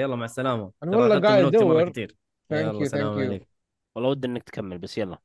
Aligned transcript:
يلا 0.00 0.16
مع 0.16 0.24
السلامة. 0.24 0.70
أنا 0.82 0.96
والله 0.96 1.20
قاعد 1.20 1.44
أدور. 1.44 1.88
كثير 1.88 2.16
ثانك 2.50 2.62
يلا 2.62 2.72
يو 2.72 2.78
ثانك 2.78 2.90
سلام 2.90 3.18
يو 3.18 3.26
عليكم 3.26 3.46
والله 3.94 4.10
ودي 4.10 4.26
إنك 4.26 4.42
تكمل 4.42 4.78
بس 4.78 4.98
يلا. 4.98 5.18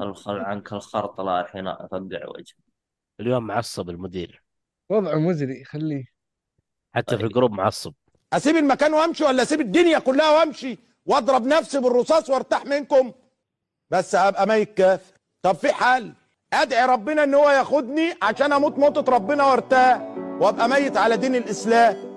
الخل 0.00 0.40
عنك 0.40 0.72
الخرط 0.72 1.20
لا 1.20 1.40
الحين 1.40 1.66
أفقع 1.66 2.28
وجه 2.28 2.54
اليوم 3.20 3.46
معصب 3.46 3.90
المدير. 3.90 4.42
وضعه 4.90 5.18
مزري 5.18 5.64
خليه. 5.64 6.04
حتى 6.94 7.16
في 7.16 7.22
طيب. 7.22 7.26
الجروب 7.30 7.52
معصب. 7.52 7.92
أسيب 8.32 8.56
المكان 8.56 8.94
وأمشي 8.94 9.24
ولا 9.24 9.42
أسيب 9.42 9.60
الدنيا 9.60 9.98
كلها 9.98 10.38
وأمشي؟ 10.38 10.78
وأضرب 11.06 11.46
نفسي 11.46 11.80
بالرصاص 11.80 12.30
وأرتاح 12.30 12.66
منكم. 12.66 13.12
بس 13.90 14.14
أبقى 14.14 14.46
ميت 14.46 14.74
كافر 14.74 15.14
طب 15.42 15.54
في 15.54 15.72
حل. 15.72 16.12
أدعي 16.52 16.86
ربنا 16.86 17.24
إن 17.24 17.34
هو 17.34 17.50
ياخدني 17.50 18.14
عشان 18.22 18.52
أموت 18.52 18.78
موتة 18.78 19.12
ربنا 19.12 19.44
وأرتاح. 19.44 20.00
وأبقى 20.40 20.68
ميت 20.68 20.96
على 20.96 21.16
دين 21.16 21.34
الإسلام. 21.34 22.13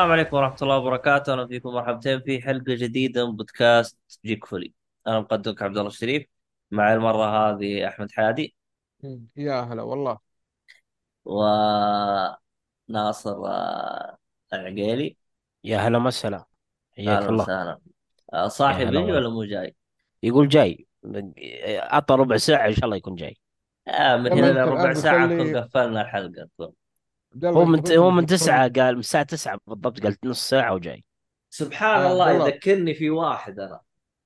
السلام 0.00 0.12
عليكم 0.12 0.36
ورحمة 0.36 0.56
الله 0.62 0.78
وبركاته. 0.78 1.32
أهلا 1.32 1.46
فيكم 1.46 1.68
مرحبتين 1.68 2.20
في 2.20 2.42
حلقة 2.42 2.74
جديدة 2.74 3.26
من 3.26 3.36
بودكاست 3.36 3.98
جيك 4.24 4.44
فولي. 4.44 4.72
أنا 5.06 5.20
مقدمك 5.20 5.62
عبد 5.62 5.76
الله 5.76 5.88
الشريف 5.88 6.26
مع 6.70 6.94
المرة 6.94 7.24
هذه 7.24 7.88
أحمد 7.88 8.12
حادي. 8.12 8.56
مم. 9.02 9.26
يا 9.36 9.60
هلا 9.60 9.82
والله. 9.82 10.18
وناصر 11.24 12.36
آه، 13.46 14.16
العقيلي. 14.52 15.16
يا 15.64 15.78
هلا 15.78 15.98
مسهلا. 15.98 16.44
حياك 16.96 17.08
أهلا 17.08 17.28
الله. 17.28 17.44
وسهلا. 17.44 17.78
آه، 18.32 18.48
صاحي 18.48 18.82
يا 18.82 18.88
هلا 18.88 19.00
بيجي 19.00 19.12
والله. 19.12 19.28
ولا 19.28 19.28
مو 19.28 19.44
جاي؟ 19.44 19.76
يقول 20.22 20.48
جاي. 20.48 20.86
عطى 21.66 22.14
ربع 22.14 22.36
ساعة 22.36 22.66
إن 22.66 22.74
شاء 22.74 22.84
الله 22.84 22.96
يكون 22.96 23.14
جاي. 23.14 23.36
آه 23.88 24.16
من 24.16 24.32
هنا 24.32 24.64
ربع 24.64 24.92
ساعة 24.92 25.26
نكون 25.26 25.56
قفلنا 25.56 26.02
الحلقة. 26.02 26.48
هو 27.44 27.64
من 27.64 27.92
هو 27.92 28.10
من 28.10 28.26
تسعة 28.26 28.68
قال 28.72 28.94
من 28.94 29.00
الساعة 29.00 29.22
تسعة 29.24 29.60
بالضبط 29.66 30.00
قالت 30.02 30.26
نص 30.26 30.48
ساعة 30.48 30.74
وجاي 30.74 31.04
سبحان 31.50 32.00
آه، 32.00 32.12
الله. 32.12 32.46
يذكرني 32.48 32.94
في 32.94 33.10
واحد 33.10 33.58
أنا 33.60 33.80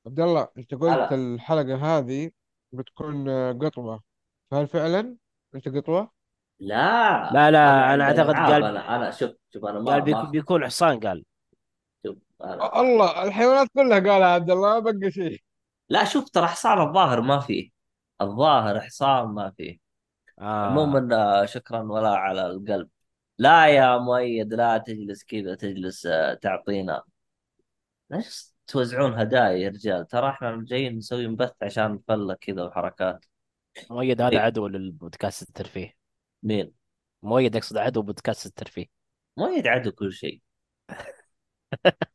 عبد 0.07 0.21
الله 0.21 0.49
أنت 0.59 0.75
قلت 0.75 0.85
هلا. 0.93 1.15
الحلقة 1.15 1.99
هذه 1.99 2.31
بتكون 2.73 3.29
آه، 3.29 3.53
قطوة 3.53 4.03
فهل 4.51 4.67
فعلا 4.69 5.17
أنت 5.55 5.69
قطوة؟ 5.69 6.11
لا 6.61 7.31
لا، 7.33 7.51
لا، 7.51 8.05
أعتقد 8.05 8.29
ألعاب. 8.31 8.53
قال- 8.53 8.65
أنا 8.65 8.97
أنا 8.97 9.11
شوف 9.11 9.31
شوف 9.55 9.65
أنا 9.65 9.81
ما 9.81 9.93
قال 9.93 10.01
بيك- 10.03 10.15
ما 10.17 10.23
بيكون 10.25 10.65
حصان 10.65 11.01
قال 11.01 11.25
شوف 12.07 12.17
أنا 12.45 12.81
الله 12.81 13.23
الحيوانات 13.25 13.69
كلها 13.75 13.99
قالها 13.99 14.27
عبد 14.29 14.51
الله 14.51 14.81
ما 14.81 14.91
بقى 14.91 15.11
شيء 15.11 15.43
لا 15.89 16.05
شوف 16.05 16.31
ترى 16.31 16.47
حصان 16.47 16.81
الظاهر 16.89 17.21
ما 17.21 17.39
فيه 17.41 17.71
الظاهر 18.21 18.81
حصان 18.81 19.27
ما 19.29 19.51
فيه 19.57 19.79
آه. 20.39 20.67
عموما 20.67 21.09
آه، 21.43 21.45
شكرا 21.45 21.83
ولا 21.83 22.09
على 22.17 22.47
القلب 22.47 22.89
لا 23.39 23.67
يا 23.67 23.99
مؤيد 23.99 24.55
لا 24.55 24.79
تجلس 24.79 25.25
كذا 25.25 25.55
تجلس 25.55 26.07
آه، 26.07 26.35
تعطينا. 26.35 27.03
ليش 28.11 28.55
توزعون 28.67 29.15
هدايا 29.15 29.53
يا 29.53 29.69
رجال؟ 29.69 30.07
ترى 30.07 30.31
إحنا 30.31 30.65
جايين 30.67 30.97
نسوي 30.97 31.27
بث 31.27 31.53
عشان 31.63 31.93
نفلك 31.93 32.39
كذا 32.39 32.63
وحركات. 32.63 33.25
مؤيد 33.91 34.21
هذا 34.21 34.33
إيه. 34.33 34.41
عدو 34.41 34.67
للبودكاست 34.69 35.49
الترفيه. 35.49 35.95
مين؟ 36.43 36.73
مؤيد 37.23 37.57
اقصد 37.57 37.77
عدو 37.77 38.03
بودكاست 38.03 38.47
الترفيه. 38.47 38.87
مؤيد 39.37 39.67
عدو 39.67 39.93
كل 39.93 40.13
شيء. 40.13 40.41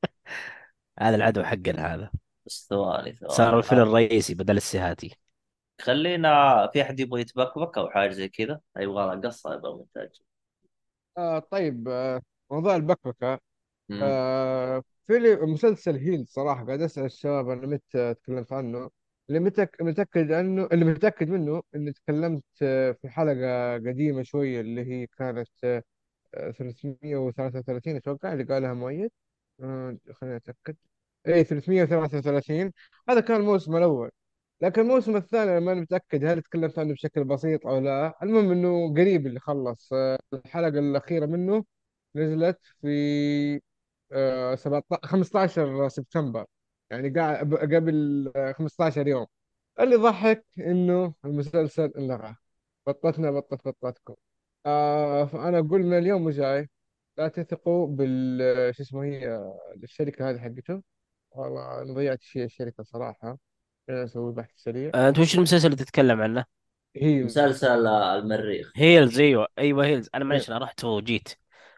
هذا 0.99 1.15
العدو 1.15 1.43
حقنا 1.43 1.95
هذا. 1.95 2.11
بس 2.45 2.67
ثواني 2.69 3.13
ثواني. 3.13 3.33
صار 3.33 3.57
الفيلم 3.57 3.81
الرئيسي 3.81 4.33
بدل 4.33 4.57
السهاتي 4.57 5.15
خلينا 5.81 6.67
في 6.73 6.81
أحد 6.81 6.99
يبغى 6.99 7.21
يتبكبك 7.21 7.77
أو 7.77 7.89
حاجة 7.89 8.11
زي 8.11 8.29
كذا؟ 8.29 8.59
يبغى 8.77 9.15
له 9.15 9.21
قصة 9.21 9.53
يبغى 9.53 9.71
مونتاج 9.71 10.21
آه 11.19 11.39
طيب 11.39 11.87
آه 11.87 12.21
موضوع 12.51 12.75
البكبكة. 12.75 13.39
مم. 13.89 13.99
آه 14.03 14.83
فيلم 15.07 15.53
مسلسل 15.53 15.95
هيل 15.97 16.27
صراحة 16.27 16.65
قاعد 16.65 16.81
أسأل 16.81 17.05
الشباب 17.05 17.49
أنا 17.49 17.67
متى 17.67 18.13
تكلمت 18.13 18.53
عنه 18.53 18.89
اللي 19.29 19.39
متك... 19.39 19.77
متأكد 19.81 20.31
عنه 20.31 20.69
اللي 20.73 20.85
متأكد 20.85 21.29
منه 21.29 21.63
إني 21.75 21.93
تكلمت 21.93 22.43
آه، 22.63 22.91
في 22.91 23.09
حلقة 23.09 23.75
قديمة 23.75 24.23
شوية 24.23 24.61
اللي 24.61 24.81
هي 24.85 25.07
كانت 25.07 25.49
آه، 26.35 26.51
333 26.51 27.95
أتوقع 27.97 28.33
اللي 28.33 28.43
قالها 28.43 28.73
مؤيد. 28.73 29.11
آه، 29.61 29.97
خليني 30.13 30.35
أتأكد. 30.37 30.75
إيه 31.27 31.43
333 31.43 32.73
هذا 33.09 33.21
كان 33.21 33.37
الموسم 33.41 33.75
الأول. 33.77 34.11
لكن 34.61 34.81
الموسم 34.81 35.15
الثاني 35.15 35.51
أنا 35.51 35.59
ماني 35.59 35.81
متأكد 35.81 36.25
هل 36.25 36.41
تكلمت 36.41 36.79
عنه 36.79 36.93
بشكل 36.93 37.23
بسيط 37.23 37.67
أو 37.67 37.79
لا. 37.79 38.17
المهم 38.23 38.51
إنه 38.51 38.93
قريب 38.93 39.27
اللي 39.27 39.39
خلص. 39.39 39.93
آه، 39.93 40.19
الحلقة 40.33 40.69
الأخيرة 40.79 41.25
منه 41.25 41.65
نزلت 42.15 42.59
في 42.81 43.61
آه، 44.11 44.55
17 44.55 45.07
15 45.07 45.89
سبتمبر. 45.89 46.45
يعني 46.91 47.09
قبل 47.75 48.31
آه، 48.35 48.51
15 48.51 49.07
يوم. 49.07 49.25
اللي 49.79 49.95
ضحك 49.95 50.45
إنه 50.59 51.13
المسلسل 51.25 51.93
انلغى. 51.97 52.35
بطتنا 52.87 53.31
بطت 53.31 53.67
بطتكم. 53.67 54.15
آه 54.65 55.25
فأنا 55.25 55.59
أقول 55.59 55.83
من 55.83 55.97
اليوم 55.97 56.25
وجاي 56.25 56.69
لا 57.17 57.27
تثقوا 57.27 57.87
بال 57.87 58.41
آه، 58.41 58.71
شو 58.71 58.83
اسمه 58.83 59.03
هي 59.05 59.29
آه، 59.35 59.59
الشركة 59.83 60.29
هذه 60.29 60.39
حقته. 60.39 60.83
والله 61.31 61.81
أنا 61.81 61.93
ضيعت 61.93 62.21
شيء 62.21 62.43
الشركة 62.45 62.83
صراحة. 62.83 63.39
خلينا 63.89 64.03
نسوي 64.03 64.33
بحث 64.33 64.49
سريع. 64.55 64.91
آه، 64.95 65.09
انت 65.09 65.19
وش 65.19 65.35
المسلسل 65.35 65.65
اللي 65.65 65.77
تتكلم 65.77 66.21
عنه؟ 66.21 66.45
هي 66.95 67.23
مسلسل 67.23 67.87
آه، 67.87 68.15
المريخ. 68.19 68.71
هيلز 68.75 69.19
أيوه 69.19 69.47
أيوه 69.57 69.85
هيلز 69.85 70.09
أنا 70.15 70.25
معلش 70.25 70.49
أنا 70.49 70.57
رحت 70.57 70.83
وجيت. 70.85 71.29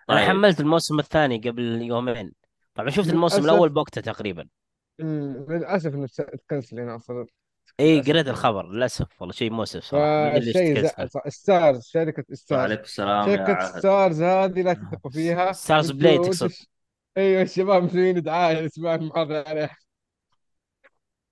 أنا 0.10 0.18
طيب. 0.18 0.28
حملت 0.28 0.60
الموسم 0.60 1.00
الثاني 1.00 1.38
قبل 1.38 1.82
يومين. 1.82 2.34
طبعا 2.76 2.90
شفت 2.90 3.10
الموسم 3.10 3.38
للأسف. 3.38 3.54
الأول 3.54 3.70
بوقته 3.70 4.02
تقريبا. 4.02 4.48
مم، 5.00 5.46
للأسف 5.50 5.94
إنه 5.96 6.08
تكنسل 6.48 6.80
هنا 6.80 6.96
أصلا 6.96 7.26
اي 7.80 8.02
قريت. 8.02 8.28
الخبر. 8.28 8.72
للأسف 8.72 9.08
والله 9.20 9.34
شيء 9.34 9.52
مؤسف 9.52 9.84
صراحة. 9.84 10.06
ما 10.06 10.36
أدري 10.36 10.46
ليش 10.46 10.54
فالشيء 10.54 10.76
تكنسل. 10.76 11.08
زعل 11.08 11.32
Starz 11.32 11.88
شركة 11.88 12.24
Starz. 12.34 12.60
وعليكم 12.60 12.84
السلام 12.84 13.30
يا 13.30 13.38
شركة 13.38 13.54
عهد. 13.54 13.80
Starz 13.80 14.22
هذه 14.22 14.62
لا 14.62 14.74
تثقوا 14.74 15.12
فيها. 15.12 15.52
Starz 15.52 15.92
Play 15.92 16.18
تقصد. 16.18 16.52
أيوه 17.18 17.42
الشباب 17.42 17.84
مسويين 17.84 18.22
دعاية 18.22 18.60
الإسبوع 18.60 18.96
الماضي 18.96 19.36
عليها. 19.36 19.76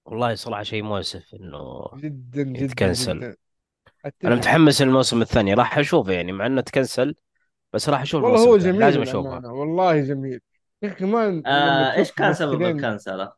والله 0.10 0.36
صراحة 0.36 0.64
شيء 0.64 0.84
مؤسف 0.84 1.34
إنه 1.34 1.90
جدا 1.96 2.44
جدا 2.44 2.66
يتكنسل. 2.66 3.20
جدا 3.20 3.36
أنا. 4.26 4.36
متحمس 4.36 4.82
للموسم 4.82 5.22
الثاني 5.22 5.54
راح 5.54 5.78
اشوفه 5.78 6.12
يعني 6.12 6.32
مع 6.32 6.46
إنه 6.46 6.62
تكنسل 6.62 7.16
بس 7.74 7.90
راح 7.90 8.02
أشوف 8.02 8.24
والله 8.24 8.36
الموسم 8.36 8.50
هو 8.50 8.56
الثاني 8.56 8.72
جميل 8.72 8.86
لازم 8.86 9.02
أشوفه 9.02 9.52
والله 9.54 10.02
جميل 10.02 10.40
يا 10.82 10.88
أخي 10.88 10.96
كمان 10.96 11.48
آه 11.48 11.94
إيش 11.94 12.12
كان 12.12 12.34
سبب 12.34 12.62
الكنسله؟ 12.62 13.32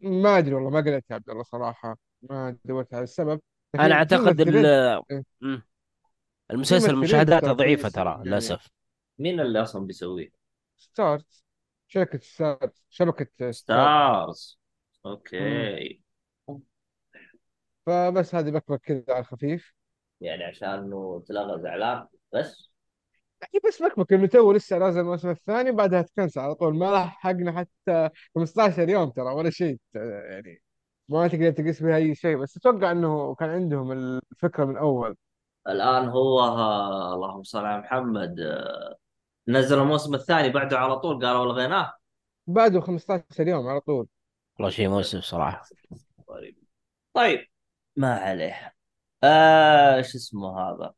ما 0.00 0.38
أدري 0.38 0.54
والله 0.54 0.70
ما 0.70 0.80
قريت 0.80 1.04
يا 1.10 1.14
عبد 1.14 1.30
الله 1.30 1.42
صراحة 1.42 1.98
ما 2.22 2.56
دورت 2.64 2.94
على 2.94 3.02
السبب 3.02 3.40
أنا 3.74 3.94
أعتقد 3.94 4.40
إيه. 4.40 5.22
المسلسل 6.50 6.96
مشاهداته 6.96 7.46
ترى 7.46 7.54
ضعيفة 7.54 7.88
ترى. 7.88 8.22
للأسف 8.24 8.68
مين 9.18 9.40
اللي 9.40 9.62
أصلا 9.62 9.86
بيسويه؟ 9.86 10.30
Starz 10.76 11.44
شركة 11.88 12.18
Starz 12.18 12.82
شبكة 12.90 13.50
Starz 13.50 13.56
Starz 13.56 14.58
okay. 15.06 16.00
فبس 17.86 18.34
هذه 18.34 18.50
بكبك 18.50 18.80
كذا 18.80 19.04
على 19.08 19.18
الخفيف. 19.18 19.74
يعني 20.20 20.44
عشان 20.44 20.68
إنه 20.68 21.24
تلغى 21.28 21.62
زعلان 21.62 22.06
بس؟ 22.32 22.70
هي 23.54 23.60
بس 23.68 23.82
مكبك 23.82 24.12
إنه 24.12 24.26
تو 24.26 24.52
لسه 24.52 24.78
نازل 24.78 25.00
الموسم 25.00 25.30
الثاني 25.30 25.72
بعدها 25.72 26.02
تكنسل 26.02 26.40
على 26.40 26.54
طول. 26.54 26.76
ما 26.76 26.84
لحقنا 26.84 27.58
حتى 27.58 28.10
15 28.34 28.88
يوم 28.88 29.10
ترى 29.10 29.34
ولا 29.34 29.50
شيء. 29.50 29.78
يعني 29.94 30.62
ما 31.08 31.28
تقدر 31.28 31.50
تقيس 31.50 31.82
بها 31.82 31.96
أي 31.96 32.14
شيء. 32.14 32.36
بس 32.36 32.56
أتوقع 32.56 32.90
إنه 32.92 33.34
كان 33.34 33.50
عندهم 33.50 33.92
الفكرة 33.92 34.64
من 34.64 34.76
أول. 34.76 35.16
الآن 35.68 36.08
هو 36.08 36.40
آه 36.40 37.14
اللهم 37.14 37.42
صل 37.42 37.64
على 37.64 37.82
محمد 37.82 38.40
آه 38.40 38.96
نزل 39.48 39.78
الموسم 39.78 40.14
الثاني 40.14 40.48
بعده 40.48 40.78
على 40.78 40.98
طول 40.98 41.26
قالوا 41.26 41.44
لغيناه 41.44 41.92
بعده 42.46 42.80
15 42.80 43.48
يوم 43.48 43.66
على 43.68 43.80
طول. 43.80 44.06
والله 44.56 44.70
شيء 44.70 44.88
مؤسف 44.88 45.20
صراحة. 45.20 45.62
طيب. 46.28 46.56
طيب. 47.14 47.46
ما 47.96 48.14
عليه. 48.14 48.74
آه 49.24 50.02
شو 50.02 50.18
اسمه 50.18 50.60
هذا؟ 50.60 50.92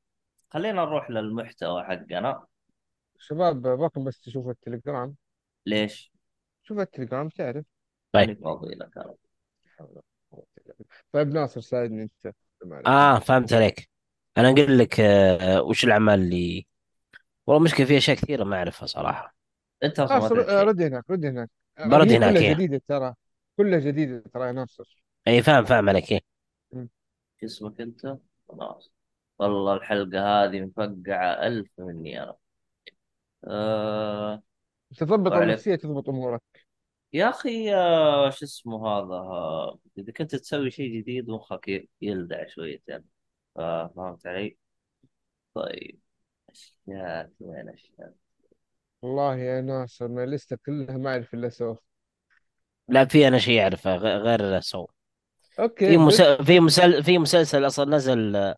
خلينا 0.50 0.84
نروح 0.84 1.10
للمحتوى 1.10 1.84
حقنا. 1.84 2.46
شباب 3.18 3.62
باكم 3.62 4.04
بس 4.04 4.20
تشوفوا 4.20 4.50
التليجرام؟ 4.52 5.14
ليش؟ 5.66 6.12
شوف 6.62 6.78
التليجرام 6.78 7.28
تعرف. 7.28 7.64
طيب. 8.12 8.40
فاضي 8.44 8.74
لك 8.74 8.98
أنا. 8.98 9.14
حول 9.78 9.88
ولا 9.88 10.02
قوة 10.32 10.46
إلا 10.58 10.74
بالله. 10.78 10.86
طيب 11.12 11.28
ناصر 11.28 11.60
ساعدني 11.60 12.02
أنت. 12.02 12.34
آه 12.86 13.18
فهمت 13.18 13.52
عليك. 13.52 13.88
أنا 14.38 14.48
أقول 14.50 14.78
لك 14.78 15.00
آه 15.00 15.62
وش 15.62 15.84
الأعمال 15.84 16.20
اللي 16.20 16.66
والله 17.46 17.62
مشكله 17.62 17.86
في 17.86 17.96
أشياء 17.96 18.16
كثيرة 18.16 18.44
ما 18.44 18.56
أعرفها 18.56 18.86
صراحة. 18.86 19.34
أنت 19.82 20.00
أصلا 20.00 20.16
ما 20.18 20.22
ناصر 20.22 20.34
تعرف 20.36 20.48
آه، 20.48 20.58
شيء. 20.60 20.68
رد 20.68 20.82
هناك 20.82 21.04
رد 21.10 21.24
هناك. 21.24 21.50
برد 21.78 22.12
هناك،. 22.12 22.36
جديدة 22.36 22.82
ترى؟ 22.88 23.14
كلها 23.56 23.78
جديدة 23.80 24.18
ترى 24.34 24.46
يا 24.46 24.52
ناصر 24.52 25.02
اي 25.28 25.42
فاهم 25.42 25.64
فاهم 25.64 25.88
عليك 25.88 26.12
إيه. 26.12 26.20
شو 27.40 27.46
اسمك 27.46 27.80
أنت؟ 27.80 28.18
خلاص 28.48 28.92
والله 29.38 29.74
الحلقة 29.74 30.44
هذه 30.44 30.60
مفقعة 30.60 31.46
ألف 31.46 31.70
مني 31.78 32.22
أنا 32.22 32.36
آه 33.44 34.42
تضبط 34.98 35.36
وعليك. 35.36 35.36
النفسية 35.36 35.74
تضبط 35.76 36.08
أمورك 36.08 36.42
يا 37.12 37.28
أخي 37.30 37.74
آه 37.74 38.30
شو 38.30 38.44
اسمه 38.44 38.88
هذا 38.88 39.14
آه 39.14 39.78
إذا 39.98 40.12
كنت 40.12 40.34
تسوي 40.36 40.70
شيء 40.70 40.98
جديد 41.00 41.28
مخك 41.30 41.68
ي- 41.68 41.88
يلدع 42.02 42.46
شويتين 42.48 43.04
آه 43.56 43.88
فهمت 43.96 44.26
علي؟ 44.26 44.58
طيب 45.54 46.00
أشياء 46.50 47.32
وين 47.40 47.68
أشياء؟ 47.68 48.14
والله 49.02 49.36
يا 49.36 49.60
ناصر 49.60 50.08
ما 50.08 50.26
لسه 50.26 50.58
كلها 50.66 50.96
ما 50.96 51.10
أعرف 51.10 51.34
إلا 51.34 51.48
Saw 51.48 51.78
لا 52.88 53.04
في 53.04 53.28
أنا 53.28 53.38
شيء 53.38 53.62
أعرفه 53.62 53.96
غير 53.96 54.60
Saw 54.60 54.86
okay 55.58 55.88
في 55.88 55.96
بس 55.96 56.02
مس... 56.02 56.22
في 56.22 56.60
مسل... 56.60 57.02
في 57.02 57.18
مسلسل 57.18 57.66
أصلا 57.66 57.96
نزل 57.96 58.54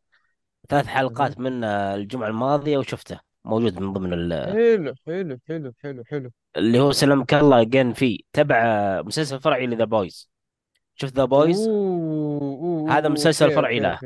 ثلاث 0.68 0.86
حلقات 0.86 1.38
من 1.38 1.64
الجمعة 1.64 2.28
الماضية 2.28 2.78
وشفته 2.78 3.20
موجود 3.44 3.78
من 3.80 3.92
ضمن 3.92 4.12
ال... 4.12 4.52
حلو 4.52 4.94
حلو 5.06 5.38
حلو 5.48 5.72
حلو 5.82 6.04
حلو. 6.04 6.30
اللي 6.56 6.80
هو 6.80 6.92
سلمك 6.92 7.34
الله 7.34 7.62
Gen 7.62 7.92
V 7.92 8.18
تبع 8.32 8.62
مسلسل 9.02 9.40
فرعي 9.40 9.66
ل 9.66 9.71
The 9.71 9.84
Boys 9.84 10.30
شفت 10.94 11.14
The 11.14 11.24
Boys 11.24 11.68
هذا 12.90 13.08
مسلسل 13.08 13.50
فرعي 13.50 13.80
له. 13.80 13.98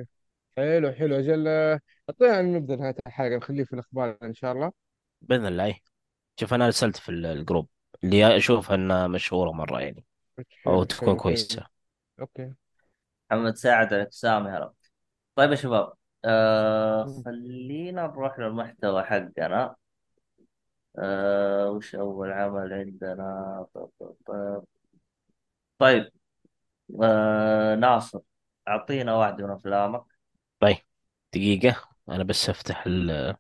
حلو 0.56 0.92
حلو 0.92 1.16
أجل 1.16 1.48
اعطينا 1.48 2.42
نبدا 2.42 2.76
نهايه 2.76 2.94
الحلقة 3.06 3.36
نخليه 3.36 3.64
في 3.64 3.72
الأخبار 3.72 4.16
إن 4.22 4.34
شاء 4.34 4.52
الله. 4.52 4.72
بإذن 5.22 5.46
الله. 5.46 5.74
شوف 6.40 6.54
أنا 6.54 6.66
أرسلت 6.66 6.96
في 6.96 7.08
ال- 7.08 7.26
ال 7.26 7.33
group 7.33 7.69
اللي 8.04 8.36
أشوف 8.36 8.72
انها 8.72 9.06
مشهوره 9.06 9.52
مرة 9.52 9.80
يعني. 9.80 10.04
أو 10.67 10.85
تكون 10.85 11.17
كويسة. 11.17 11.67
okay 12.20 12.52
محمد 13.31 13.56
ساعد 13.56 13.94
عليك 13.94 14.12
سامي 14.12 14.50
هلا 14.50 14.73
طيب 15.37 15.50
يا 15.50 15.56
شباب 15.56 15.93
آه. 16.25 17.23
خلينا 17.25 18.06
نروح 18.06 18.39
للمحتوى 18.39 19.03
حقنا 19.03 19.77
آه 20.99 21.71
وش 21.71 21.94
أول 21.94 22.33
عمل 22.33 22.73
عندنا 22.73 23.67
طيب, 23.75 23.89
طيب, 24.00 24.15
طيب. 24.27 24.62
طيب. 25.79 26.11
آه 27.03 27.75
ناصر 27.75 28.21
أعطينا 28.69 29.15
واحدة 29.17 29.47
من 29.47 29.53
أفلامك 29.53 30.05
طيب 30.61 30.77
دقيقة 31.35 31.89
أنا 32.09 32.25
بس 32.25 32.49
أفتح 32.50 32.87
ال... 32.87 33.35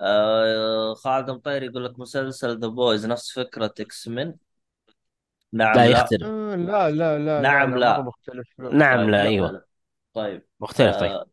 آه 0.00 0.94
خالد 0.94 1.30
مطير 1.30 1.62
يقول 1.62 1.84
لك 1.84 1.98
مسلسل 1.98 2.60
The 2.60 2.68
Boys 2.68 3.06
نفس 3.06 3.32
فكرة 3.32 3.74
X-Men 3.80 4.34
نعم 5.52 5.74
لا 5.74 5.86
لا. 5.86 6.00
يختلف. 6.00 6.22
آه 6.26 6.54
لا 6.56 6.90
لا 6.90 7.18
لا 7.18 7.40
نعم، 7.40 7.74
لا, 7.74 7.78
لا. 7.78 8.02
مختلف 8.02 8.48
نعم 8.58 8.98
طيب 8.98 9.08
لا 9.08 9.16
لا 9.16 9.22
أيوه. 9.22 9.50
لا. 9.50 9.66
طيب. 10.12 10.46
مختلف 10.60 10.96
طيب. 10.96 11.10
آه 11.10 11.26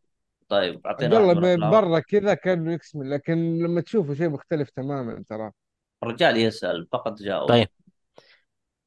طيب 0.49 0.87
أعطينا 0.87 1.19
واحدة 1.19 1.33
قلب 1.33 1.45
من 1.61 1.71
برا 1.71 1.99
كذا 1.99 2.33
كأنه 2.33 2.73
يكسمل 2.73 3.11
لكن 3.11 3.57
لما 3.57 3.81
تشوفه 3.81 4.13
شيء 4.13 4.29
مختلف 4.29 4.69
تماما 4.69 5.23
ترى. 5.29 5.51
الرجال 6.03 6.37
يسأل 6.37 6.87
فقط 6.91 7.19
جاوب. 7.21 7.49
طيب. 7.49 7.67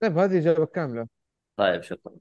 طيب 0.00 0.18
هذه 0.18 0.38
إجابة 0.38 0.66
كاملة. 0.66 1.06
طيب 1.56 1.82
شكرا. 1.82 2.12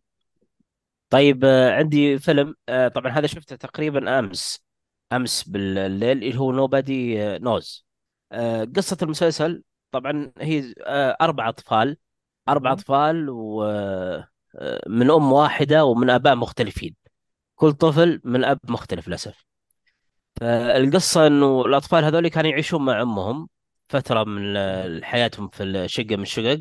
طيب 1.10 1.46
آه، 1.46 1.72
عندي 1.72 2.20
فيلم. 2.20 2.56
طبعا 2.96 3.12
هذا 3.12 3.28
شفته 3.28 3.56
تقريبا 3.56 4.20
أمس. 4.20 4.66
أمس 5.14 5.50
بالليل 5.50 6.18
اللي 6.24 6.38
هو 6.38 6.52
نوبادي 6.52 7.18
نوز 7.38 7.86
قصة 8.76 8.98
المسلسل 9.02 9.64
طبعا 9.92 10.32
هي 10.38 10.74
أربع 11.22 11.50
أطفال. 11.50 11.98
أربع. 12.52 12.72
أطفال 12.72 13.26
ومن 13.30 15.12
أم 15.12 15.32
واحدة 15.32 15.86
ومن 15.86 16.10
أباء 16.10 16.36
مختلفين. 16.36 16.96
كل 17.56 17.74
طفل 17.74 18.22
من 18.24 18.44
أب 18.44 18.60
مختلف 18.70 19.08
للأسف. 19.08 19.46
فالقصة 20.42 21.28
إنه 21.28 21.62
الأطفال 21.66 22.04
هذول 22.04 22.28
كانوا 22.28 22.52
يعيشون 22.52 22.86
مع 22.86 23.02
أمهم 23.02 23.50
فترة 23.90 24.24
من 24.24 24.56
حياتهم 25.06 25.50
في 25.50 25.64
الشقة 25.64 26.16
من 26.16 26.22
الشقق 26.22 26.60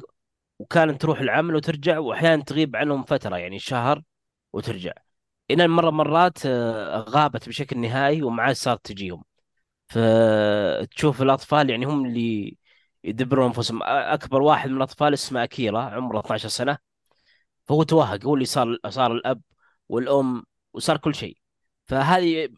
وكانت 0.58 1.02
تروح 1.02 1.20
العمل 1.20 1.54
وترجع 1.56 1.98
واحيانا 1.98 2.42
تغيب 2.44 2.76
عنهم 2.76 3.02
فترة 3.04 3.36
يعني 3.36 3.58
شهر 3.58 4.02
وترجع. 4.52 4.92
إلى 5.50 5.68
مرة 5.68 5.90
مرات 5.90 6.38
آه، 6.46 6.98
غابت 7.08 7.48
بشكل 7.48 7.78
نهائي 7.78 8.22
وما 8.22 8.42
عاد 8.42 8.56
صارت 8.56 8.86
تجيهم. 8.86 9.24
فتشوف 9.88 11.22
الأطفال 11.22 11.70
يعني 11.70 11.86
هم 11.86 12.06
اللي 12.06 12.56
يدبرون 13.08 13.46
أنفسهم. 13.46 13.80
أكبر 13.82 14.42
واحد 14.42 14.70
من 14.70 14.76
الأطفال 14.76 15.12
اسمه 15.12 15.44
اكيرا 15.44 15.80
عمره 15.80 16.20
12 16.20 16.48
سنة. 16.48 16.78
فهو 17.64 17.82
توهق 17.82 18.24
هو 18.24 18.34
اللي 18.34 18.44
صار 18.44 18.76
صار 18.88 19.12
الأب 19.12 19.40
والأم 19.88 20.44
وصار 20.72 20.96
كل 20.96 21.14
شيء. 21.14 21.36
فهذه 21.86 22.48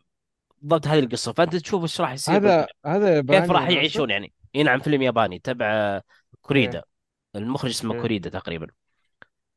بالضبط 0.59 0.87
هذه 0.87 0.99
القصة. 0.99 1.33
فأنت 1.33 1.57
تشوف 1.57 1.83
إيش 1.83 2.01
راح 2.01 2.13
يصير 2.13 2.37
هذا 2.37 2.67
هذا 2.87 3.17
ياباني 3.17 3.41
كيف 3.41 3.51
راح؟ 3.51 3.69
يعيشون 3.69 4.11
يعني. 4.11 4.33
إي 4.57 4.63
نعم 4.63 4.81
فيلم 4.81 5.03
ياباني 5.03 5.39
تبع 5.39 6.01
كوريدا. 6.41 6.79
إيه. 6.79 7.43
المخرج 7.43 7.71
اسمه 7.71 7.95
إيه. 7.95 8.01
كوريدا 8.01 8.31
تقريبا. 8.31 8.67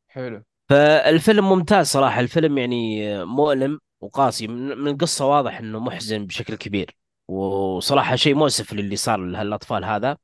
حلو. 0.07 0.43
فالفيلم 0.69 1.49
ممتاز 1.49 1.87
صراحة. 1.87 2.19
الفيلم 2.19 2.57
يعني 2.57 3.25
مؤلم 3.25 3.79
وقاسي. 4.01 4.47
من 4.47 4.87
القصة 4.87 5.25
واضح 5.25 5.57
إنه 5.59 5.79
محزن 5.79 6.25
بشكل 6.25 6.55
كبير. 6.55 6.95
وصراحة 7.27 8.15
شيء 8.15 8.35
مؤسف 8.35 8.73
للي 8.73 8.95
صار 8.95 9.19
لهالأطفال 9.19 9.85
هذا. 9.85 10.17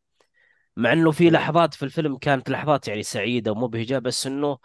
مع 0.80 0.94
إنه 0.94 1.12
في 1.12 1.24
حلو. 1.26 1.34
لحظات 1.34 1.74
في 1.74 1.84
الفيلم 1.86 2.18
كانت 2.18 2.50
لحظات 2.50 2.88
يعني 2.88 3.04
سعيدة 3.04 3.52
ومبهجة 3.52 4.00
بس 4.00 4.28
إنه 4.28 4.58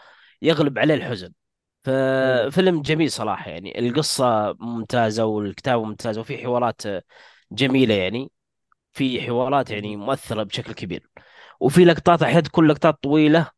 يغلب 0.42 0.78
عليه 0.78 0.94
الحزن. 0.94 1.32
ففيلم 1.84 2.82
جميل 2.82 3.10
صراحة 3.12 3.50
يعني. 3.50 3.78
القصة 3.78 4.52
ممتازة 4.60 5.24
والكتابة 5.24 5.84
ممتازة 5.84 6.20
وفي 6.20 6.38
حوارات 6.38 6.82
جميلة 7.52 7.94
يعني. 7.94 8.32
في 8.92 9.22
حوارات 9.22 9.70
يعني 9.70 9.96
مؤثرة 9.96 10.42
بشكل 10.42 10.72
كبير. 10.72 11.10
وفي 11.60 11.84
لقطات 11.84 12.22
أحيانا 12.22 12.40
تكون 12.40 12.66
لقطات 12.68 13.02
طويلة 13.02 13.50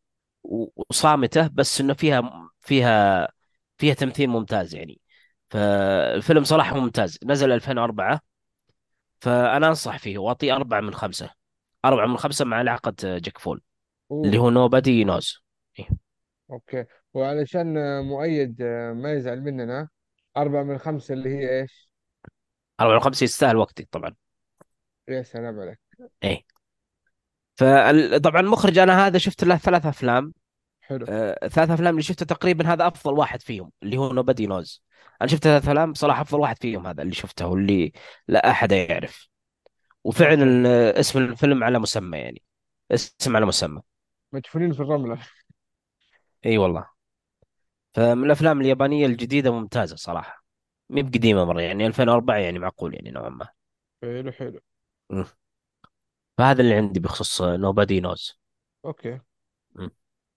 وصامتة 0.45 1.47
بس 1.49 1.81
إنه 1.81 1.95
فيها 1.95 2.51
فيها 2.61 3.29
فيها 3.79 3.95
تمثيل 3.95 4.29
ممتاز 4.31 4.75
يعني. 4.75 5.01
فالفيلم 5.51 6.45
صراحة 6.45 6.81
ممتاز. 6.81 7.19
نزل 7.27 7.53
2004 7.53 8.21
فأنا 9.21 9.69
أنصح 9.69 9.99
فيه 9.99 10.19
وأعطيه 10.19 10.57
أربعة 10.57 10.81
من 10.81 10.95
خمسة. 10.95 11.46
أربعة 11.85 12.07
من 12.07 12.17
خمسة 12.17 12.45
مع 12.45 12.63
لعقة 12.63 12.95
جاك 13.03 13.39
فول. 13.39 13.63
اللي 14.11 14.37
أوه. 14.37 14.47
هو 14.47 14.51
نوبادي 14.51 15.05
نوز 15.05 15.45
أوكي. 16.51 16.85
وعلشان 17.15 17.77
آه، 17.79 18.01
مؤيد 18.01 18.63
آه، 18.63 18.93
ما 18.93 19.13
يزعل 19.13 19.41
مننا 19.41 19.89
أربعة 20.37 20.63
من 20.63 20.79
خمسة 20.79 21.15
اللي 21.15 21.29
هي 21.29 21.61
إيش؟ 21.61 21.91
أربعة 22.81 22.95
من 22.95 23.01
خمسة 23.01 23.25
يستاهل 23.25 23.57
وقتي 23.57 23.89
طبعا. 23.91 24.15
يا 25.09 25.23
سلام 25.23 25.61
عليك. 25.61 25.79
فطبعا 27.57 28.43
مخرج 28.43 28.79
أنا 28.79 29.07
هذا 29.07 29.19
شفت 29.19 29.45
له 29.45 29.57
ثلاث 29.57 29.87
أفلام. 29.87 30.33
حلو. 30.81 31.07
آه، 31.09 31.49
ثلاث 31.49 31.71
أفلام 31.71 31.91
اللي 31.91 32.03
شفته 32.03 32.27
تقريبا 32.27 32.73
هذا 32.73 32.87
أفضل 32.87 33.13
واحد 33.13 33.43
فيهم 33.43 33.73
اللي 33.83 33.97
هو 33.97 34.13
نوبادي 34.13 34.47
نوز 34.47 34.83
أنا 35.21 35.29
شفت 35.29 35.43
ثلاث 35.45 35.63
أفلام 35.63 35.93
بصراحة 35.93 36.23
أفضل 36.23 36.41
واحد 36.41 36.59
فيهم 36.61 36.87
هذا 36.87 37.03
اللي 37.03 37.15
شفته 37.15 37.47
واللي 37.47 37.93
لا 38.29 38.51
أحد 38.51 38.73
يعرف. 38.73 39.29
وفعلا 40.07 40.69
آه، 40.69 41.01
اسم 41.01 41.19
الفيلم 41.19 41.65
على 41.65 41.79
مسمى 41.79 42.19
يعني. 42.19 42.43
اسم 42.91 43.37
على 43.37 43.47
مسمى. 43.47 43.83
مدفونين 44.33 44.73
في 44.73 44.81
الرملة. 44.81 45.19
إي 46.47 46.59
والله. 46.59 46.89
فمن 47.95 48.25
الأفلام 48.25 48.61
اليابانية 48.61 49.07
الجديدة 49.07 49.51
ممتازة 49.53 49.97
صراحة. 49.97 50.45
مي 50.91 51.03
بقديمة 51.03 51.45
مرة 51.45 51.61
يعني 51.61 51.87
2004 51.87 52.37
يعني 52.37 52.59
معقول 52.59 52.95
يعني 52.95 53.11
نوعا 53.11 53.29
ما. 53.29 53.49
حلو 54.03 54.33
حلو. 54.33 54.61
فهذا 56.39 56.63
اللي 56.63 56.75
عندي 56.75 57.01
بخصوص 57.01 57.43
Nobody 57.43 58.01
Knows 58.01 58.39
okay. 58.85 59.21
مم. 59.75 59.91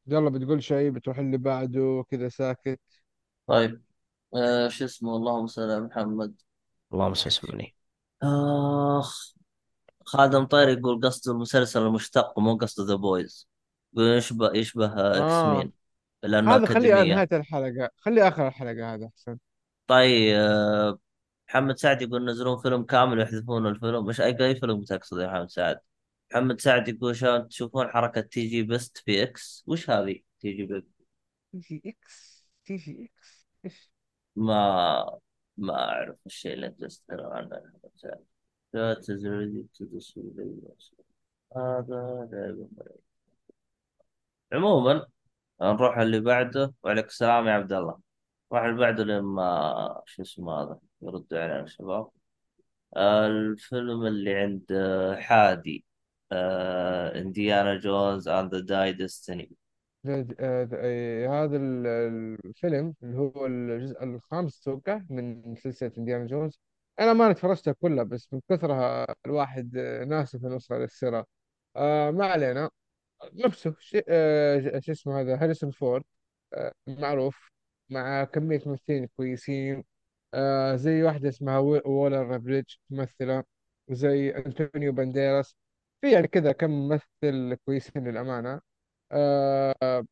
يلا 0.08 0.30
بتقول 0.30 0.64
شيء؟ 0.64 0.90
بتروح 0.92 1.18
اللي 1.18 1.38
بعده 1.38 2.06
كذا 2.10 2.30
ساكت. 2.30 2.80
طيب. 3.48 3.82
آه 4.36 4.68
شو 4.68 4.86
اسمه؟ 4.86 5.16
اللهم 5.16 5.48
صل 5.48 5.62
على 5.62 5.82
محمد. 5.82 6.42
اللهم 6.94 7.14
صل 7.14 7.28
وسلم 7.28 7.68
آخ. 8.24 9.39
خادم 10.10 10.44
طير 10.46 10.70
يقول 10.70 11.02
قصده 11.02 11.32
المسلسل 11.32 11.82
المشتق 11.82 12.40
مو 12.40 12.56
قصده 12.58 12.88
The 12.88 12.96
Boys 12.96 13.50
يقول 13.94 14.18
يشبه 14.18 14.52
يشبه 14.54 14.86
X 14.86 15.20
آه. 15.20 15.58
Men 15.58 15.74
لأنه 16.24 16.56
هذا 16.56 16.66
خليه 16.66 16.94
أكاديمية. 16.94 17.16
نهاية 17.16 17.28
الحلقة. 17.32 17.90
خليه 17.98 18.28
آخر 18.28 18.48
الحلقة 18.48 18.94
هذا 18.94 19.08
أحسن. 19.08 19.38
طيب 19.88 20.36
آه، 20.36 21.00
محمد 21.50 21.78
سعد 21.78 22.02
يقول 22.02 22.22
ينزلون 22.22 22.62
فيلم 22.62 22.84
كامل 22.84 23.18
ويحذفون 23.20 23.68
الفيلم. 23.68 24.06
مش 24.06 24.22
اي 24.22 24.38
أي 24.46 24.56
فيلم 24.56 24.84
تقصد 24.84 25.20
يا 25.20 25.28
محمد 25.28 25.50
سعد؟ 25.50 25.80
محمد 26.32 26.62
سعد 26.62 26.88
يقول 26.88 27.16
شلون 27.16 27.48
تشوفون 27.48 27.88
حركة 27.88 28.22
تي 28.22 28.48
جي 28.48 28.64
بيست 28.64 28.98
في 28.98 29.24
إكس 29.24 29.64
وش 29.68 29.90
هذه 29.90 30.16
تي 30.40 30.52
جي 30.52 30.66
بيست 30.66 30.88
تي 31.52 31.60
جي 31.60 31.82
إكس 31.86 32.48
تي 32.66 32.76
جي 32.76 33.12
إكس 33.18 33.48
إيش؟ 33.66 33.92
ما 34.36 35.20
ما 35.58 35.74
أعرف 35.74 36.18
الشيء 36.26 36.54
اللي 36.54 36.68
انت 36.68 36.86
تتكلم 36.86 37.26
عنه 37.26 37.56
يا 37.56 37.62
محمد 37.62 37.92
سعد. 37.96 38.26
لا 38.74 38.94
تزرد 38.94 39.68
تدسوا 39.74 40.24
هذا 41.58 42.30
يقبل. 42.34 42.92
عموما 44.54 45.08
نروح 45.62 45.98
اللي 45.98 46.20
بعده. 46.20 46.74
وعليك 46.84 47.06
السلام 47.06 47.48
يا 47.48 47.52
عبد 47.54 47.74
الله. 47.74 48.00
نروح 48.52 48.64
اللي 48.66 48.80
بعده 48.80 49.04
لما 49.04 50.02
شو 50.06 50.22
اسمه 50.22 50.54
هذا 50.54 50.80
يردوا 51.02 51.40
علينا 51.40 51.64
الشباب. 51.64 52.10
الفيلم 52.98 54.06
اللي 54.06 54.36
عند 54.36 54.66
حادي 55.20 55.86
Indiana 56.32 57.80
Jones 57.80 58.28
and 58.28 58.56
the 58.56 58.62
Dial 58.62 58.94
of 58.94 59.06
Destiny 59.06 59.52
هذا 60.06 61.58
ال- 61.58 61.88
الفيلم 62.46 62.96
اللي 63.04 63.18
هو 63.18 63.46
الجزء 63.46 64.04
الخامس 64.04 64.62
توقع 64.62 65.02
من 65.10 65.56
سلسلة 65.56 65.92
انديانا 65.98 66.26
جونز 66.26 66.60
أنا 67.00 67.14
ما 67.14 67.32
اتفرجتها 67.32 67.72
كلها 67.82 68.04
بس 68.04 68.34
من 68.34 68.42
كثرها 68.50 69.08
الواحد 69.26 69.78
آه، 69.78 70.04
ناسي 70.06 70.40
في 70.40 70.46
نص 70.48 70.72
السيرة 70.72 71.26
آه 71.76 72.12
ما 72.12 72.26
علينا. 72.26 72.70
نفسه 73.34 73.76
آه 74.10 74.80
شو 74.80 74.92
اسمه 74.92 75.22
هذا 75.22 75.44
هاريسون 75.44 75.72
فورد 75.72 76.04
آه 76.54 76.74
معروف 76.88 77.52
مع 77.90 78.24
كمية 78.24 78.62
ممثلين 78.66 79.08
كويسين. 79.18 79.84
آه 80.34 80.76
زي 80.76 81.04
واحدة 81.04 81.30
اسمها 81.30 81.58
وولر 81.60 82.38
بريدج 82.38 82.76
ممثلة 82.90 83.44
وزي 83.90 84.30
أنطونيو 84.32 84.92
بانديراس. 84.94 85.56
في 86.02 86.12
يعني 86.14 86.28
كذا 86.28 86.52
كم 86.52 86.72
ممثل 86.72 87.56
كويسين 87.66 88.08
للأمانة. 88.08 88.62
آه 89.12 90.06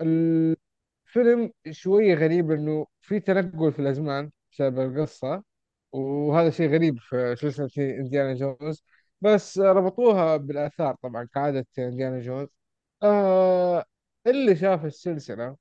الفيلم 0.00 1.52
شوية 1.70 2.14
غريب 2.14 2.50
إنه 2.50 2.86
في 3.00 3.20
تنقل 3.20 3.72
في 3.72 3.78
الأزمان 3.78 4.30
بسبب 4.52 4.80
القصة. 4.98 5.42
وهذا 5.92 6.50
شيء 6.50 6.70
غريب 6.70 6.98
في 6.98 7.36
سلسلة 7.36 7.70
إنديانا 7.78 8.34
جونز 8.34 8.84
بس 9.20 9.58
ربطوها 9.58 10.36
بالآثار 10.36 10.94
طبعا 11.02 11.24
كعادة 11.34 11.66
إنديانا 11.78 12.20
جونز. 12.20 12.48
آه 13.02 13.84
اللي 14.26 14.56
شاف 14.56 14.84
السلسلة 14.84 15.56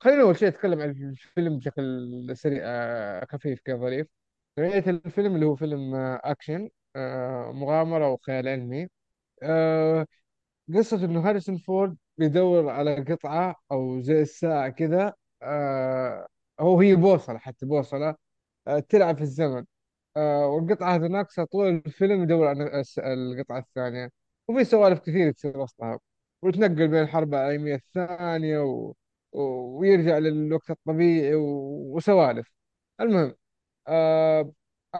خلينا 0.00 0.22
أول 0.22 0.38
شيء 0.38 0.48
أتكلم 0.48 0.80
عن 0.82 0.90
الفيلم 0.90 1.58
بشكل 1.58 2.36
سريع 2.36 2.62
آه 2.66 3.26
خفيف 3.32 3.60
كذا 3.64 3.76
ظريف. 3.76 4.06
نوعية 4.58 4.84
الفيلم 4.88 5.34
اللي 5.34 5.46
هو 5.46 5.56
فيلم 5.56 5.94
آه 5.94 6.20
أكشن 6.24 6.68
آه 6.96 7.52
مغامرة 7.52 8.10
وخيال 8.10 8.48
علمي. 8.48 8.88
آه 9.42 10.06
قصة 10.74 11.04
إنه 11.04 11.20
هاريسون 11.28 11.56
فورد 11.58 11.96
بيدور 12.18 12.68
على 12.70 12.94
قطعة 13.04 13.56
أو 13.72 14.00
زي 14.00 14.22
الساعة 14.22 14.68
كذا 14.68 15.14
آه 15.42 16.26
هو 16.60 16.80
هي 16.80 16.94
بوصلة 16.96 17.38
حتى 17.38 17.66
بوصلة 17.66 18.16
آه 18.68 18.78
تلعب 18.80 19.16
في 19.16 19.22
الزمن. 19.22 19.64
آه 20.16 20.46
والقطعة 20.46 20.94
هذه 20.96 21.06
ناقصة 21.06 21.44
طول 21.44 21.68
الفيلم 21.86 22.22
يدور 22.22 22.52
الس- 22.52 22.98
القطعة 22.98 23.58
الثانية. 23.58 24.10
وفي 24.48 24.64
سوالف 24.64 24.98
كثير 25.00 25.32
تصير 25.32 25.58
وسطها. 25.58 25.98
ويتنقل 26.42 26.88
بين 26.88 27.02
الحرب 27.02 27.34
العالمية 27.34 27.74
الثانية 27.74 28.58
و... 28.58 28.94
و... 29.32 29.40
ويرجع 29.78 30.18
للوقت 30.18 30.70
الطبيعي 30.70 31.34
و... 31.34 31.42
وسوالف. 31.96 32.52
المهم 33.00 33.34
آه 33.88 34.52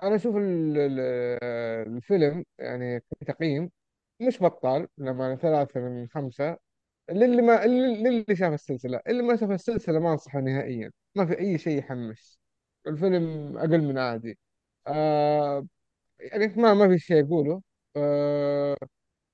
أنا 0.03 0.17
أشوف 0.17 0.37
ال... 0.37 0.79
ال- 0.79 1.01
الفيلم 1.97 2.45
يعني 2.59 3.01
كتقييم 3.21 3.71
مش 4.21 4.43
بطال 4.43 4.89
لما 4.99 5.37
ثلاثة 5.37 5.81
من 5.81 6.09
خمسة. 6.09 6.59
للي 7.11 7.43
ما 7.43 7.67
للي 7.67 8.37
شاف 8.37 8.53
السلسلة. 8.55 9.01
اللي 9.09 9.23
ما 9.23 9.37
شاف 9.37 9.51
السلسلة 9.51 9.99
ما 10.01 10.13
أنصحه 10.13 10.41
نهائيا. 10.41 10.93
ما 11.17 11.27
في 11.27 11.39
أي 11.41 11.59
شيء 11.59 11.79
يحمس. 11.79 12.41
الفيلم 12.87 13.59
أقل 13.59 13.83
من 13.83 13.99
عادي. 13.99 14.39
آه 14.87 15.67
يعني 16.21 16.49
ما 16.49 16.75
ما 16.75 16.89
في 16.89 16.99
شيء 16.99 17.27
أقوله 17.27 17.63
آه 17.97 18.77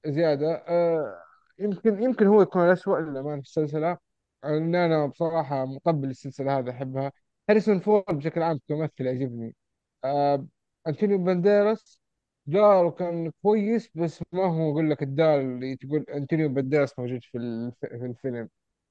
زيادة. 0.06 0.54
آه 0.68 1.24
يمكن 1.58 2.02
يمكن 2.02 2.26
هو 2.26 2.42
يكون 2.42 2.62
الأسوأ 2.66 3.00
للأمانة 3.00 3.42
في 3.42 3.48
السلسلة. 3.48 3.98
لأن 4.44 4.74
أنا 4.74 5.06
بصراحة 5.06 5.64
مقبل 5.66 6.10
السلسلة 6.10 6.58
هذا 6.58 6.70
أحبها. 6.70 7.12
هاريسون 7.50 7.80
فورد 7.80 8.06
بشكل 8.18 8.42
عام 8.42 8.60
كممثل 8.68 9.06
يعجبني. 9.06 9.56
آه 10.04 10.46
أنتونيو 10.88 11.18
بانديراس 11.18 12.00
داره 12.46 12.90
كان 12.90 13.32
كويس 13.42 13.90
بس 13.96 14.22
ما 14.32 14.44
هو 14.46 14.70
يقول 14.70 14.90
لك 14.90 15.02
الدار 15.02 15.40
اللي 15.40 15.76
تقول 15.76 16.02
أنتونيو 16.10 16.48
بانديراس 16.48 16.98
موجود 16.98 17.24
في 17.24 17.38
في 17.80 17.86
الفيلم. 18.06 18.48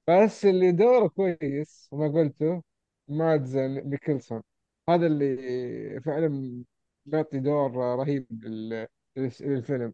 بس 0.07 0.45
اللي 0.45 0.71
دوره 0.71 1.07
كويس 1.07 1.89
وما 1.91 2.07
قلته 2.21 2.63
مادز 3.07 3.57
ميكلسون. 3.57 4.41
هذا 4.95 5.07
اللي 5.07 6.01
فعلا 6.05 6.63
بيعطي 7.05 7.39
دور 7.39 7.71
رهيب 7.75 8.27
لل- 8.43 8.87
للفيلم. 9.17 9.93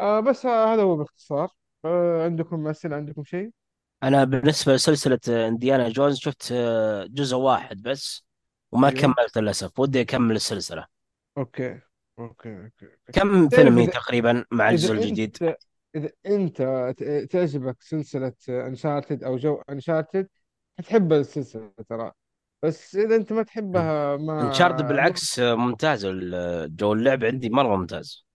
آه 0.00 0.20
بس 0.20 0.46
هذا 0.46 0.82
هو 0.82 0.96
باختصار. 0.96 1.50
آه 1.84 2.24
عندكم 2.24 2.68
أسئلة 2.68 2.96
عندكم 2.96 3.24
شيء؟ 3.24 3.50
أنا 4.02 4.24
بالنسبة 4.24 4.74
لسلسلة 4.74 5.48
إنديانا 5.48 5.88
جونز 5.88 6.16
شفت 6.16 6.52
آه، 6.52 7.04
جزء 7.04 7.36
واحد 7.36 7.82
بس 7.82 8.24
وما 8.72 8.88
أيوه. 8.88 9.00
كملت 9.00 9.38
للأسف. 9.38 9.78
ودي 9.78 10.00
أكمل 10.00 10.36
السلسلة. 10.36 10.86
okay. 11.38 11.80
okay, 12.18 12.56
okay. 12.64 12.88
كم 13.12 13.48
تعرف 13.48 13.54
فيلم 13.54 13.78
هي 13.78 13.84
إذا 13.84 13.92
تقريبا 13.92 14.44
مع 14.50 14.70
الجزء 14.70 14.92
الجديد؟ 14.92 15.36
أنت 15.42 15.56
إذا 15.96 16.10
أنت 16.26 16.62
ت- 16.98 17.28
تعجبك 17.30 17.82
سلسلة 17.82 18.32
Uncharted 18.48 19.24
أو 19.24 19.36
جو 19.36 19.62
Uncharted 19.70 20.28
حتحب 20.78 21.12
السلسلة 21.12 21.72
ترى. 21.88 22.12
بس 22.66 22.96
إذا 22.96 23.16
أنت 23.16 23.32
ما 23.32 23.42
تحبها 23.42 24.14
Uncharted 24.14 24.74
ما 24.74 24.82
مو 24.82 24.88
بالعكس 24.88 25.38
ممتاز. 25.40 26.04
ال- 26.04 26.76
جو 26.76 26.92
اللعب 26.92 27.24
عندي 27.24 27.50
مرة 27.50 27.76
ممتاز. 27.76 28.26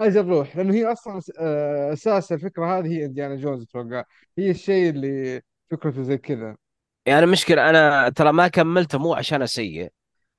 أجل 0.00 0.28
روح 0.28 0.56
لأنه 0.56 0.74
هي 0.74 0.92
أصلا 0.92 1.20
س- 1.20 1.32
آه، 1.40 1.92
أساس 1.92 2.32
الفكرة 2.32 2.78
هذه 2.78 2.86
هي 2.86 3.04
إنديانا 3.04 3.36
جونز 3.36 3.62
أتوقع 3.62 4.04
هي 4.38 4.50
الشيء 4.50 4.90
اللي 4.90 5.42
فكرته 5.70 6.02
زي 6.02 6.18
كذا. 6.18 6.56
يعني 7.06 7.24
المشكلة 7.24 7.70
أنا 7.70 8.08
ترى 8.08 8.32
ما 8.32 8.48
كملته 8.48 8.98
مو 8.98 9.14
عشان 9.14 9.46
سيء 9.46 9.92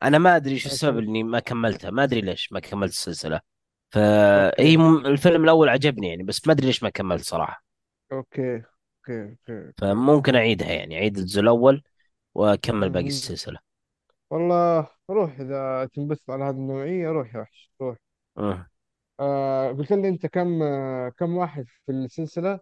أنا 0.03 0.17
ما 0.17 0.35
أدري 0.35 0.59
شو 0.59 0.69
السبب 0.69 0.97
إني 0.97 1.23
ما 1.23 1.39
كملتها 1.39 1.89
ما 1.91 2.03
أدري 2.03 2.21
ليش 2.21 2.51
ما 2.51 2.59
كملت 2.59 2.91
السلسلة. 2.91 3.39
فهي 3.91 4.77
م- 4.77 5.05
الفيلم 5.05 5.43
الأول 5.43 5.69
عجبني 5.69 6.09
يعني 6.09 6.23
بس 6.23 6.47
ما 6.47 6.53
أدري 6.53 6.67
ليش 6.67 6.83
ما 6.83 6.89
كملت 6.89 7.23
صراحة. 7.23 7.63
okay 8.11 8.55
okay 8.55 9.35
okay. 9.49 9.71
فممكن 9.77 10.35
أعيدها 10.35 10.71
يعني 10.71 10.97
أعيد 10.97 11.17
الجزء 11.17 11.41
الأول. 11.41 11.83
وأكمل 12.39 12.89
باقي 12.89 13.03
مم. 13.03 13.09
السلسلة. 13.09 13.59
والله 14.31 14.87
روح 15.09 15.39
إذا 15.39 15.85
تنبسط 15.93 16.29
على 16.31 16.43
هذه 16.43 16.55
النوعية 16.55 17.09
روح 17.09 17.35
يا 17.35 17.39
وحش 17.41 17.71
روح. 17.81 17.97
أه. 18.37 18.67
آه 19.19 19.71
قلت 19.71 19.91
لي 19.93 20.09
أنت 20.09 20.25
كم 20.25 20.63
آه 20.63 21.09
كم 21.09 21.37
واحد 21.37 21.65
في 21.85 21.91
السلسلة؟ 21.91 22.59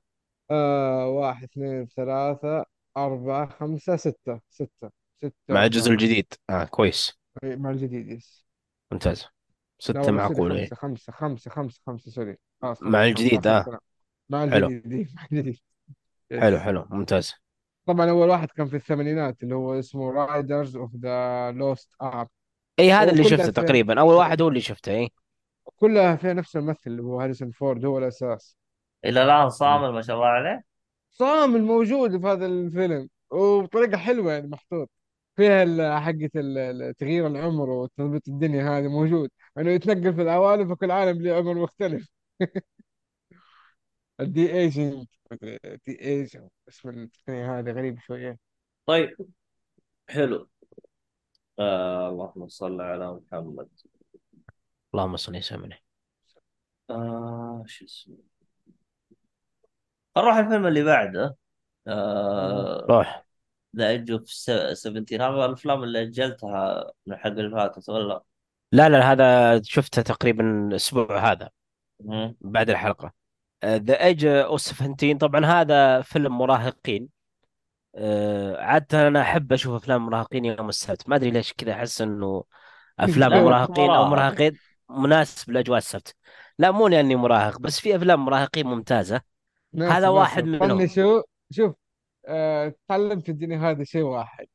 آه 0.52 1.08
واحد 1.08 1.44
اثنين 1.44 1.88
ثلاثة 1.88 2.66
أربعة 2.98 3.50
خمسة 3.50 3.96
ستة. 3.96 4.42
ستة. 4.50 4.92
ستة 5.18 5.34
مع 5.50 5.66
الجزء 5.66 5.92
الجديد. 5.92 6.34
آه 6.50 6.64
كويس. 6.64 7.20
مع 7.44 7.70
الجديد 7.72 8.08
yes. 8.10 8.46
ممتاز. 8.92 9.22
لا 9.22 9.30
ستة 9.80 10.00
والله 10.02 10.28
sorry 10.28 10.42
معقولة 10.46 10.56
خمسة 10.56 10.76
إيه. 10.76 10.76
خمسة 10.76 11.12
خمسة 11.14 11.52
خمسة 11.52 11.82
خمسة 11.88 12.12
sorry. 12.12 12.38
خلاص 12.62 12.86
مع 12.86 13.04
خمسة 13.04 13.16
خمسة 13.16 13.40
الجديد 13.40 13.48
آخر 13.48 13.76
آه 13.76 13.80
مع 14.30 14.50
حلو. 14.52 14.68
الجديد 14.68 15.16
مع 15.16 15.26
الجديد. 15.32 15.60
حلو 16.40 16.58
yes. 16.58 16.60
حلو. 16.60 16.88
ممتاز. 16.90 17.34
طبعا 17.88 18.10
أول 18.10 18.30
واحد 18.30 18.52
كان 18.52 18.68
في 18.68 18.76
الثمانينات 18.76 19.44
اللي 19.44 19.56
هو 19.56 19.80
اسمه 19.80 20.12
Raiders 20.12 20.78
of 20.78 20.96
the 20.96 21.52
Lost 21.52 21.94
Ark 22.02 22.30
اي 22.80 22.92
هذا 22.92 23.12
اللي 23.12 23.22
وكلها 23.24 23.38
شفته 23.38 23.62
تقريبا. 23.64 24.00
أول 24.00 24.16
واحد 24.16 24.42
هو 24.42 24.48
اللي 24.48 24.62
شفته 24.62 24.92
اي 24.92 25.10
كلها 25.76 26.16
فيها 26.16 26.34
نفس 26.34 26.56
الممثل 26.56 26.80
اللي 26.88 27.02
هو 27.02 27.22
هاريسون 27.22 27.52
فورد 27.52 27.86
هو 27.86 27.98
الأساس. 27.98 28.58
إلى 29.06 29.24
الآن 29.24 29.50
صامل 29.50 29.90
ما 29.94 30.02
شاء 30.02 30.16
الله 30.16 30.28
عليه؟ 30.28 30.64
صامل 31.12 31.56
موجود 31.56 32.22
في 32.22 32.28
هذا 32.28 32.46
الفيلم 32.46 33.10
وبطريقة 33.32 33.98
حلوة 33.98 34.34
يعني 34.34 34.48
محطوط. 34.48 34.90
فيها 35.36 36.00
حقة 36.00 36.30
تغيير 37.00 37.28
العمر 37.28 37.70
وتظبيط 37.70 38.28
الدنيا 38.28 38.80
هذه 38.80 38.88
موجود. 38.88 39.30
انه 39.58 39.72
يتنقل 39.72 40.14
في 40.14 40.22
العوالم 40.22 40.76
فكل 40.76 40.92
عالم 40.92 41.22
له 41.22 41.36
عمر 41.36 41.54
مختلف. 41.54 42.10
ال 44.20 44.54
de-aging 44.54 45.06
de-age 45.86 46.38
اسم 46.70 46.90
التقنية 46.90 47.60
هذه 47.60 47.72
غريب 47.72 48.00
شوية. 48.00 48.38
طيب 48.86 49.18
حلو. 50.10 50.50
آه 51.60 52.10
اللهم 52.10 52.48
صل 52.48 52.82
على 52.82 53.14
محمد. 53.14 53.70
اللهم 54.94 55.18
صل 55.18 55.38
وسلم 55.38 55.64
عليه. 55.64 55.82
آه 56.90 57.64
شو 57.68 57.86
اسمه؟ 57.86 58.18
نروح 60.18 60.36
الفيلم 60.36 60.68
اللي 60.68 60.84
بعده. 60.84 61.38
آه 61.88 62.86
روح. 62.90 63.28
The 63.76 63.90
Edge 63.90 64.12
of 64.12 64.30
17 64.30 65.16
هذا 65.16 65.46
الأفلام 65.46 65.84
اللي 65.84 66.02
أجلتها 66.02 66.92
من 67.06 67.14
الحلقة 67.14 67.40
اللي 67.40 67.52
فاتت 67.52 67.90
ولا؟ 67.90 68.24
لا 68.72 68.90
لا 68.90 69.12
هذا 69.12 69.62
شفته 69.64 70.02
تقريبا 70.02 70.68
الأسبوع 70.68 71.32
هذا. 71.32 71.50
بعد 72.42 72.70
الحلقة. 72.70 73.17
The 73.66 74.04
Edge 74.04 74.26
of 74.26 74.62
17 74.62 75.18
طبعا 75.18 75.46
هذا 75.46 76.02
فيلم 76.02 76.38
مراهقين. 76.38 77.10
آه، 77.96 78.62
عادة 78.62 79.08
أنا 79.08 79.22
أحب 79.22 79.54
أشوف 79.54 79.76
أفلام 79.76 80.06
مراهقين 80.06 80.46
يوم 80.46 80.70
السبت. 80.70 81.10
ما 81.10 81.16
أدري 81.16 81.32
ليش 81.32 81.54
كذا 81.54 81.74
أحس 81.74 82.02
إنه 82.02 82.44
أفلام 83.00 83.30
لأن 83.30 83.42
جو 83.42 83.48
المراهقين 83.48 83.90
أو 83.90 84.06
مراهق 84.06 84.10
مراهقين 84.10 84.58
مناسب 84.90 85.52
لأجواء 85.52 85.78
السبت. 85.78 86.16
لا 86.60 86.72
مو 86.72 86.88
لأني 86.88 87.16
مراهق 87.16 87.60
بس 87.60 87.80
في 87.80 87.96
أفلام 87.96 88.26
مراهقين 88.26 88.68
ممتازة. 88.68 89.22
هذا 89.80 90.08
واحد 90.08 90.44
منهم. 90.44 90.80
طنشوا 90.80 91.22
شوف 91.52 91.76
آه، 92.28 92.74
تعلمت 92.88 93.26
في 93.26 93.32
الدنيا 93.32 93.58
هذا 93.58 93.84
شيء 93.84 94.02
واحد. 94.02 94.48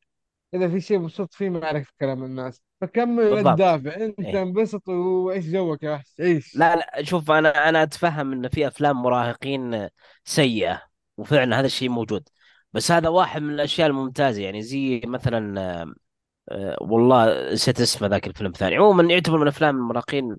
إذا 0.55 0.69
في 0.69 0.81
شيء 0.81 0.99
مبسوط 0.99 1.35
فيه 1.35 1.51
ما 1.51 1.83
في 1.83 1.93
كلام 2.01 2.25
الناس. 2.25 2.63
فكمل 2.83 3.31
بالضبط. 3.31 3.55
تدافع 3.55 3.97
أنت 3.97 4.21
إيه. 4.21 4.43
انبسط 4.43 4.89
وعيش 4.89 5.47
جوك 5.47 5.83
يا 5.83 5.95
أخي 5.97 6.05
عيش. 6.21 6.57
لا 6.57 6.77
لا 6.77 7.03
شوف 7.05 7.31
أنا 7.31 7.69
أنا 7.69 7.83
أتفهم 7.83 8.33
إن 8.33 8.49
في 8.49 8.67
أفلام 8.67 9.03
مراهقين 9.03 9.89
سيئة 10.25 10.83
وفعلا 11.17 11.61
هذا 11.61 11.67
الشيء 11.67 11.89
موجود. 11.89 12.29
بس 12.73 12.93
هذا 12.93 13.09
واحد 13.09 13.43
من 13.43 13.55
الأشياء 13.55 13.89
الممتازة 13.89 14.43
يعني 14.43 14.63
زي 14.63 15.03
مثلا 15.05 15.61
آه، 16.49 16.77
والله 16.81 17.53
نسيت 17.53 17.81
اسمه 17.81 18.09
ذاك 18.09 18.27
الفيلم 18.27 18.51
الثاني. 18.51 18.77
عموما 18.77 19.13
يعتبر 19.13 19.37
من 19.37 19.43
الأفلام 19.43 19.77
المراهقين 19.77 20.37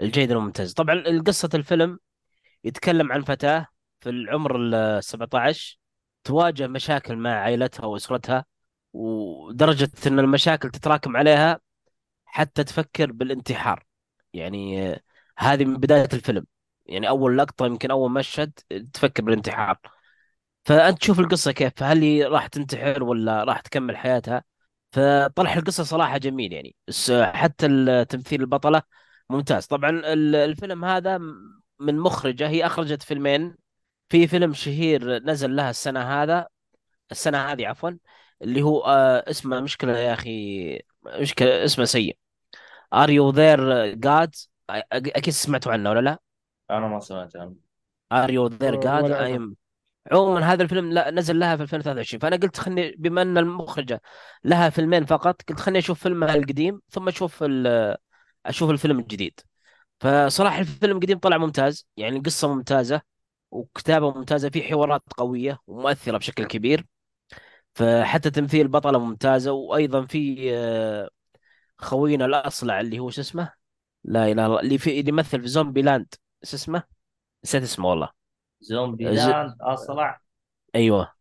الجيدة 0.00 0.34
الممتازة 0.34 0.74
طبعا 0.74 1.04
قصة 1.26 1.50
الفيلم 1.54 1.98
يتكلم 2.64 3.12
عن 3.12 3.22
فتاة 3.22 3.66
في 4.00 4.10
العمر 4.10 4.56
ال 4.56 5.04
17 5.04 5.78
تواجه 6.24 6.66
مشاكل 6.66 7.16
مع 7.16 7.30
عائلتها 7.30 7.86
وأسرتها 7.86 8.44
ودرجة 8.92 9.90
أن 10.06 10.18
المشاكل 10.18 10.70
تتراكم 10.70 11.16
عليها 11.16 11.60
حتى 12.32 12.64
تفكر 12.64 13.12
بالانتحار. 13.12 13.84
يعني 14.34 14.82
آه، 14.92 15.00
هذه 15.38 15.64
من 15.66 15.76
بداية 15.76 16.08
الفيلم. 16.14 16.46
يعني 16.86 17.08
أول 17.08 17.38
لقطة 17.38 17.66
يمكن 17.66 17.90
أول 17.90 18.12
مشهد 18.12 18.52
تفكر 18.94 19.24
بالانتحار. 19.24 19.78
فأنت 20.64 20.98
تشوف 20.98 21.20
القصة 21.20 21.52
كيف 21.52 21.82
هل 21.82 22.02
هي 22.02 22.24
راح 22.24 22.46
تنتحر 22.46 23.02
ولا 23.04 23.44
راح 23.44 23.60
تكمل 23.60 23.96
حياتها؟ 23.96 24.44
فطرح 24.92 25.56
القصة 25.56 25.84
صراحة 25.84 26.18
جميل 26.18 26.52
يعني. 26.52 26.76
بس 26.88 27.12
حتى 27.12 27.68
تمثيل 28.04 28.40
البطلة 28.40 28.82
ممتاز. 29.30 29.66
طبعا 29.66 29.90
ال- 29.90 30.36
الفيلم 30.36 30.84
هذا 30.84 31.18
من 31.80 31.98
مخرجة 31.98 32.48
هي 32.48 32.66
أخرجت 32.66 33.02
فيلمين. 33.02 33.56
في 34.10 34.26
فيلم 34.28 34.52
شهير 34.54 35.18
نزل 35.24 35.56
لها 35.56 35.70
السنة 35.70 36.00
هذا 36.22 36.48
السنة 37.12 37.38
هذه 37.52 37.68
عفوا 37.68 37.90
اللي 38.42 38.62
هو 38.62 38.80
آه، 38.84 39.30
اسمه 39.30 39.60
مشكلة 39.60 39.98
يا 39.98 40.14
أخي 40.14 40.80
مشكلة 41.06 41.64
اسمه 41.64 41.84
سيء. 41.84 42.18
Are 42.94 43.08
you 43.10 43.32
there 43.32 43.96
God? 43.96 44.30
أكيد 44.92 45.34
سمعتوا 45.34 45.72
عنه 45.72 45.90
ولا 45.90 46.00
لا؟ 46.00 46.18
أنا 46.70 46.88
ما 46.88 47.00
سمعت 47.00 47.36
عنه. 47.36 47.54
Are 48.14 48.28
you 48.30 48.48
there 48.50 48.76
God? 48.82 49.02
ولا 49.04 49.26
أنا 49.26 49.36
I'm 49.38 49.54
عموما 50.12 50.52
هذا 50.52 50.62
الفيلم 50.62 50.92
لا 50.92 51.10
نزل 51.10 51.38
لها 51.38 51.56
في 51.56 51.62
2023 51.62 52.20
فأنا 52.20 52.36
قلت 52.36 52.56
خلني 52.56 52.94
بما 52.98 53.22
أن 53.22 53.38
المخرجة 53.38 54.02
لها 54.44 54.70
فيلمين 54.70 55.04
فقط 55.04 55.42
قلت 55.42 55.60
خلني 55.60 55.78
أشوف 55.78 56.02
فيلمها 56.02 56.34
القديم 56.34 56.80
ثم 56.90 57.08
أشوف 57.08 57.42
ال- 57.42 57.96
أشوف 58.46 58.70
الفيلم 58.70 58.98
الجديد. 58.98 59.40
فصراحة 60.00 60.60
الفيلم 60.60 60.96
القديم 60.96 61.18
طلع 61.18 61.38
ممتاز 61.38 61.86
يعني 61.96 62.16
القصة 62.16 62.54
ممتازة 62.54 63.02
وكتابة 63.50 64.10
ممتازة 64.14 64.48
في 64.50 64.62
حوارات 64.62 65.02
قوية 65.16 65.58
ومؤثرة 65.66 66.18
بشكل 66.18 66.44
كبير. 66.44 66.86
فحتى 67.74 68.30
تمثيل 68.30 68.60
البطله 68.60 68.98
ممتازة 68.98 69.52
وأيضا 69.52 70.06
في 70.06 70.50
آه، 70.56 71.10
خوينا 71.82 72.24
الأصلع 72.24 72.80
اللي 72.80 72.98
هو 72.98 73.10
شو 73.10 73.20
اسمه؟ 73.20 73.52
لا 74.04 74.24
إله 74.24 74.32
إلا 74.32 74.46
الله 74.46 74.60
اللي 74.60 74.78
في 74.78 75.00
اللي 75.00 75.08
يمثل 75.08 75.40
في 75.40 75.48
Zombieland 75.48 76.14
شو 76.44 76.56
اسمه؟ 76.56 76.82
نسيت 77.44 77.62
اسمه 77.62 77.88
والله. 77.88 78.10
زومبي 78.60 79.16
ز... 79.16 79.28
land 79.28 79.56
أصلع. 79.60 80.20
أيوه. 80.74 81.12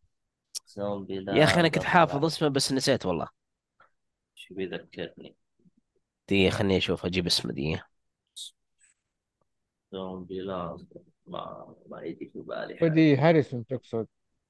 زومبي 0.67 1.15
يا 1.15 1.43
أخي 1.43 1.53
أنا 1.53 1.61
land 1.61 1.75
كنت 1.75 1.83
حافظ 1.83 2.25
اسمه 2.25 2.47
بس 2.47 2.71
نسيت 2.71 3.05
والله. 3.05 3.27
شو 4.35 4.55
بيذكرني؟ 4.55 5.35
دقيقة 6.27 6.49
خليني 6.49 6.77
أشوف 6.77 7.05
أجيب 7.05 7.25
اسمه 7.25 7.51
دقيقة. 7.51 7.85
Zombieland. 9.91 10.87
ما 11.27 11.75
ما 11.89 12.01
يجي 12.01 12.29
في 12.33 12.39
بالي 12.39 12.77
ودي 12.81 13.15
هاريسون 13.15 13.65
تقصد. 13.65 14.07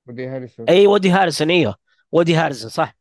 وودي 0.07 0.27
هاريلسون. 0.27 0.69
إي 0.69 0.87
وودي 0.87 1.09
هاريلسون 1.09 1.51
إيوه. 1.51 1.75
وودي 2.11 2.35
هاريلسون 2.35 2.69
صح. 2.69 2.95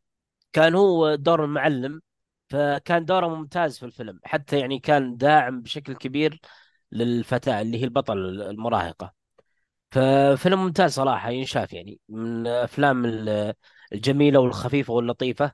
كان 0.53 0.75
هو 0.75 1.15
دور 1.15 1.45
المعلم. 1.45 2.03
فكان 2.51 3.05
دوره 3.05 3.29
ممتاز 3.29 3.79
في 3.79 3.87
الفيلم 3.87 4.21
حتى 4.25 4.59
يعني 4.61 4.79
كان 4.79 5.17
داعم 5.17 5.61
بشكل 5.63 5.95
كبير 5.97 6.41
للفتاة 6.93 7.61
اللي 7.61 7.79
هي 7.81 7.85
البطل 7.85 8.19
المراهقة. 8.43 9.15
ففيلم 9.93 10.59
ممتاز 10.65 10.93
صراحة 10.95 11.31
ينشاف 11.31 11.73
يعني 11.73 12.01
من 12.09 12.47
ال- 13.07 13.55
الجميلة 13.93 14.41
والخفيفة 14.41 14.93
واللطيفة 14.95 15.53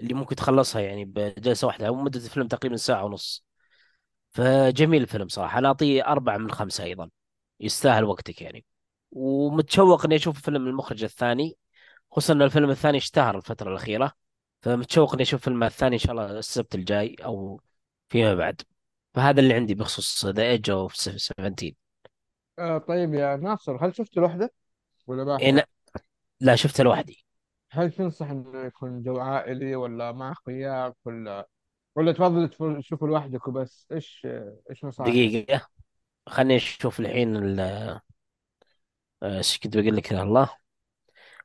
اللي 0.00 0.14
ممكن 0.14 0.36
تخلصها 0.36 0.82
يعني 0.82 1.04
بجلسة 1.04 1.66
واحدة 1.66 1.90
ومدة 1.92 2.20
الفيلم 2.20 2.48
تقريبا 2.48 2.76
ساعة 2.76 3.04
ونص. 3.04 3.46
فجميل 4.30 5.02
الفيلم 5.02 5.28
صراحة 5.28 5.58
أنا 5.58 5.68
أعطيه 5.68 6.06
أربعة 6.06 6.36
من 6.38 6.50
خمسة 6.50 6.84
أيضا 6.84 7.10
يستاهل 7.60 8.04
وقتك 8.04 8.42
يعني. 8.42 8.64
ومتشوق 9.12 10.04
إني 10.04 10.16
أشوف 10.16 10.40
فيلم 10.42 10.66
المخرج 10.68 11.04
الثاني 11.04 11.56
خصوصا 12.12 12.32
أن 12.34 12.42
الفيلم 12.42 12.70
الثاني 12.70 12.98
اشتهر 12.98 13.36
الفترة 13.36 13.70
الأخيرة. 13.70 14.12
فمتشوق 14.66 15.12
إني 15.12 15.22
أشوف 15.22 15.44
فيلم 15.44 15.64
الثاني 15.64 15.94
إن 15.94 15.98
شاء 15.98 16.12
الله 16.12 16.38
السبت 16.38 16.74
الجاي 16.74 17.16
أو 17.24 17.60
فيما 18.08 18.34
بعد. 18.34 18.62
فهذا 19.14 19.40
اللي 19.40 19.54
عندي 19.54 19.74
بخصوص 19.74 20.26
The 20.26 20.42
Edge 20.42 20.70
of 20.70 20.96
17 20.96 21.72
آه 22.58 22.78
طيب 22.78 23.14
يا 23.14 23.36
ناصر 23.36 23.86
هل 23.86 23.96
شفت 23.96 24.16
لوحده 24.16 24.52
ولا 25.06 25.24
ما 25.24 25.38
إيه 25.40 25.52
أحرق؟ 25.52 25.54
لا 25.54 25.66
لا 26.40 26.56
شفته 26.56 26.84
لوحدي. 26.84 27.24
هل 27.70 27.92
تنصح 27.92 28.30
إنه 28.30 28.64
يكون 28.64 29.02
جو 29.02 29.18
عائلي 29.20 29.76
ولا 29.76 30.12
مع 30.12 30.32
أخوياك 30.32 30.94
ولا 31.04 31.48
ولا 31.96 32.12
تفضل 32.12 32.48
تف- 32.48 32.78
تشوفه 32.78 33.06
لوحدك 33.06 33.48
وبس؟ 33.48 33.86
إيش 33.92 34.26
إيش 34.70 34.84
نصائحك؟ 34.84 35.12
دقيقة. 35.12 35.66
خليني 36.28 36.56
أشوف 36.56 37.00
الحين 37.00 37.36
ال- 37.36 37.60
آه، 39.22 39.38
إيش 39.38 39.58
كنت 39.58 39.76
بقول 39.76 39.96
لك 39.96 40.12
يا 40.12 40.22
الله. 40.22 40.50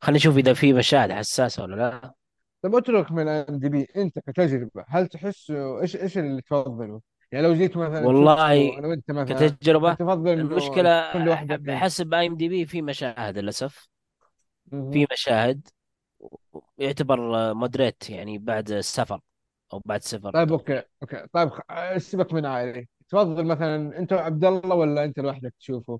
خليني 0.01 0.17
أشوف 0.17 0.37
إذا 0.37 0.53
في 0.53 0.73
مشاهد 0.73 1.11
حساسة 1.11 1.63
ولا 1.63 1.75
لا. 1.75 2.13
طيب 2.61 2.75
اترك 2.75 3.11
من 3.11 3.27
IMDb 3.27 3.87
انت 3.95 4.19
كتجربة 4.19 4.85
هل 4.87 5.07
تحس 5.07 5.51
إيش 5.51 5.95
إيش 5.95 6.17
اللي 6.17 6.41
تفضله؟ 6.41 7.01
يعني 7.31 7.47
لو 7.47 7.53
جيت 7.53 7.77
مثلا 7.77 8.07
والله 8.07 8.35
شفته 8.37 8.77
أنا 8.79 8.87
وأنت 8.87 9.11
مثلا 9.11 9.45
هل 9.45 9.51
كتجربة 9.51 9.97
تفضل 9.99 10.49
تكون 11.09 11.23
لوحدك 11.25 11.59
انت؟ 11.59 11.67
بحسب 11.67 12.13
IMDb 12.13 12.65
في 12.65 12.81
مشاهد 12.81 13.37
للأسف 13.37 13.89
مهم. 14.71 14.91
في 14.93 15.07
مشاهد 15.11 15.67
يعتبر 16.77 17.53
moderate 17.53 18.09
يعني 18.09 18.37
بعد 18.37 18.71
السفر 18.71 19.21
أو 19.73 19.81
بعد 19.85 20.01
سفر 20.03 20.33
طيب 20.33 20.51
okay 20.51 20.83
okay 21.03 21.27
طيب 21.33 21.49
سيبك 21.97 22.33
من 22.33 22.45
عائلي 22.45 22.87
تفضل 23.09 23.45
مثلا 23.45 23.99
أنت 23.99 24.13
وعبد 24.13 24.45
الله 24.45 24.75
ولا 24.75 25.03
أنت 25.05 25.19
لوحدك 25.19 25.53
تشوفه؟ 25.59 25.99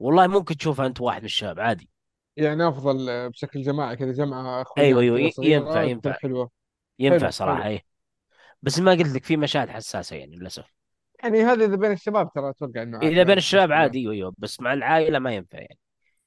والله 0.00 0.26
ممكن 0.26 0.56
تشوفها 0.56 0.86
أنت 0.86 1.00
واحد 1.00 1.20
من 1.20 1.24
الشباب 1.24 1.60
عادي 1.60 1.88
يعني 2.36 2.68
أفضل 2.68 3.30
بشكل 3.30 3.62
جماعي 3.62 3.96
كذا 3.96 4.12
جمعة 4.12 4.64
أيوه 4.78 5.00
اخوياك 5.00 5.02
أيوه 5.02 5.18
كذا 5.18 5.46
ي- 5.46 5.50
ينفع 5.52 5.70
صغيره 5.72 5.88
تكون 5.88 5.88
ينفع 5.90 6.12
حلوة. 6.12 6.50
ينفع 6.98 7.16
حلو 7.18 7.20
حلو. 7.20 7.30
صراحة 7.30 7.68
إيه. 7.68 7.82
بس 8.62 8.78
ما 8.78 8.90
قلت 8.92 9.14
لك 9.14 9.24
في 9.24 9.36
مشاهد 9.36 9.68
حساسة 9.68 10.16
يعني 10.16 10.36
للأسف. 10.36 10.64
يعني 11.22 11.42
هذا 11.42 11.64
إذا 11.64 11.76
بين 11.76 11.92
الشباب 11.92 12.32
ترى 12.34 12.50
أتوقع 12.50 12.82
إنه 12.82 12.98
إذا 13.02 13.16
ما 13.16 13.22
بين 13.24 13.34
في 13.34 13.38
الشباب 13.38 13.68
مشكله 13.68 13.76
عادي 13.76 13.98
أيوه 13.98 14.12
أيوه 14.12 14.34
بس 14.38 14.60
مع 14.60 14.72
العائلة 14.72 15.18
ما 15.18 15.34
ينفع 15.34 15.58
يعني. 15.58 15.78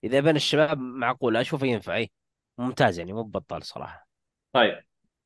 إذا 0.04 0.20
بين 0.20 0.36
الشباب 0.36 0.78
معقول 0.78 1.38
أشوفه 1.38 1.68
ينفع 1.68 1.96
إيه. 1.96 2.10
ممتاز 2.58 3.00
يعني 3.00 3.14
مو 3.14 3.24
ببطال 3.24 3.64
صراحة. 3.64 4.08
طيب 4.54 4.84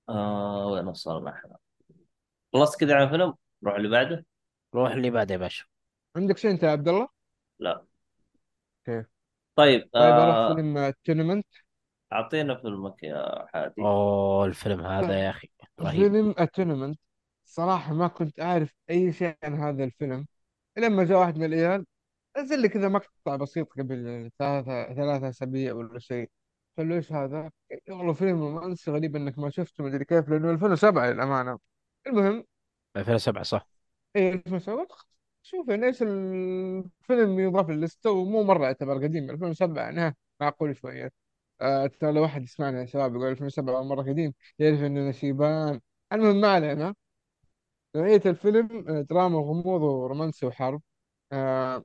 آه 0.10 0.68
وين 0.68 0.88
وصلنا 0.88 1.30
إحنا؟ 1.30 1.58
خلصت 2.54 2.80
كذا 2.80 2.96
عن 2.96 3.10
فيلم 3.10 3.34
نروح 3.64 3.76
اللي 3.76 3.90
بعده؟ 3.90 4.26
روح 4.76 4.92
اللي 4.92 5.10
بعده 5.10 5.34
يا 5.34 5.40
باشا. 5.40 5.66
عندك 6.16 6.38
شيء 6.38 6.52
أنت 6.52 6.64
يا 6.64 6.70
عبد 6.70 6.88
الله؟ 6.88 7.08
لا. 7.60 7.86
أوكي. 8.88 9.19
طيب 9.60 9.90
طيب 9.94 10.14
أروح 10.14 10.36
آه 10.36 10.56
فيلم 10.56 10.94
Atonement 11.04 11.46
أعطينا 12.14 12.56
فيلمك 12.56 13.04
يا 13.04 13.46
حادي 13.48 13.82
أوه 13.82 14.46
الفيلم 14.46 14.82
هذا 14.82 15.20
يا 15.24 15.30
أخي 15.30 15.50
رهيب. 15.80 16.12
فيلم 16.12 16.36
ال 16.40 16.46
Atonement 16.46 17.00
صراحة 17.46 17.94
ما 17.94 18.08
كنت 18.08 18.40
أعرف 18.40 18.76
أي 18.90 19.14
شيء 19.14 19.36
عن 19.44 19.56
هذا 19.56 19.84
الفيلم. 19.84 20.28
لما 20.78 21.04
جاء 21.04 21.20
واحد 21.20 21.38
من 21.38 21.46
العيال 21.46 21.86
نزل 22.38 22.62
لي 22.62 22.70
كذا 22.70 22.88
مقطع 22.88 23.36
بسيط 23.36 23.68
قبل 23.74 24.30
ثلاثة 24.40 24.94
ثلاثة 24.94 25.30
أسابيع 25.30 25.74
ولا 25.74 26.00
شيء. 26.00 26.30
قال 26.78 26.90
له 26.90 26.96
إيش 26.96 27.12
هذا؟ 27.12 27.52
والله 27.90 28.14
فيلم 28.14 28.42
رومانسي 28.42 28.92
غريب 28.92 29.16
إنك 29.16 29.40
ما 29.40 29.50
شفته 29.50 29.84
مدري 29.84 30.06
كيف 30.06 30.30
لأنه 30.30 30.52
2007 30.52 31.12
للأمانة. 31.12 31.60
المهم 32.08 32.46
2007 32.98 33.44
صح. 33.44 33.68
إيه 34.16 34.34
2007 34.34 34.88
شوف 35.50 35.68
يعني 35.70 35.86
إيش 35.86 36.02
الفيلم 36.04 37.40
يضاف 37.40 37.70
للستة 37.70 38.12
ومو 38.12 38.44
مرة 38.44 38.66
يعتبر 38.66 39.04
قديم 39.04 39.30
2007 39.30 39.84
يعني 39.84 40.02
ها، 40.02 40.16
معقول 40.42 40.76
شوية. 40.78 41.12
آه 41.62 41.88
ترى 41.88 42.12
لو 42.12 42.22
واحد 42.22 42.44
يسمعنا 42.44 42.82
يا 42.82 42.86
شباب 42.86 43.16
يقول 43.16 43.28
2007 43.28 43.84
مرة 43.84 44.02
قديم 44.04 44.34
يعرف 44.60 44.80
إننا 44.84 45.12
شيبان 45.12 45.82
المهم 46.14 46.42
ما 46.42 46.48
علينا. 46.54 46.96
نوعية 47.96 48.22
الفيلم 48.26 48.86
آه، 48.90 49.02
دراما 49.02 49.38
وغموض 49.38 49.82
ورومانسي 49.82 50.46
وحرب. 50.46 50.82
آه، 51.32 51.84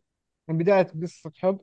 من 0.48 0.58
بداية 0.58 0.82
قصة 1.02 1.32
حب 1.38 1.60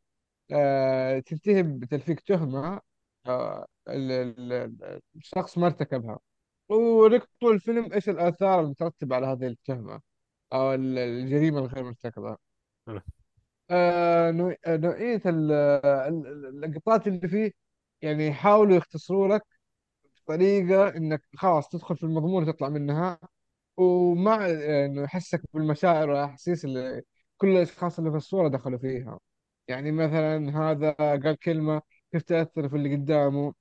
آه، 0.52 1.20
تنتهي 1.20 1.64
بتلفيق 1.64 2.22
تهمة 2.22 2.82
آه، 3.28 3.68
ال- 3.90 4.12
ال- 4.12 4.54
ال- 4.54 5.02
الشخص 5.16 5.58
ما 5.58 5.68
ارتكبها. 5.68 6.20
وريك 6.70 7.24
طول 7.42 7.56
الفيلم 7.56 7.94
إيش 7.94 8.10
الآثار 8.10 8.60
المترتبة 8.62 9.16
على 9.16 9.28
هذه 9.28 9.48
التهمة. 9.48 10.02
أو 10.54 10.74
ال- 10.74 10.98
الجريمة 10.98 11.60
الغير 11.60 11.84
مرتكبة. 11.84 12.38
آه، 13.72 14.32
نوع- 14.32 14.56
آه، 14.66 14.78
نوعية 14.78 15.22
ال- 15.26 15.52
ال- 15.52 16.28
ال- 16.28 16.46
اللقطات 16.66 17.08
اللي 17.08 17.28
فيه 17.28 17.52
يعني 18.02 18.28
يحاولوا 18.28 18.76
يختصروا 18.78 19.28
لك 19.36 19.42
بطريقة 20.28 20.90
إنك 20.98 21.24
خلاص 21.38 21.70
تدخل 21.70 21.98
في 21.98 22.04
المضمون 22.04 22.44
وتطلع 22.50 22.70
منها 22.70 23.20
ومع 23.78 24.48
انه 24.86 25.04
يحسك 25.04 25.42
بالمشاعر 25.54 26.10
والأحاسيس 26.10 26.66
اللي 26.66 27.04
كل 27.38 27.50
الأشخاص 27.50 28.00
اللي 28.00 28.12
في 28.12 28.18
الصورة 28.18 28.48
دخلوا 28.50 28.80
فيها. 28.80 29.20
يعني 29.68 29.92
مثلا 29.94 30.60
هذا 30.72 30.92
قال 30.92 31.36
كلمة 31.40 31.82
كيف 32.12 32.24
تأثر 32.24 32.70
في 32.70 32.76
اللي 32.76 32.96
قدامه؟ 32.96 33.54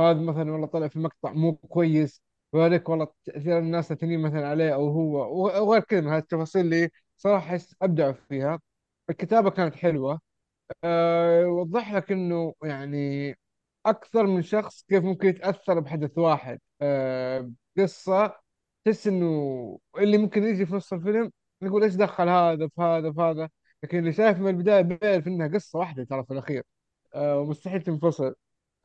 هذا 0.00 0.20
مثلا 0.20 0.52
والله 0.52 0.66
طلع 0.66 0.88
في 0.88 0.98
مقطع 0.98 1.32
مو 1.32 1.56
كويس. 1.56 2.22
وذلك 2.56 2.88
والله 2.88 3.08
تأثير 3.24 3.58
الناس 3.58 3.92
الثانيين 3.92 4.20
مثلا 4.20 4.48
عليه 4.48 4.74
أو 4.74 4.88
هو 4.88 5.42
وغير 5.68 5.80
كذا 5.82 6.00
من 6.00 6.08
هذه 6.08 6.18
التفاصيل 6.18 6.60
اللي 6.64 6.90
صراحة 7.16 7.46
أحس 7.46 7.76
أبدعوا 7.82 8.12
فيها. 8.12 8.60
الكتابة 9.10 9.50
كانت 9.50 9.74
حلوة. 9.76 10.20
أه 10.84 11.46
وضح 11.46 11.92
لك 11.94 12.12
إنه 12.12 12.54
يعني 12.64 13.34
أكثر 13.86 14.26
من 14.26 14.42
شخص 14.42 14.84
كيف 14.88 15.04
ممكن 15.04 15.28
يتأثر 15.28 15.80
بحدث 15.80 16.18
واحد. 16.18 16.60
أه 16.82 17.52
قصة 17.78 18.36
تحس 18.84 19.06
إنه 19.06 19.78
اللي 19.98 20.18
ممكن 20.18 20.44
يجي 20.44 20.66
في 20.66 20.74
نص 20.74 20.92
الفيلم 20.92 21.32
يقول 21.62 21.82
إيش 21.84 21.94
دخل 21.94 22.28
هذا 22.28 22.68
في 22.68 22.82
هذا 22.82 23.12
في 23.12 23.20
هذا؟ 23.20 23.48
لكن 23.82 23.98
اللي 23.98 24.12
شايف 24.12 24.38
من 24.38 24.48
البداية 24.48 24.80
بيعرف 24.82 25.26
إنها 25.28 25.48
قصة 25.48 25.78
واحدة 25.78 26.04
ترى 26.04 26.24
في 26.24 26.32
الأخير. 26.32 26.62
أه 27.14 27.38
ومستحيل 27.40 27.82
تنفصل. 27.82 28.34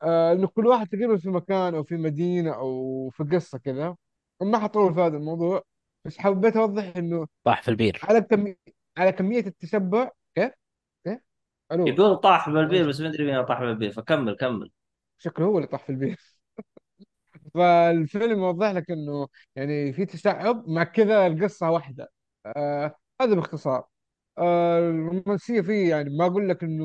أه 0.02 0.32
إنه 0.32 0.46
كل 0.46 0.66
واحد 0.66 0.88
تقريبا 0.88 1.16
في 1.16 1.28
مكان 1.30 1.74
أو 1.74 1.84
في 1.84 1.96
مدينة 1.96 2.54
أو 2.54 3.10
في 3.10 3.24
قصة 3.24 3.58
كذا. 3.58 3.96
ما 4.42 4.58
حطول 4.58 4.94
في 4.94 5.00
هذا 5.00 5.16
الموضوع 5.16 5.62
بس 6.04 6.18
حبيت 6.18 6.56
أوضح 6.56 6.92
إنه 6.96 7.26
طاح 7.44 7.62
في 7.62 7.68
البير. 7.68 8.00
على 8.02 8.20
كمية 8.20 8.56
على 8.98 9.12
كمية 9.12 9.46
التشبع. 9.46 10.10
كيف؟ 10.34 10.52
كيف؟ 11.04 11.18
ألو. 11.72 11.86
يقول 11.86 12.16
طاح 12.16 12.50
بالبير 12.50 12.80
إيش؟ 12.80 12.86
بس 12.86 13.00
ما 13.00 13.08
أدري 13.08 13.24
مين 13.24 13.44
طاح 13.44 13.60
بالبير 13.60 13.90
فكمل 13.92 14.36
كمل. 14.36 14.70
شكله 15.18 15.46
هو 15.46 15.56
اللي 15.58 15.68
طاح 15.68 15.84
في 15.84 15.90
البيت 15.90 16.18
فالفيلم 17.54 18.38
يوضح 18.38 18.70
لك 18.70 18.90
إنه 18.90 19.28
يعني 19.56 19.92
في 19.92 20.06
تشعب 20.06 20.68
مع 20.68 20.84
كذا 20.84 21.26
القصة 21.26 21.70
واحدة. 21.70 22.12
آه 22.46 22.96
هذا 23.20 23.34
باختصار. 23.34 23.86
آه 24.38 24.78
الرومانسية 24.78 25.60
فيه 25.60 25.90
يعني 25.90 26.10
ما 26.18 26.26
أقول 26.26 26.48
لك 26.48 26.64
إنه 26.64 26.84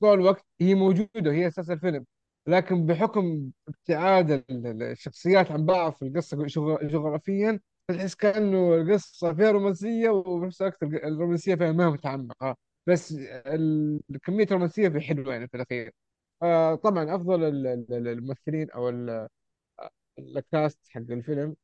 طول 0.00 0.14
الوقت 0.20 0.46
هي 0.60 0.74
موجودة 0.74 1.32
هي 1.32 1.46
أساس 1.48 1.70
الفيلم. 1.70 2.06
لكن 2.46 2.86
بحكم 2.86 3.50
ابتعاد 3.68 4.30
ال- 4.30 4.44
ال- 4.66 4.82
الشخصيات 4.82 5.50
عن 5.50 5.66
بعض 5.66 5.92
في 5.92 6.02
القصة 6.06 6.36
جغ- 6.36 6.84
جغرافيا 6.84 7.60
تحس 7.88 8.14
كأنه 8.14 8.74
القصة 8.74 9.34
فيها 9.34 9.50
رومانسية 9.50 10.10
وبنفس 10.10 10.62
الوقت 10.62 10.82
الرومانسية 10.82 11.54
فيها 11.54 11.72
ما 11.72 11.90
متعمقة. 11.90 12.56
بس 12.86 13.14
كميه 14.22 14.44
الرومانسية 14.44 14.88
في 14.88 15.00
حلوة 15.00 15.32
يعني 15.32 15.48
في 15.48 15.54
الأخير. 15.56 15.92
آه 16.42 16.74
طبعا 16.74 17.14
أفضل 17.16 17.44
ال- 17.44 17.66
ال- 17.66 18.08
الممثلين 18.08 18.70
أو 18.70 18.88
ال- 18.88 19.28
الكاست 20.18 20.78
حق 20.88 21.00
الفيلم 21.00 21.56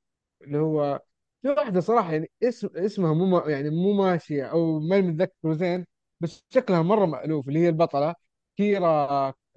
اللي 0.43 0.59
هو 0.59 1.03
في 1.43 1.49
واحدة 1.49 1.81
صراحة 1.81 2.13
يعني 2.13 2.31
اسم 2.45 2.69
اسمها 2.77 3.15
مو 3.15 3.39
يعني 3.41 3.71
مو 3.71 3.93
ماشية 3.95 4.45
أو 4.47 4.81
ما 4.81 5.01
متذكر 5.03 5.55
زين. 5.55 5.87
بس 6.21 6.45
شكلها 6.51 6.83
مرة 6.83 7.07
مألوف 7.07 7.49
اللي 7.49 7.59
هي 7.59 7.69
البطلة 7.69 8.15
كيرا 8.57 8.89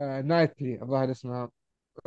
آه 0.01 0.21
نايتلي 0.21 0.81
الظاهر 0.81 1.11
اسمها. 1.11 1.49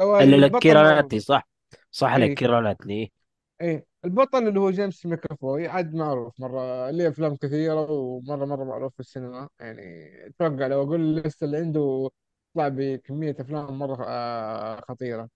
هو 0.01 0.21
اللي 0.21 0.37
لك 0.37 0.59
كيرا 0.59 0.83
نايتلي 0.83 1.21
صح. 1.21 1.49
صح 1.91 2.17
لك 2.17 2.31
اي 2.31 2.35
كيرا 2.35 2.61
نايتلي 2.61 3.13
إيه. 3.61 3.87
البطل 4.05 4.49
اللي 4.49 4.61
هو 4.61 4.71
جيمس 4.71 5.07
مكافوي 5.07 5.69
عاد 5.69 5.95
معروف 5.95 6.41
مرة 6.41 6.91
ليه 6.91 7.09
أفلام 7.09 7.37
كثيرة 7.37 7.91
ومرة 7.91 8.45
مرة 8.47 8.65
معروف 8.65 8.95
في 8.95 9.01
السينما. 9.01 9.49
يعني 9.61 10.11
أتوقع 10.27 10.67
لو 10.67 10.83
أقول 10.83 11.01
ال 11.01 11.09
list 11.09 11.43
اللي 11.43 11.57
عنده 11.57 12.11
يطلع 12.57 12.69
بكمية 12.69 13.37
أفلام 13.41 13.79
مرة 13.79 14.05
آه 14.09 14.81
خطيرة. 14.89 15.29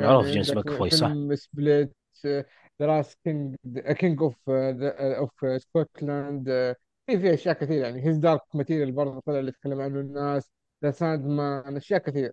معروف 0.00 0.26
يعني 0.26 0.32
جيمس 0.34 0.50
عندك 0.50 0.66
مكافوي 0.66 0.90
صح. 0.90 1.06
فيلم 1.08 1.34
Split 1.34 1.96
The 2.26 2.44
Last 2.80 3.18
King 3.24 3.56
King 3.78 4.22
of 4.22 4.36
of 4.50 5.62
Scotland 5.62 6.74
في 7.08 7.18
في 7.20 7.34
أشياء 7.34 7.54
كثير 7.54 7.82
يعني 7.82 8.06
His 8.06 8.16
Dark 8.18 8.40
Materials 8.54 8.92
برضه 8.92 9.20
طلع 9.26 9.38
اللي 9.38 9.48
يتكلم 9.50 9.80
عنه 9.80 10.00
الناس 10.00 10.50
The 10.84 10.90
Sandman 10.90 11.76
أشياء 11.76 12.00
كثير 12.00 12.32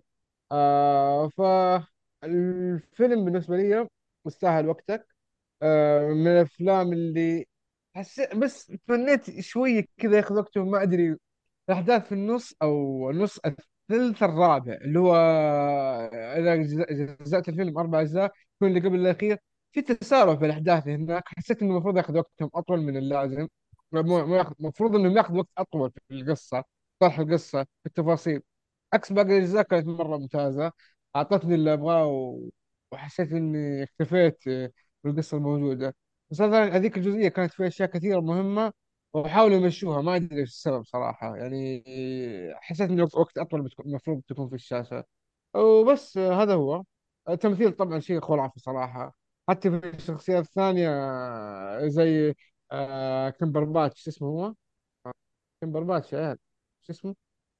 آه 0.52 1.28
فالفيلم 1.28 3.24
بالنسبة 3.24 3.56
لي 3.56 3.88
مستاهل 4.24 4.68
وقتك. 4.68 5.06
آه 5.62 6.08
من 6.08 6.26
الأفلام 6.28 6.92
اللي 6.92 7.46
حسيت 7.96 8.36
بس 8.36 8.66
تمنيت 8.88 9.40
شوية 9.40 9.84
كذا 9.98 10.16
ياخذ 10.16 10.36
وقته 10.38 10.64
ما 10.64 10.82
أدري 10.82 11.16
الأحداث 11.70 12.06
في 12.08 12.12
النص 12.12 12.54
أو 12.62 13.10
النص 13.10 13.40
الثلث 13.46 14.22
الرابع 14.22 14.74
اللي 14.74 14.98
هو 15.00 15.16
إذا 16.12 16.56
جز- 16.56 16.84
جزأت 17.22 17.48
الفيلم 17.48 17.78
أربع 17.78 18.00
أجزاء 18.00 18.32
يكون 18.56 18.68
اللي 18.68 18.80
قبل 18.88 19.00
الأخير. 19.00 19.38
في 19.72 19.82
تسارع 19.82 20.36
في 20.36 20.46
الأحداث 20.46 20.88
هناك 20.88 21.22
حسيت 21.26 21.62
إنه 21.62 21.70
المفروض 21.72 21.96
ياخذ 21.96 22.18
وقتهم 22.18 22.50
أطول 22.54 22.80
من 22.80 22.96
اللازم. 22.96 23.48
المفروض 23.94 24.94
إنهم 24.96 25.16
ياخذ 25.16 25.34
وقت 25.38 25.48
أطول 25.58 25.90
في 25.90 26.00
القصة 26.14 26.64
طرح 27.00 27.18
القصة 27.18 27.62
في 27.64 27.86
التفاصيل. 27.86 28.42
عكس 28.92 29.12
باقي 29.12 29.28
الأجزاء 29.38 29.62
كانت 29.62 29.86
مرة 29.86 30.16
ممتازة. 30.18 30.72
أعطتني 31.16 31.54
اللي 31.54 31.72
أبغاه 31.72 32.06
و- 32.06 32.48
وحسيت 32.92 33.32
إني 33.32 33.82
اكتفيت 33.82 34.44
بالقصة 35.04 35.36
الموجودة. 35.36 35.94
بس 36.30 36.40
مثلا 36.40 36.76
هذيك 36.76 36.96
الجزئية 36.98 37.28
كانت 37.28 37.52
فيها 37.52 37.66
أشياء 37.66 37.88
كثيرة 37.90 38.20
مهمة 38.20 38.72
وحاولوا 39.14 39.56
يمشوها. 39.56 40.02
ما 40.02 40.16
أدري 40.16 40.40
إيش 40.40 40.48
السبب 40.50 40.84
صراحة. 40.84 41.36
يعني 41.36 41.84
حسيت 42.54 42.90
إنه 42.90 43.08
وقت 43.14 43.38
أطول 43.38 43.62
بتكون 43.62 43.86
المفروض 43.86 44.22
تكون 44.28 44.48
في 44.48 44.54
الشاشة. 44.54 45.04
وبس 45.54 46.18
هذا 46.18 46.54
هو. 46.54 46.84
التمثيل 47.28 47.72
طبعا 47.72 48.00
شيء 48.00 48.20
خرافي 48.20 48.60
صراحة. 48.60 49.16
حتى 49.48 49.70
في 49.80 49.88
الشخصيات 49.88 50.44
الثانية 50.44 50.88
زي 51.88 52.34
آه 52.72 53.30
كمبرباتش 53.30 54.02
شو 54.04 54.10
اسمه 54.10 54.28
هو؟ 54.28 54.54
كمبرباتش 55.62 56.12
يا 56.12 56.18
عيال؟ 56.18 56.38
شو 56.82 56.92
اسمه؟ 56.92 57.14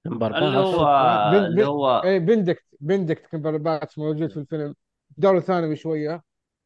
نمبر 0.07 0.38
اللي 0.38 0.59
هو 0.59 0.87
آه 0.87 1.31
بن 1.33 1.37
اللي 1.47 1.62
بن 1.62 1.69
هو 1.69 1.90
اي 2.05 2.19
بندكت 2.19 2.64
بندكت 2.81 3.27
كمبرباتش 3.27 3.99
موجود 3.99 4.31
في 4.31 4.37
الفيلم. 4.37 4.75
دوره 5.16 5.40
ثانوي 5.40 5.77
شوية. 5.77 6.23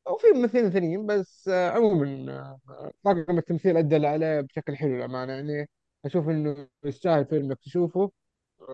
وفي 0.07 0.27
ممثلين 0.35 0.71
ثانيين 0.71 1.07
بس 1.07 1.49
آه، 1.49 1.71
عموما 1.71 2.33
آه، 2.71 2.93
طاقم 3.05 3.39
التمثيل 3.39 3.77
أدى 3.77 3.97
اللي 3.97 4.09
عليه 4.09 4.41
بشكل 4.41 4.77
حلو 4.77 4.97
للأمانة. 4.97 5.33
يعني 5.33 5.69
أشوف 6.05 6.29
إنه 6.29 6.69
يستاهل 6.85 7.27
فيلم 7.27 7.45
إنك 7.45 7.59
تشوفه. 7.61 8.13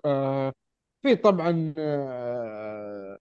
آه، 0.05 0.53
في 1.03 1.15
طبعا 1.15 1.73
آه، 1.77 3.17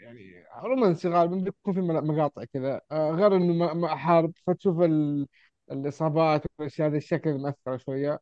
يعني 0.00 0.44
رومانسي 0.64 1.08
غالبا 1.08 1.36
بيكون 1.36 1.74
في 1.74 1.80
مقاطع 1.80 2.44
كذا. 2.44 2.80
آه، 2.92 3.10
غير 3.12 3.36
إنه 3.36 3.52
ما 3.54 3.74
ما 3.74 3.96
حارب 3.96 4.32
فتشوف 4.46 4.80
ال- 4.80 5.26
الإصابات 5.70 6.42
والأشياء 6.58 6.88
هذا 6.88 6.96
الشكل 6.96 7.38
مأثرة 7.38 7.76
شوية. 7.76 8.20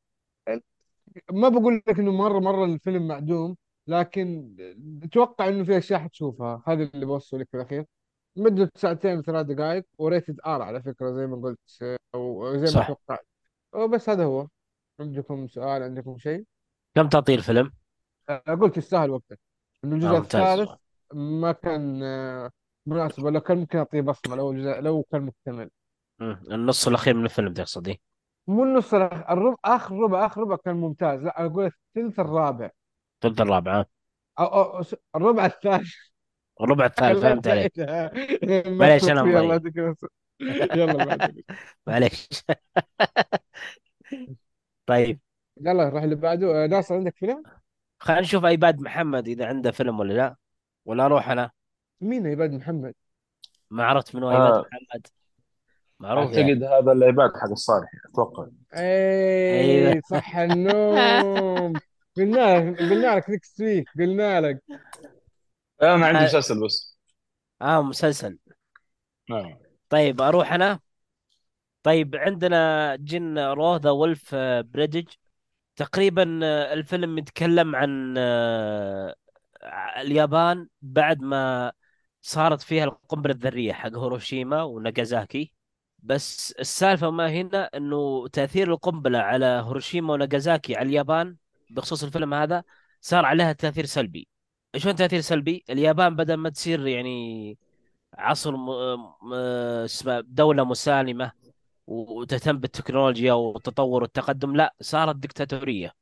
ما 1.32 1.48
بقول 1.48 1.82
لك 1.88 1.98
إنه 1.98 2.12
مرة 2.12 2.38
مرة 2.38 2.64
الفيلم 2.64 3.08
معدوم 3.08 3.56
لكن 3.86 4.56
أتوقع 5.04 5.48
إنه 5.48 5.64
في 5.64 5.78
أشياء 5.78 6.00
حتشوفها. 6.00 6.62
هذا 6.66 6.82
اللي 6.82 7.06
بوصله 7.06 7.40
لك 7.40 7.48
في 7.50 7.56
الأخير 7.56 7.84
مدة 8.36 8.70
ساعتين 8.74 9.18
وثلاث 9.18 9.46
دقائق 9.46 9.84
وريتد 9.98 10.40
آر 10.46 10.62
على 10.62 10.82
فكرة 10.82 11.10
زي 11.12 11.26
ما 11.26 11.36
قلت 11.36 11.98
أو 12.14 12.52
زي 12.56 12.60
ما 12.60 12.66
صح. 12.66 12.86
توقعت. 12.88 13.26
وبس 13.74 14.08
هذا 14.08 14.24
هو. 14.24 14.48
عندكم 15.00 15.48
سؤال؟ 15.48 15.82
عندكم 15.82 16.18
شيء؟ 16.18 16.44
كم 16.94 17.08
تعطيه 17.08 17.34
الفيلم؟ 17.34 17.72
آه، 18.28 18.38
قلت 18.60 18.76
يستاهل 18.76 19.10
وقتك 19.10 19.38
إنه 19.84 19.92
آه 19.94 19.96
الجزء 19.96 20.18
ممتاز. 20.18 20.60
الثالث 20.60 20.80
ما 21.14 21.52
كان 21.52 22.02
آه، 22.02 22.50
مناسب 22.86 23.26
لو 23.26 23.40
كان 23.40 23.58
ممكن 23.58 23.78
أعطيه 23.78 24.00
بصمة 24.00 24.36
لو 24.36 24.50
الجزء 24.50 24.80
لو 24.80 25.02
كان 25.02 25.22
مكتمل. 25.22 25.70
مم. 26.18 26.42
النص 26.50 26.88
الأخير 26.88 27.14
من 27.14 27.24
الفيلم 27.24 27.52
تقصد 27.54 27.88
إيه؟ 27.88 27.98
مو 28.46 28.64
النص 28.64 28.94
الربع 28.94 29.56
آخر 29.64 29.94
ربع 29.96 30.26
آخر 30.26 30.40
ربع 30.40 30.56
كان 30.56 30.76
ممتاز. 30.76 31.20
لا 31.22 31.46
أقول 31.46 31.64
الثلث 31.96 32.20
الرابع. 32.20 32.70
الثلث 33.14 33.40
الرابع 33.40 33.78
ها؟ 33.80 33.86
أو, 34.38 34.46
أو 34.46 34.82
الربع 35.16 35.46
الثالث. 35.46 35.94
الربع 36.60 36.86
الثالث 36.86 37.20
فهمت 37.22 37.48
عليك. 37.48 37.72
معليش 38.80 39.04
مضيع. 39.04 39.40
العافية. 39.40 39.94
يلا 40.74 41.32
معليش. 41.86 42.28
طيب. 44.86 45.20
يلا 45.60 45.84
نروح 45.84 46.02
اللي 46.02 46.14
بعده. 46.14 46.64
آه، 46.64 46.66
ناصر 46.66 46.94
عندك 46.94 47.16
فيلم؟ 47.16 47.42
خلينا 47.98 48.20
نشوف 48.22 48.44
iPad 48.44 48.80
محمد 48.80 49.28
إذا 49.28 49.46
عنده 49.46 49.70
فيلم 49.70 50.00
ولا 50.00 50.12
لا. 50.12 50.36
ولا 50.84 51.04
أروح 51.04 51.28
أنا؟ 51.28 51.50
مين 52.00 52.26
iPad 52.26 52.52
محمد؟ 52.52 52.94
ما 53.70 53.84
عرفت 53.84 54.14
من 54.16 54.22
هو 54.22 54.30
iPad 54.30 54.52
آه. 54.52 54.60
محمد. 54.60 55.06
معروف 56.00 56.32
يعني. 56.32 56.52
أعتقد 56.52 56.62
هذا 56.62 56.92
ال 56.92 57.00
iPad 57.00 57.30
حق 57.36 57.50
الصالحي 57.50 57.88
أتوقع. 58.12 58.46
أيوه 58.74 59.92
اي 59.92 60.00
صح 60.10 60.36
النوم. 60.46 61.72
قلنا 62.16 62.70
لك 62.70 62.78
قلنا 62.78 63.16
لك 63.16 63.30
next 63.30 63.60
week 63.60 63.88
قلنا 63.98 64.40
لك. 64.40 64.62
أنا 65.82 66.06
عندي 66.06 66.18
آه. 66.20 66.24
مسلسل 66.24 66.64
بس. 66.64 66.98
آه، 67.62 67.82
مسلسل. 67.82 68.38
نعم 69.30 69.58
طيب 69.88 70.20
أروح 70.20 70.52
أنا؟ 70.52 70.80
طيب 71.82 72.16
عندنا 72.16 72.96
Jin-Roh 72.96 73.76
The 73.76 73.90
Wolf 73.90 74.34
Brigade 74.60 75.06
تقريبا 75.76 76.40
آه، 76.44 76.72
الفيلم 76.74 77.18
يتكلم 77.18 77.76
عن 77.76 78.18
اليابان 79.96 80.68
بعد 80.82 81.22
ما 81.22 81.72
صارت 82.22 82.62
فيها 82.62 82.84
القنبلة 82.84 83.32
الذرية 83.34 83.72
حق 83.72 83.88
هيروشيما 83.98 84.62
وناغازاكي 84.62 85.52
بس 85.98 86.52
السالفة 86.52 87.10
ما 87.10 87.30
هنا 87.30 87.70
إنه 87.76 88.28
تأثير 88.28 88.72
القنبلة 88.72 89.18
على 89.18 89.46
هيروشيما 89.46 90.12
وناغازاكي 90.12 90.76
على 90.76 90.88
اليابان 90.88 91.36
بخصوص 91.70 92.04
الفيلم 92.04 92.34
هذا 92.34 92.64
صار 93.00 93.24
عليها 93.24 93.52
تأثير 93.52 93.86
سلبي 93.86 94.28
شلون 94.76 94.96
تأثير 94.96 95.20
سلبي؟ 95.20 95.64
اليابان 95.70 96.16
بدل 96.16 96.34
ما 96.34 96.50
تصير 96.50 96.86
يعني 96.86 97.58
عصر. 98.14 98.54
اسمه 99.84 100.20
دولة 100.20 100.64
مسالمة 100.64 101.32
وتهتم 101.86 102.58
بالتكنولوجيا 102.58 103.32
والتطور 103.32 104.02
والتقدم 104.02 104.56
لا 104.56 104.74
صارت 104.80 105.16
دكتاتورية 105.16 105.92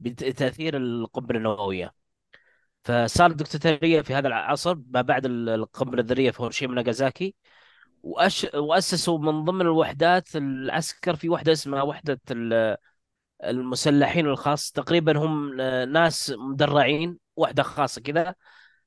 بتأثير 0.00 0.76
القنبلة 0.76 1.38
النووية 1.38 1.94
فصارت 2.84 3.34
دكتاتورية 3.36 4.02
في 4.02 4.14
هذا 4.14 4.28
العصر 4.28 4.78
ما 4.88 5.02
بعد 5.02 5.26
القنبلة 5.26 6.00
الذرية 6.02 6.30
في 6.30 6.42
هيروشيما 6.42 6.72
وناغازاكي 6.72 7.34
وأش... 8.06 8.46
وأسسوا 8.54 9.18
من 9.18 9.44
ضمن 9.44 9.60
الوحدات 9.60 10.36
العسكر 10.36 11.16
في 11.16 11.28
وحدة 11.28 11.52
اسمها 11.52 11.82
وحدة 11.82 12.20
ال- 12.30 12.76
المسلحين 13.44 14.26
الخاص. 14.26 14.72
تقريبا 14.72 15.18
هم 15.18 15.54
ناس 15.92 16.34
مدرعين 16.38 17.18
وحدة 17.36 17.62
خاصة 17.62 18.00
كذا. 18.02 18.34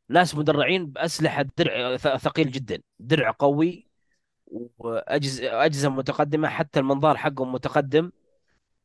ناس 0.10 0.36
مدرعين 0.36 0.86
بأسلحة 0.88 1.46
درع 1.58 1.98
ثقيل 1.98 2.52
جدا 2.52 2.82
درع 3.00 3.32
قوي 3.40 3.90
وأجهزة 4.48 5.66
أجهزة 5.66 5.90
متقدمة 5.90 6.48
حتى 6.50 6.80
المنظار 6.80 7.18
حقهم 7.18 7.52
متقدم. 7.54 8.12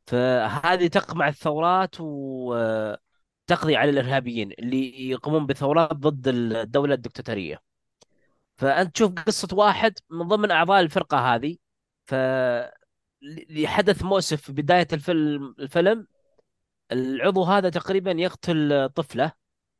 فهذه 0.06 0.86
تقمع 0.86 1.28
الثورات 1.28 1.96
وتقضي 2.00 3.76
على 3.76 3.90
الإرهابيين 3.90 4.52
اللي 4.58 5.10
يقومون 5.10 5.46
بثورات 5.46 5.92
ضد 5.92 6.28
الدولة 6.28 6.94
الدكتاتورية. 6.94 7.73
فأنت 8.56 8.94
تشوف 8.94 9.12
قصة 9.12 9.48
واحد 9.52 9.94
من 10.10 10.28
ضمن 10.28 10.50
أعضاء 10.50 10.80
الفرقة 10.80 11.34
هذه. 11.34 11.56
ف 12.06 12.14
لحدث 13.50 14.02
مؤسف 14.02 14.42
في 14.42 14.52
بداية 14.52 14.86
الفيلم 14.92 15.54
الفيلم 15.58 16.06
العضو 16.92 17.44
هذا 17.44 17.70
تقريبا 17.70 18.10
يقتل 18.12 18.88
طفلة 18.88 19.32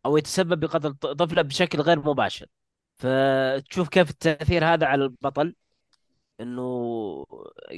أو 0.06 0.16
يتسبب 0.16 0.60
بقتل 0.60 0.94
طفلة 0.94 1.42
بشكل 1.42 1.80
غير 1.80 1.98
مباشر. 1.98 2.46
فتشوف 2.96 3.88
كيف 3.88 4.10
التأثير 4.10 4.64
هذا 4.64 4.87
على 4.87 5.04
البطل 5.04 5.54
إنه 6.40 7.26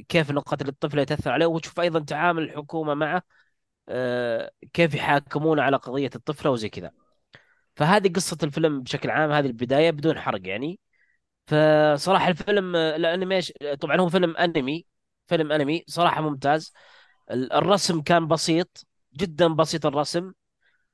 كيف 0.09 0.31
إنه 0.31 0.41
قتل 0.41 0.69
الطفل 0.69 0.99
يتأثر 0.99 1.31
عليه. 1.33 1.47
وتشوف 1.47 1.81
أيضا 1.81 2.01
تعامل 2.01 2.43
الحكومة 2.43 2.95
معه 2.95 3.23
آه، 3.89 4.53
كيف 4.73 4.95
يحاكمون 4.95 5.61
على 5.61 5.77
قضية 5.77 6.11
الطفلة 6.17 6.51
وزي 6.51 6.69
كذا. 6.69 6.93
فهذه 7.77 8.09
قصة 8.13 8.39
الفيلم 8.43 8.83
بشكل 8.83 9.11
عام 9.11 9.33
هذه 9.33 9.47
البداية 9.47 9.91
بدون 9.91 10.19
حرق 10.21 10.49
يعني. 10.49 10.81
فصراحة 11.47 12.29
الفيلم 12.29 12.77
الانيميشن 12.77 13.55
طبعا 13.81 14.01
هو 14.01 14.09
فيلم 14.09 14.37
انمي 14.37 14.87
فيلم 15.27 15.53
انمي 15.53 15.85
صراحة 15.89 16.21
ممتاز. 16.23 16.73
ال- 17.31 17.53
الرسم 17.53 18.01
كان 18.03 18.27
بسيط 18.29 18.87
جدا 19.17 19.49
بسيط 19.49 19.87
الرسم 19.87 20.33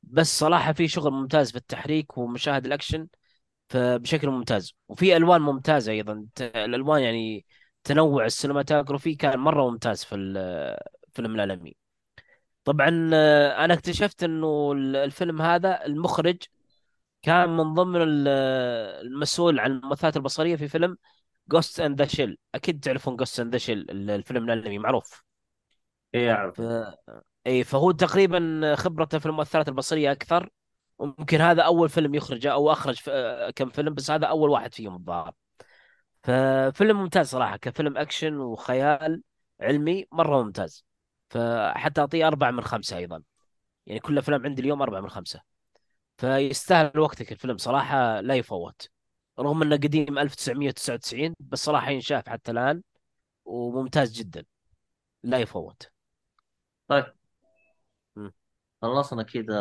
بس 0.03 0.39
صراحة 0.39 0.73
في 0.73 0.89
شغل 0.89 1.13
ممتاز 1.13 1.51
في 1.51 1.57
التحريك 1.59 2.19
ومشاهد 2.19 2.67
الأكشن 2.67 3.09
فبشكل 3.69 4.29
ممتاز. 4.31 4.75
وفي 4.89 5.17
ألوان 5.17 5.41
ممتازة 5.43 5.93
أيضا 5.93 6.27
الألوان 6.41 7.03
يعني 7.03 7.47
تنوع 7.85 8.25
ال 8.27 8.33
cinematography 8.33 9.15
كان 9.15 9.39
مرة 9.39 9.71
ممتاز 9.71 10.05
في 10.05 10.15
الفيلم 10.15 11.35
العالمي 11.35 11.77
طبعا 12.65 13.11
آه، 13.15 13.65
أنا 13.65 13.75
اكتشفت 13.75 14.25
إنه 14.25 14.73
ال- 14.73 14.97
الفيلم 14.97 15.43
هذا 15.43 15.87
المخرج 15.87 16.37
كان 17.23 17.57
من 17.57 17.75
ضمن 17.75 18.03
ال- 18.03 18.29
المسؤول 19.07 19.61
عن 19.61 19.71
المؤثرات 19.71 20.17
البصرية 20.17 20.57
في 20.57 20.69
فيلم 20.69 20.97
Ghost 21.49 21.81
in 21.81 22.03
the 22.03 22.07
Shell 22.09 22.39
أكيد 22.55 22.81
تعرفون 22.81 23.17
Ghost 23.17 23.41
in 23.41 23.53
the 23.53 23.59
Shell 23.59 24.11
الفيلم 24.11 24.45
العالمي 24.45 24.79
معروف. 24.79 25.25
اي 26.15 26.33
أعرف. 26.33 26.61
ف... 26.61 26.65
اي 27.47 27.65
فهو 27.65 27.91
تقريبا 27.91 28.75
خبرته 28.77 29.19
في 29.19 29.27
المؤثرات 29.27 29.69
البصرية 29.69 30.13
أكثر. 30.13 30.51
وممكن 30.99 31.41
هذا 31.41 31.63
أول 31.63 31.89
فيلم 31.89 32.15
يخرجه 32.15 32.53
أو 32.53 32.73
أخرج 32.73 32.97
ف... 32.97 33.11
كم 33.57 33.69
فيلم 33.69 33.95
بس 33.95 34.11
هذا 34.11 34.27
أول 34.27 34.51
واحد 34.51 34.75
فيهم 34.75 34.95
الظاهر. 34.97 35.33
ففيلم 36.23 37.01
ممتاز 37.01 37.29
صراحة 37.29 37.57
كفيلم 37.57 37.99
أكشن 37.99 38.37
وخيال 38.37 39.23
علمي 39.61 40.07
مرة 40.13 40.43
ممتاز. 40.43 40.85
فحتى 41.31 42.01
أعطيه 42.01 42.27
أربعة 42.27 42.51
من 42.51 42.63
خمسة 42.63 42.97
أيضا. 42.97 43.23
يعني 43.87 44.01
كل 44.01 44.19
افلام 44.19 44.45
عندي 44.45 44.63
اليوم 44.63 44.83
أربعة 44.83 45.01
من 45.01 45.09
خمسة. 45.11 45.52
فيستاهل 46.23 46.99
وقتك 46.99 47.33
الفيلم 47.33 47.57
صراحة 47.57 48.21
لا 48.21 48.35
يفوت. 48.35 48.89
رغم 49.39 49.63
إنه 49.63 49.77
قديم 49.77 50.19
1999 50.19 51.35
بس 51.41 51.65
صراحة 51.65 51.91
ينشاف 51.91 52.29
حتى 52.29 52.51
الآن 52.51 52.83
وممتاز 53.45 54.13
جدا. 54.13 54.45
لا 55.23 55.39
يفوت. 55.39 55.91
طيب. 56.89 57.15
خلصنا 58.83 59.23
كذا 59.23 59.61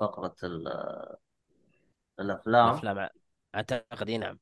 فقرة 0.00 0.34
ال- 0.42 1.16
الأفلام. 2.20 2.68
الأفلام 2.68 3.08
أعتقد 3.54 4.08
إي 4.08 4.18
نعم. 4.18 4.38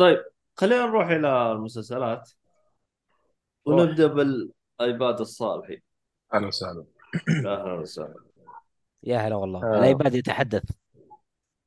طيب 0.00 0.24
خلينا 0.56 0.86
نروح 0.86 1.06
إلى 1.06 1.52
المسلسلات. 1.52 2.30
ونبدأ 3.64 4.06
بالأيباد 4.06 5.20
الصالحي. 5.20 5.82
أهلا 6.34 6.46
وسهلا. 6.46 6.84
أهلا 7.46 7.72
وسهلا. 7.72 8.25
يا 9.06 9.18
هلا 9.18 9.36
والله. 9.36 9.62
آه. 9.64 9.78
ال 9.78 9.85
iPad 9.85 10.14
يتحدث. 10.14 10.62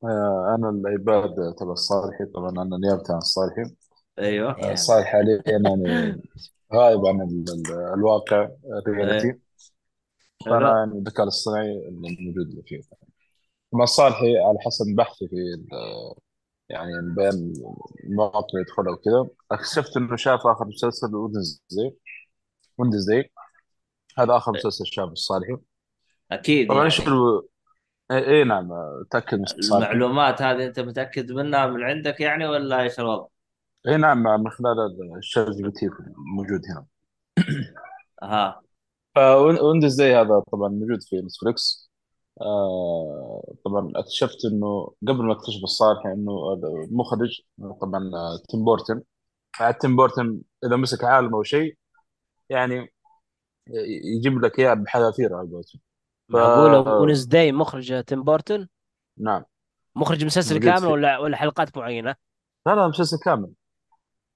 آه، 0.04 0.54
أنا 0.58 0.68
ال 0.70 0.87
iPad 0.87 1.54
تبع 1.58 1.72
الصالحي 1.72 2.24
طبعا 2.34 2.50
أنا 2.50 2.78
نيابة 2.78 3.04
عن 3.10 3.16
الصالحي 3.18 3.62
أيوه. 4.18 4.56
يا 4.60 4.72
الصالحي 4.72 5.06
حاليا 5.06 5.42
يعني 5.46 6.12
غايب 6.74 7.06
عن 7.06 7.20
ال- 7.20 7.44
ال- 7.52 7.94
الواقع 7.94 8.48
ال 8.86 8.92
reality. 8.92 9.38
فأنا 10.44 10.58
حلو. 10.68 10.76
يعني 10.78 10.92
الذكاء 10.98 11.22
الاصطناعي 11.22 11.88
الموجود 11.88 12.62
فيه. 12.66 12.80
طبعا 13.72 13.84
الصالحي 13.84 14.38
على 14.38 14.58
حسب 14.60 14.86
بحثي 14.96 15.28
في 15.28 15.36
ال- 15.36 16.14
يعني 16.68 16.92
بين 17.16 17.52
المواقع 18.04 18.46
اللي 18.54 18.60
يدخلها 18.60 18.92
وكذا 18.92 19.28
اكتشفت 19.52 19.96
إنه 19.96 20.16
شاف 20.16 20.46
آخر 20.46 20.64
مسلسل 20.66 21.14
Wednesday 21.16 21.96
Wednesday 22.78 23.30
هذا 24.18 24.36
آخر 24.36 24.52
مسلسل 24.52 24.86
شافه 24.86 25.12
الصالحي 25.12 25.56
أكيد 26.32 26.68
طبعا 26.68 26.76
يعني. 26.76 26.86
إيش 26.86 27.08
ال... 27.08 27.42
اي 28.10 28.18
إيه 28.18 28.44
نعم 28.44 28.68
تاكد 29.10 29.38
من 29.38 29.44
المعلومات 29.64 30.42
هذه 30.42 30.66
أنت 30.66 30.80
متأكد 30.80 31.32
منها 31.32 31.66
من 31.66 31.82
عندك 31.82 32.20
يعني 32.20 32.46
ولا 32.46 32.82
إيش 32.82 33.00
الوضع؟ 33.00 33.26
اي 33.88 33.96
نعم 33.96 34.22
من 34.22 34.50
خلال 34.50 35.16
ال 35.18 35.50
ChatGPT 35.50 35.86
الموجود 35.86 36.60
هنا. 36.70 36.86
ها 38.22 38.60
Wednesday 39.36 40.16
هذا 40.16 40.42
طبعا 40.52 40.68
موجود 40.68 41.02
في 41.02 41.16
Netflix 41.16 41.90
آه 42.40 43.54
طبعا 43.64 43.92
اكتشفت 43.96 44.44
إنه 44.44 44.92
قبل 45.08 45.24
ما 45.24 45.32
اكتشف 45.32 45.62
الصالحي 45.62 46.06
إنه 46.06 46.52
المخرج 46.84 47.40
طبعا 47.80 48.10
آه، 48.14 48.42
تيم 48.48 48.64
بورتن. 48.64 49.02
تيم 49.80 49.96
بورتن 49.96 50.40
إذا 50.64 50.76
مسك 50.76 51.04
عالم 51.04 51.34
أو 51.34 51.42
شيء 51.42 51.76
يعني 52.48 52.92
يجيب 54.16 54.44
لك 54.44 54.58
إياه 54.58 54.74
بحذافير 54.74 55.34
على 55.34 55.48
قولتهم. 55.48 55.80
ف- 56.30 56.36
معقولة 56.36 56.80
Wednes 56.94 57.24
day 57.24 57.52
مخرج 57.52 58.04
تيم 58.04 58.22
بورتن 58.24 58.68
نعم. 59.18 59.44
مخرج 59.96 60.24
مسلسل 60.24 60.58
كامل 60.58 60.86
ولا 60.86 61.18
ولا 61.18 61.36
حلقات 61.36 61.76
معينة؟ 61.78 62.14
لا 62.66 62.74
لا 62.74 62.88
مسلسل 62.88 63.16
كامل. 63.24 63.50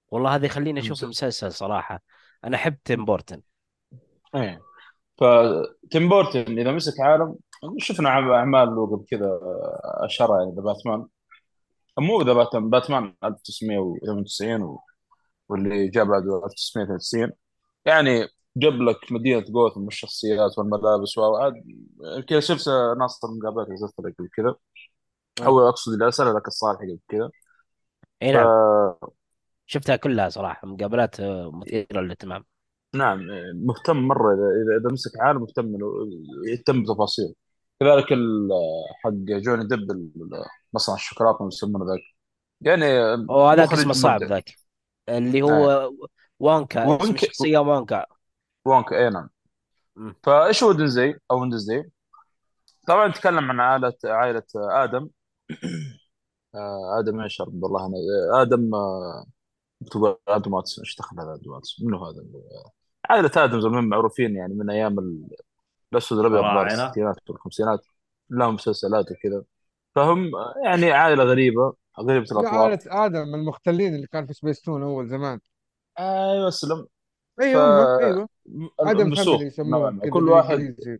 والله 0.08 0.34
هذه 0.34 0.46
يخليني 0.46 0.80
أشوف 0.80 0.90
مسلسل. 0.90 1.04
المسلسل 1.04 1.52
صراحة. 1.52 2.02
أنا 2.44 2.56
أحب 2.56 2.76
تيم 2.84 3.04
بورتن 3.04 3.42
إيه. 4.34 4.60
فتيم 5.16 6.08
بورتن 6.08 6.58
إذا 6.58 6.72
مسك 6.72 7.00
عالم 7.00 7.36
شفنا 7.78 8.08
أعمال 8.08 8.68
له 8.68 8.86
قبل 8.86 9.04
كذا 9.10 9.40
أشهرها 10.04 10.38
يعني 10.38 10.54
ذا 10.56 10.62
باتمان. 10.62 11.06
مو 11.98 12.22
ذا 12.22 12.32
باتمان 12.32 12.70
باتمان 12.70 13.14
1998 13.24 14.62
و... 14.62 14.80
واللي 15.48 15.88
جاء 15.88 16.04
بعده 16.04 16.44
1992 16.44 17.32
يعني 17.84 18.28
جاب 18.56 18.74
لك 18.82 19.12
مدينة 19.12 19.40
جوثم 19.40 19.84
والشخصيات 19.84 20.58
والملابس 20.58 21.18
وعاد 21.18 21.54
كذا 22.28 22.40
شفت 22.40 22.68
ناس 22.98 23.20
المقابلات 23.24 23.66
اللي 23.66 23.78
شفتها 23.78 24.12
قبل 24.18 24.28
كذا. 24.36 24.54
أو 25.46 25.68
أقصد 25.68 25.92
اللي 25.92 26.04
ارسلها 26.04 26.32
لك 26.32 26.46
الصالح 26.48 26.78
قبل 26.78 26.98
كذا. 27.08 27.30
إي 28.22 28.32
ف... 28.32 28.36
نعم 28.36 28.94
شفتها 29.66 29.96
كلها 29.96 30.28
صراحة 30.28 30.68
مقابلات 30.68 31.20
آه، 31.20 31.50
مثيرة 31.54 32.00
للاهتمام. 32.00 32.44
نعم 32.94 33.26
مهتم 33.54 33.96
مرة 33.96 34.34
اذا 34.34 34.80
اذا 34.80 34.92
مسك 34.92 35.20
عالم 35.20 35.40
مهتم 35.40 35.66
إنه 35.66 35.86
يهتم 36.48 36.82
بتفاصيل. 36.82 37.34
كذلك 37.80 38.06
حق 39.04 39.10
جوني 39.10 39.62
ال- 39.62 40.12
مصنع 40.74 40.94
الشوكولاتة 40.94 41.46
يسمونه 41.46 41.84
ذاك. 41.92 42.00
يعني 42.60 42.84
وهذاك 43.28 43.72
اسمه 43.72 43.92
صعب 43.92 44.22
ذاك. 44.22 44.50
اللي 45.08 45.42
آه. 45.42 45.84
هو 45.84 45.92
وونكا 46.40 46.96
اسم 47.02 47.14
الشخصيه 47.14 47.58
وونكا 47.58 48.06
وونك 48.66 48.92
اي 48.92 49.10
نعم. 49.10 49.28
فايش 50.22 50.64
هو 50.64 50.72
دنزي 50.72 51.14
أو 51.30 51.40
ويندزداي 51.40 51.90
طبعا 52.88 53.08
نتكلم 53.08 53.50
عن 53.50 53.60
عائله 53.60 53.94
عائلة 54.04 54.42
آدم. 54.56 55.08
آه، 56.54 56.98
آدم 57.00 57.20
إيش 57.20 57.40
رب 57.40 57.64
الله 57.64 57.86
أنا 57.86 57.96
آدم 58.42 58.74
آه، 58.74 59.26
آدم 60.28 60.54
واتسون. 60.54 60.84
إيش 60.84 60.96
دخل 60.96 61.20
هذا 61.20 61.34
آدم 61.34 61.50
واتسون؟ 61.50 61.86
منو 61.86 62.04
هذا؟ 62.04 62.24
عائلة 63.10 63.30
آدم 63.36 63.60
زمان 63.60 63.84
معروفين 63.88 64.36
يعني 64.36 64.54
من 64.54 64.70
أيام 64.70 64.98
ال- 64.98 65.28
الأسود 65.92 66.18
الابيض 66.18 66.72
الستينات 66.72 67.30
والخمسينات 67.30 67.86
لهم 68.30 68.54
مسلسلات 68.54 69.06
وكذا. 69.12 69.42
فهم 69.94 70.30
يعني 70.64 70.92
عائلة 70.92 71.24
غريبة 71.24 71.74
غريبة 72.00 72.24
لا 72.24 72.40
الأطوار. 72.40 72.70
عائلة 72.70 72.80
آدم 72.86 73.34
المختلين 73.34 73.94
اللي 73.94 74.06
كان 74.06 74.26
في 74.26 74.32
سبيس 74.32 74.60
تون 74.62 74.82
أول 74.82 75.08
زمان. 75.08 75.40
أيوه 75.98 76.48
اسلم 76.48 76.86
المسوخ 79.00 79.40
فاميلي 79.40 79.46
نوعا 79.70 79.90
يسموهم 79.90 79.94
ما 79.96 80.00
كذا 80.00 80.10
كل 80.10 80.28
واحد 80.28 80.58
بالإنجليزي 80.58 80.98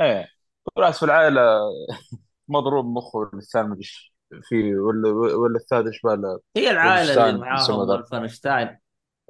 إيه 0.00 0.28
كل 0.64 0.82
واحد 0.82 0.92
في 0.94 1.02
العائلة 1.02 1.58
مضروب 2.48 2.86
مخه 2.86 3.18
والثاني 3.18 3.68
مدري 3.68 3.80
إيش 3.80 4.14
في 4.42 4.74
ولا 4.78 5.08
ولا 5.36 5.56
الثالث 5.56 5.86
إيش 5.86 6.00
باله؟ 6.02 6.40
هي 6.56 6.70
العائلة 6.70 7.12
اللي 7.12 7.22
يسمى 7.22 7.40
معاهم 7.40 7.88
ذا 7.88 7.94
الفنشتاين 7.94 8.78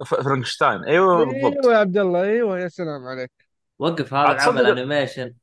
ف- 0.06 0.14
فرانكشتاين 0.14 0.84
أيوه 0.84 1.24
بالضبط. 1.24 1.66
يا 1.66 1.76
عبد 1.76 1.96
الله 1.96 2.22
أيوه 2.22 2.58
يا 2.58 2.68
سلام 2.68 3.04
عليك. 3.06 3.30
وقف 3.78 4.14
هذا 4.14 4.32
العمل 4.32 4.38
تصدق 4.38 4.68
animation. 4.68 5.34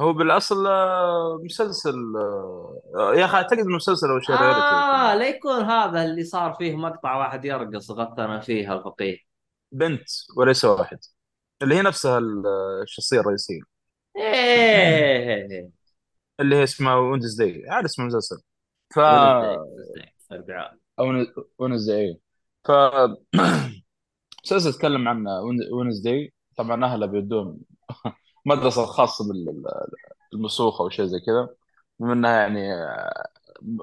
هو 0.00 0.12
بالأصل 0.12 0.66
آه، 0.66 1.40
مسلسل 1.44 1.94
آه، 2.96 3.14
يا 3.14 3.24
أخي 3.24 3.36
أعتقد 3.36 3.58
إنه 3.58 3.76
مسلسل 3.76 4.06
أو 4.10 4.20
شيء 4.20 4.36
reality 4.36 4.60
آه 4.60 5.14
لا 5.14 5.28
يكون 5.28 5.62
هذا 5.62 6.04
اللي 6.04 6.24
صار 6.24 6.54
فيه 6.54 6.76
مقطع 6.76 7.16
واحد 7.16 7.44
يرقص 7.44 7.90
غثنا 7.90 8.40
فيها 8.40 8.74
الفقيه. 8.74 9.29
بنت 9.72 10.08
وليس 10.36 10.64
واحد. 10.64 10.98
اللي 11.62 11.74
هي 11.74 11.82
نفسها 11.82 12.18
ال- 12.18 12.42
الشخصية 12.82 13.20
الرئيسية. 13.20 13.60
إيه. 14.16 15.70
اللي 16.40 16.56
هي 16.56 16.64
اسمها 16.64 16.94
Wednesday. 16.96 17.64
عاد 17.70 17.84
اسم 17.84 18.02
المسلسل 18.02 18.36
ف 18.94 18.98
Wednesday 21.58 22.20
ف 22.64 22.70
مسلسل 24.44 24.68
يتكلم 24.70 25.08
عن 25.08 25.26
Wednesday. 25.72 26.32
طبعا 26.56 26.84
اهلها 26.84 27.06
بيودون 27.06 27.60
مدرسة 28.46 28.86
خاصة 28.86 29.24
بالمسوخه 30.32 30.82
أو 30.82 30.88
شيء 30.90 31.06
زي 31.06 31.20
كذا. 31.20 31.48
بما 31.98 32.12
انها 32.12 32.40
يعني 32.40 32.74
آه، 32.74 33.26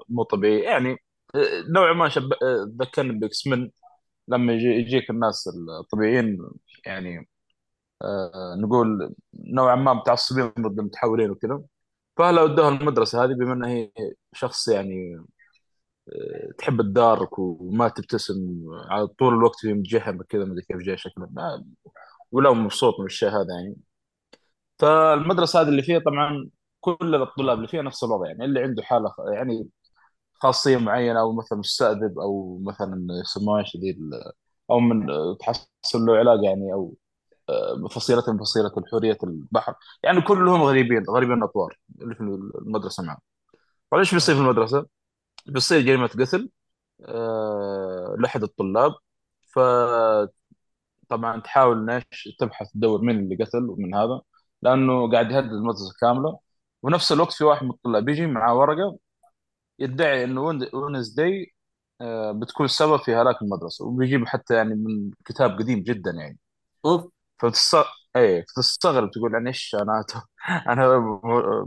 مو 0.09 0.23
طبيعي. 0.23 0.59
يعني 0.61 0.91
آه، 1.35 1.63
نوعا 1.69 1.93
ما 1.93 2.09
شب... 2.09 2.33
آه، 2.33 2.71
ذكرني 2.81 3.19
ب 3.19 3.47
X-Men 3.47 3.71
لما 4.27 4.53
يجي 4.53 4.67
يجيك 4.67 5.09
الناس 5.09 5.49
الطبيعيين 5.81 6.37
يعني 6.85 7.29
آه، 8.01 8.55
نقول 8.59 9.15
نوعا 9.33 9.75
ما 9.75 9.93
متعصبين 9.93 10.47
ضد 10.59 10.79
المتحولين 10.79 11.31
وكذا 11.31 11.61
فهلا 12.17 12.41
ودوها 12.43 12.69
المدرسة 12.69 13.23
هذه 13.23 13.33
بما 13.33 13.53
انها 13.53 13.69
هي 13.69 13.91
شخص 14.33 14.67
يعني 14.67 15.17
آه، 16.09 16.51
تحب 16.57 16.81
تدارك 16.81 17.39
وما 17.39 17.87
تبتسم 17.89 18.35
على 18.89 19.07
طول 19.07 19.33
الوقت 19.33 19.59
في 19.59 19.73
متجهم 19.73 20.23
كذا 20.23 20.45
ما 20.45 20.51
أدري 20.53 20.63
كيف 20.63 20.77
جاي 20.77 20.97
شكله 20.97 21.29
ولا 22.31 22.53
مبسوط 22.53 22.99
من 22.99 23.05
الشيء 23.05 23.29
هذا 23.29 23.53
يعني. 23.55 23.77
فالمدرسة 24.79 25.61
هذه 25.61 25.69
اللي 25.69 25.83
فيها 25.83 25.99
طبعا 25.99 26.49
كل 26.81 27.15
الطلاب 27.15 27.57
اللي 27.57 27.67
فيها 27.67 27.81
نفس 27.81 28.03
الوضع 28.03 28.27
يعني 28.27 28.45
اللي 28.45 28.59
عنده 28.63 28.83
حالة 28.83 29.13
يعني 29.33 29.69
خاصية 30.39 30.77
معينة 30.77 31.19
أو 31.19 31.33
مثلا 31.33 31.59
مستأذب 31.59 32.19
أو 32.19 32.59
مثلا 32.63 33.07
إيش 33.59 33.77
ذي 33.77 33.97
أو 34.71 34.79
من 34.79 35.07
تحصل 35.39 35.99
له 36.05 36.17
علاقه 36.17 36.43
يعني 36.43 36.73
أو 36.73 36.95
آه، 37.49 37.87
فصيلة 37.91 38.23
من 38.27 38.39
فصيلة 38.39 38.71
حوريه 38.91 39.17
البحر. 39.23 39.75
يعني 40.03 40.21
كلهم 40.21 40.63
غريبين 40.63 41.03
غريبين 41.09 41.37
الأطوار 41.37 41.79
اللي 42.01 42.15
في 42.15 42.21
المدرسة 42.21 43.03
معه 43.03 43.19
فايش 43.91 44.13
بيصير 44.13 44.35
في 44.35 44.41
المدرسة؟ 44.41 44.87
بيصير 45.47 45.81
جريمة 45.81 46.07
قتل 46.07 46.49
آه، 47.05 48.15
لاحد 48.19 48.43
الطلاب. 48.43 48.95
فطبعا 49.55 50.29
تحاول 51.43 51.85
ناش 51.85 52.05
تبحث 52.39 52.71
تدور 52.71 53.01
مين 53.01 53.19
اللي 53.19 53.35
قتل 53.45 53.69
ومن 53.69 53.95
هذا 53.95 54.21
لأنه 54.61 55.11
قاعد 55.11 55.31
يهدد 55.31 55.51
المدرسة 55.51 55.93
كاملة. 56.01 56.39
ونفس 56.83 57.11
الوقت 57.11 57.33
في 57.33 57.43
واحد 57.43 57.63
من 57.63 57.69
الطلاب 57.71 58.05
بيجي 58.05 58.25
معاه 58.27 58.55
ورقة 58.57 58.97
يدعي 59.79 60.23
إنه 60.23 60.41
ونس 60.73 61.09
داي 61.09 61.53
بتكون 62.41 62.65
السبب 62.65 62.99
في 62.99 63.15
هلاك 63.15 63.41
المدرسة 63.41 63.85
وبيجيب 63.85 64.27
حتى 64.27 64.55
يعني 64.55 64.75
من 64.75 65.11
كتاب 65.25 65.59
قديم 65.59 65.83
جدا 65.83 66.11
يعني. 66.11 66.37
أوف. 66.85 67.11
فتص... 67.39 67.75
إيه 68.15 68.45
تستغرب 68.55 69.11
تقول 69.11 69.33
يعني 69.33 69.49
إيش 69.49 69.75
أنا 69.75 70.05
أنا 70.73 70.99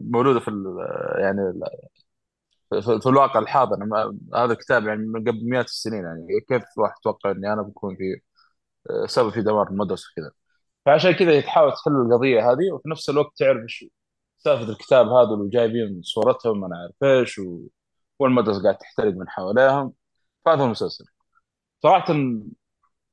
مولودة 0.00 0.40
في 0.40 0.48
ال... 0.48 0.64
يعني 1.18 1.52
في, 2.70 3.00
في 3.00 3.06
الواقع 3.08 3.40
الحاضر 3.40 3.76
ما... 3.84 4.18
هذا 4.34 4.52
الكتاب 4.52 4.86
يعني 4.86 5.02
من 5.06 5.20
قبل 5.20 5.48
مئات 5.50 5.64
السنين 5.66 6.04
يعني. 6.04 6.26
كيف 6.48 6.62
واحد 6.78 6.94
يتوقع 7.00 7.30
إني 7.30 7.52
أنا 7.52 7.62
بكون 7.62 7.96
في 7.96 8.20
آه، 8.90 9.06
سبب 9.06 9.30
في 9.30 9.42
دمار 9.42 9.70
المدرسة 9.70 10.06
كذا 10.16 10.30
فعشان 10.86 11.12
كذا 11.12 11.40
تحاول 11.40 11.72
تحل 11.72 11.92
القضية 11.92 12.52
هذه 12.52 12.72
وفي 12.74 12.88
نفس 12.90 13.10
الوقت 13.10 13.38
تعرف 13.38 13.62
إيش 13.62 13.84
سالفة 14.38 14.72
الكتاب 14.72 15.08
هذا 15.08 15.30
اللي 15.34 15.50
جايبين 15.50 16.02
صورتهم 16.02 16.64
أنا 16.64 16.76
عارف 16.76 16.94
إيش 17.02 17.38
و... 17.38 17.68
والمدرسة 18.20 18.62
قاعد 18.62 18.78
تحترق 18.78 19.14
من 19.14 19.28
حواليهم. 19.28 19.92
فهذا 20.44 20.64
المسلسل. 20.64 21.04
صراحة 21.82 22.14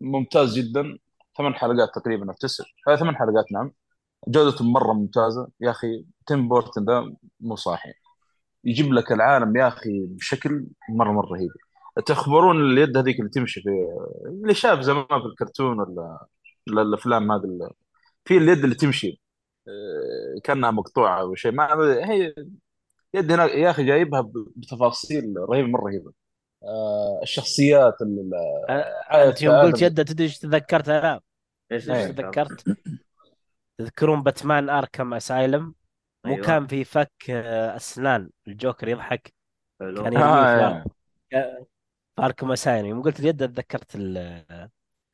ممتاز 0.02 0.60
جدا. 0.60 0.98
ثمان 1.38 1.54
حلقات 1.56 1.90
تقريبا 1.96 2.30
أو 2.30 2.34
تسع 2.34 2.64
ثمان 3.00 3.16
حلقات 3.16 3.52
نعم. 3.52 3.72
جودته 4.28 4.66
مرة 4.66 4.94
ممتازة. 4.94 5.48
يا 5.62 5.72
أخي 5.72 6.06
تيم 6.28 6.48
بورتن 6.50 6.86
ده 6.86 7.16
مو 7.40 7.56
صاحي. 7.56 7.94
يجيب 8.64 8.94
لك 8.94 9.12
العالم 9.12 9.58
يا 9.58 9.68
أخي 9.68 10.06
بشكل 10.08 10.68
مرة 10.90 11.12
مرة 11.12 11.28
رهيب. 11.34 11.50
تخبرون 12.06 12.72
اليد 12.72 12.98
هذيك 12.98 13.20
اللي 13.20 13.30
تمشي 13.30 13.62
في 13.62 13.70
اللي 14.28 14.54
شاف 14.54 14.80
زمان 14.82 15.06
في 15.06 15.26
الكرتون 15.26 15.80
ولا 15.80 16.28
ولا 16.70 16.82
الأفلام 16.82 17.32
هذه 17.32 17.44
اللي... 17.44 17.72
في 18.26 18.38
اليد 18.38 18.64
اللي 18.64 18.76
تمشي. 18.76 19.22
آه، 19.68 20.42
كأنها 20.44 20.72
مقطوعة 20.72 21.22
أو 21.22 21.36
شيء. 21.36 21.52
ما 21.52 21.74
هي 22.10 22.36
يد 23.18 23.32
هنا 23.32 23.44
يا 23.46 23.70
أخي 23.70 23.86
جايبها 23.86 24.32
بتفاصيل 24.56 25.34
رهيبة 25.50 25.68
مرة 25.68 25.82
رهيبة. 25.86 26.12
آه، 26.64 27.20
الشخصيات 27.24 28.02
ال- 28.02 28.32
أ- 28.70 29.16
أنت 29.16 29.42
يوم 29.42 29.56
قلت 29.56 29.82
يده 29.82 30.04
تدري 30.04 30.24
إيش 30.24 30.40
تذكرت 30.40 30.90
أنا 30.90 31.22
إيش 31.72 31.86
تذكر؟ 31.86 32.14
تذكرت؟ 32.14 32.78
تذكرون 33.78 34.24
باتمان 34.24 34.70
آركم 34.70 35.14
أسايلم؟ 35.14 35.76
مو 36.26 36.34
أيوه. 36.34 36.46
كان 36.46 36.68
في 36.68 36.84
فك 36.84 37.12
آه، 37.30 37.76
أسنان. 37.76 38.30
الجوكر 38.48 38.88
يضحك. 38.88 39.34
حلو. 39.80 40.04
كان 40.04 40.14
يرميه 40.14 40.84
في 41.30 41.36
إيه. 41.38 41.68
في 42.16 42.22
اركم 42.24 42.52
أسايلم. 42.52 42.86
يوم 42.86 43.02
قلت 43.02 43.20
اليد 43.20 43.38
تذكرت 43.54 43.96
ال- 43.96 44.70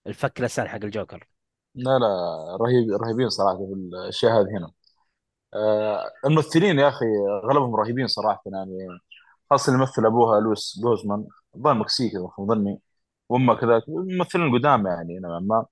الفك 0.07 0.39
الأسنان 0.39 0.67
حق 0.67 0.83
الجوكر. 0.83 1.27
لا 1.75 1.83
لا 1.99 2.07
رهيب 2.61 2.91
رهيبين 3.01 3.29
صراحة 3.29 3.57
في 3.57 3.73
الأشياء 3.73 4.31
هذه 4.31 4.57
هنا. 4.57 4.65
آه، 4.67 4.73
الممثلين 6.25 6.79
يا 6.79 6.87
أخي 6.89 7.05
أغلبهم 7.43 7.75
رهيبين 7.75 8.07
صراحة 8.07 8.41
يعني. 8.45 8.87
خاصة 9.49 9.73
اللي 9.73 9.83
مثل 9.83 10.05
أبوها 10.05 10.39
لويس 10.41 10.79
جوزمان. 10.83 11.27
الظاهر 11.55 11.75
مكسيكي 11.75 12.17
ما 12.17 12.45
ظني. 12.45 12.79
وأمه 13.29 13.55
كذلك. 13.55 13.83
ممثلين 13.89 14.53
قدام 14.55 14.87
يعني 14.87 15.19
نوعا 15.19 15.39
ما. 15.39 15.65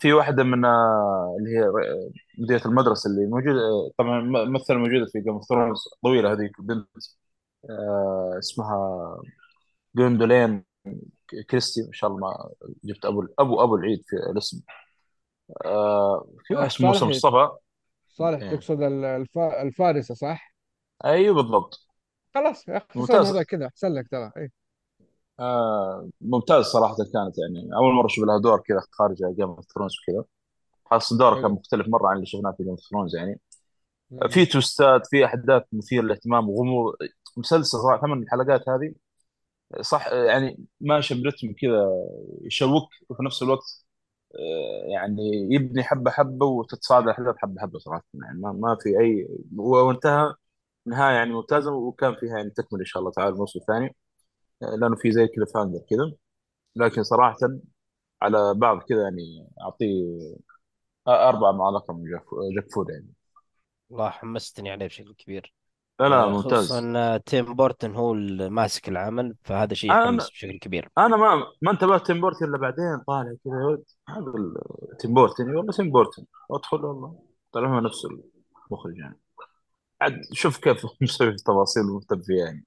في 0.00 0.12
واحدة 0.12 0.44
من 0.44 0.64
آه، 0.64 1.36
اللي 1.40 1.50
هي 1.58 1.62
ر- 1.62 2.10
مديرة 2.38 2.66
المدرسة 2.68 3.10
اللي 3.10 3.26
موجودة 3.26 3.60
آه، 3.60 3.90
طبعا 3.98 4.20
م- 4.20 4.52
مثل 4.52 4.74
موجودة 4.74 5.06
في 5.12 5.20
Game 5.20 5.32
of 5.34 5.44
Thrones 5.44 5.78
طويلة 6.04 6.32
هذيك 6.32 6.58
البنت 6.60 6.88
آه، 7.70 8.36
اسمها 8.38 9.22
جوندولين 9.96 10.64
كريستي. 11.50 11.80
إن 11.88 11.92
شاء 11.92 12.10
الله 12.10 12.20
ما 12.20 12.50
جبت 12.84 13.04
أبو 13.04 13.26
أبو 13.38 13.62
أبو 13.64 13.76
العيد 13.76 14.02
في 14.06 14.16
الاسم. 14.16 14.60
آه، 15.64 16.26
في 16.44 16.54
آه، 16.54 16.56
واحد 16.58 16.66
اسمه 16.66 16.88
موسى 16.88 17.04
مصطفى. 17.04 17.48
صالح 18.18 18.42
إيه. 18.42 18.56
تقصد 18.56 18.82
ال- 18.82 19.04
الف... 19.04 19.38
الفارسة 19.38 20.14
صح؟ 20.14 20.54
أيوه 21.04 21.34
بالضبط. 21.34 21.86
خلاص 22.34 22.64
ممتاز. 22.94 23.30
هذا 23.30 23.42
كذا 23.42 23.66
أحسن 23.66 23.94
لك 23.94 24.08
ترى 24.10 24.32
إيه. 24.36 24.50
آه 25.40 26.08
ممتاز 26.20 26.64
صراحة 26.64 26.96
كانت 26.96 27.38
يعني. 27.38 27.70
أول 27.76 27.92
مرة 27.92 28.06
أشوف 28.06 28.24
لها 28.24 28.38
دور 28.38 28.60
كذا 28.60 28.80
خارج 28.92 29.16
Game 29.36 29.48
of 29.48 29.64
Thrones 29.74 29.92
وكذا. 30.02 30.24
خاصة 30.90 31.18
دورها 31.18 31.42
كان 31.42 31.50
مختلف 31.50 31.88
مرة 31.88 32.08
عن 32.08 32.16
اللي 32.16 32.26
شفناه 32.26 32.52
في 32.52 32.62
Game 32.62 32.70
of 32.70 32.80
Thrones 32.80 33.16
يعني. 33.16 33.40
مم. 34.10 34.28
في 34.28 34.46
twist 34.46 34.96
ات 34.96 35.06
في 35.06 35.24
أحداث 35.24 35.62
مثيرة 35.72 36.02
للاهتمام 36.02 36.48
وغموض 36.50 36.94
مسلسل 37.36 37.78
صراحة 37.80 38.00
ثمان 38.00 38.22
الحلقات 38.22 38.68
هذه 38.68 38.94
صح 39.80 40.12
يعني 40.12 40.58
ماشي 40.80 41.22
برتم 41.22 41.52
كذا 41.52 41.90
يشوق 42.42 42.88
وفي 43.08 43.22
نفس 43.22 43.42
الوقت. 43.42 43.87
يعني 44.92 45.22
يبني 45.54 45.84
حبة 45.84 46.10
حبة 46.10 46.46
وتتصاعد 46.46 47.02
الاحداث 47.04 47.36
حبه 47.38 47.60
حبة 47.62 47.78
صراحة. 47.78 48.04
يعني 48.14 48.38
ما, 48.40 48.52
ما 48.52 48.76
في 48.82 48.88
اي 49.00 49.28
وانتهى 49.56 50.34
نهاية 50.86 51.14
يعني 51.16 51.30
ممتازة 51.32 51.72
وكان 51.72 52.16
فيها 52.20 52.36
يعني 52.38 52.50
تكمل 52.50 52.80
إن 52.80 52.86
شاء 52.86 53.00
الله 53.00 53.12
تعالى 53.12 53.30
الموسم 53.30 53.60
الثاني. 53.60 53.96
آه، 54.62 54.76
لأنه 54.76 54.96
في 54.96 55.12
زي 55.12 55.28
كذا 55.28 55.44
فاندر 55.54 55.80
كذا. 55.90 56.12
لكن 56.76 57.04
صراحة 57.04 57.38
على 58.22 58.54
بعض 58.54 58.82
كذا 58.82 59.02
يعني 59.02 59.48
أعطيه 59.62 60.04
أربعة 61.08 61.70
رقم 61.76 62.04
junk 62.04 62.24
junk 62.56 62.72
food 62.74 62.90
يعني. 62.90 63.08
والله 63.90 64.10
حمستني 64.10 64.70
عليه 64.70 64.86
بشكل 64.86 65.14
كبير. 65.14 65.54
لا 66.00 66.08
لا 66.08 66.24
آه، 66.24 66.28
ممتاز. 66.30 66.64
خصوصا 66.64 66.92
آه، 66.96 67.16
تيم 67.16 67.54
بورتن 67.54 67.94
هو 67.94 68.14
الماسك 68.14 68.88
العمل 68.88 69.34
فهذا 69.44 69.74
شيء 69.74 69.90
يحمس 69.90 70.30
بشكل 70.30 70.58
كبير. 70.58 70.88
أنا 70.98 71.16
ما 71.16 71.46
ما 71.62 71.70
انتبهت 71.70 72.06
تيم 72.06 72.20
بورتن 72.20 72.44
إلا 72.44 72.58
بعدين 72.58 72.98
طالع 73.06 73.34
كذا 73.44 73.78
هذا 74.08 74.32
تيم 75.00 75.14
بورتن 75.14 75.56
والله 75.56 75.72
تيم 75.72 75.90
بورتن 75.90 76.24
أدخل 76.50 76.84
والله. 76.84 77.18
طلع 77.52 77.68
هو 77.76 77.80
نفس 77.80 78.04
المخرج 78.70 78.96
يعني. 78.98 79.20
عاد 80.02 80.20
شوف 80.32 80.58
كيف 80.58 80.86
مسوي 81.02 81.28
في 81.28 81.34
التفاصيل 81.36 81.84
ومهتم 81.84 82.22
فيها 82.22 82.46
يعني 82.46 82.64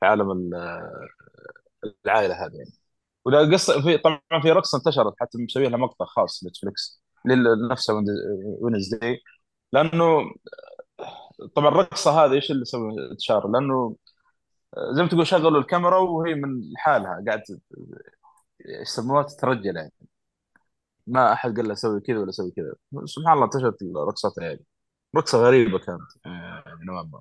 في 0.00 0.06
عالم 0.06 0.32
ال- 0.32 0.54
العائلة 2.06 2.34
هذه 2.46 2.52
يعني. 2.56 2.72
ولا 3.24 3.52
قصة 3.54 3.82
في 3.82 3.98
طبعا 3.98 4.20
في 4.42 4.52
رقصه 4.52 4.78
انتشرت 4.78 5.14
حتى 5.20 5.38
مسوي 5.38 5.68
لها 5.68 5.78
مقطع 5.78 6.04
خاص 6.06 6.44
نتفلكس 6.44 7.02
لنفسه 7.26 7.94
Wednesday 8.60 9.20
لأنه 9.72 10.22
طبعا 11.54 11.68
الرقصة 11.68 12.24
هذه 12.24 12.32
إيش 12.32 12.50
اللي 12.50 12.64
سوى 12.64 13.10
انتشار 13.10 13.48
لأنه 13.48 13.96
زي 14.96 15.02
ما 15.02 15.08
تقول 15.08 15.26
شغلوا 15.26 15.60
الكاميرا 15.60 15.98
وهي 15.98 16.34
من 16.34 16.62
حالها 16.76 17.24
قاعد 17.26 17.42
يسموها؟ 18.82 19.22
ترتجل 19.22 19.76
يعني. 19.76 19.92
ما 21.06 21.32
أحد 21.32 21.56
قال 21.56 21.68
له 21.68 21.74
سوي 21.74 22.00
كذا 22.00 22.18
ولا 22.18 22.30
سوي 22.30 22.50
كذا. 22.50 22.72
سبحان 23.04 23.32
الله 23.32 23.44
انتشرت 23.44 23.82
الرقصات 23.82 24.32
يعني. 24.38 24.64
رقصة 25.16 25.38
غريبة 25.38 25.78
كانت 25.78 26.00
يعني 26.24 26.84
نوعا 26.86 27.02
ما 27.02 27.20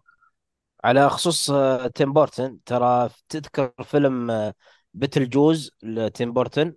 على 0.84 1.10
خصوص 1.10 1.50
آه، 1.50 1.88
تيم 1.88 2.14
بورتن. 2.14 2.60
ترى 2.66 3.10
تذكر 3.30 3.72
فيلم 3.84 4.32
آه، 4.32 4.54
بيتل 4.94 5.30
جوز 5.30 5.72
لتيم 5.84 6.34
بورتن؟ 6.34 6.74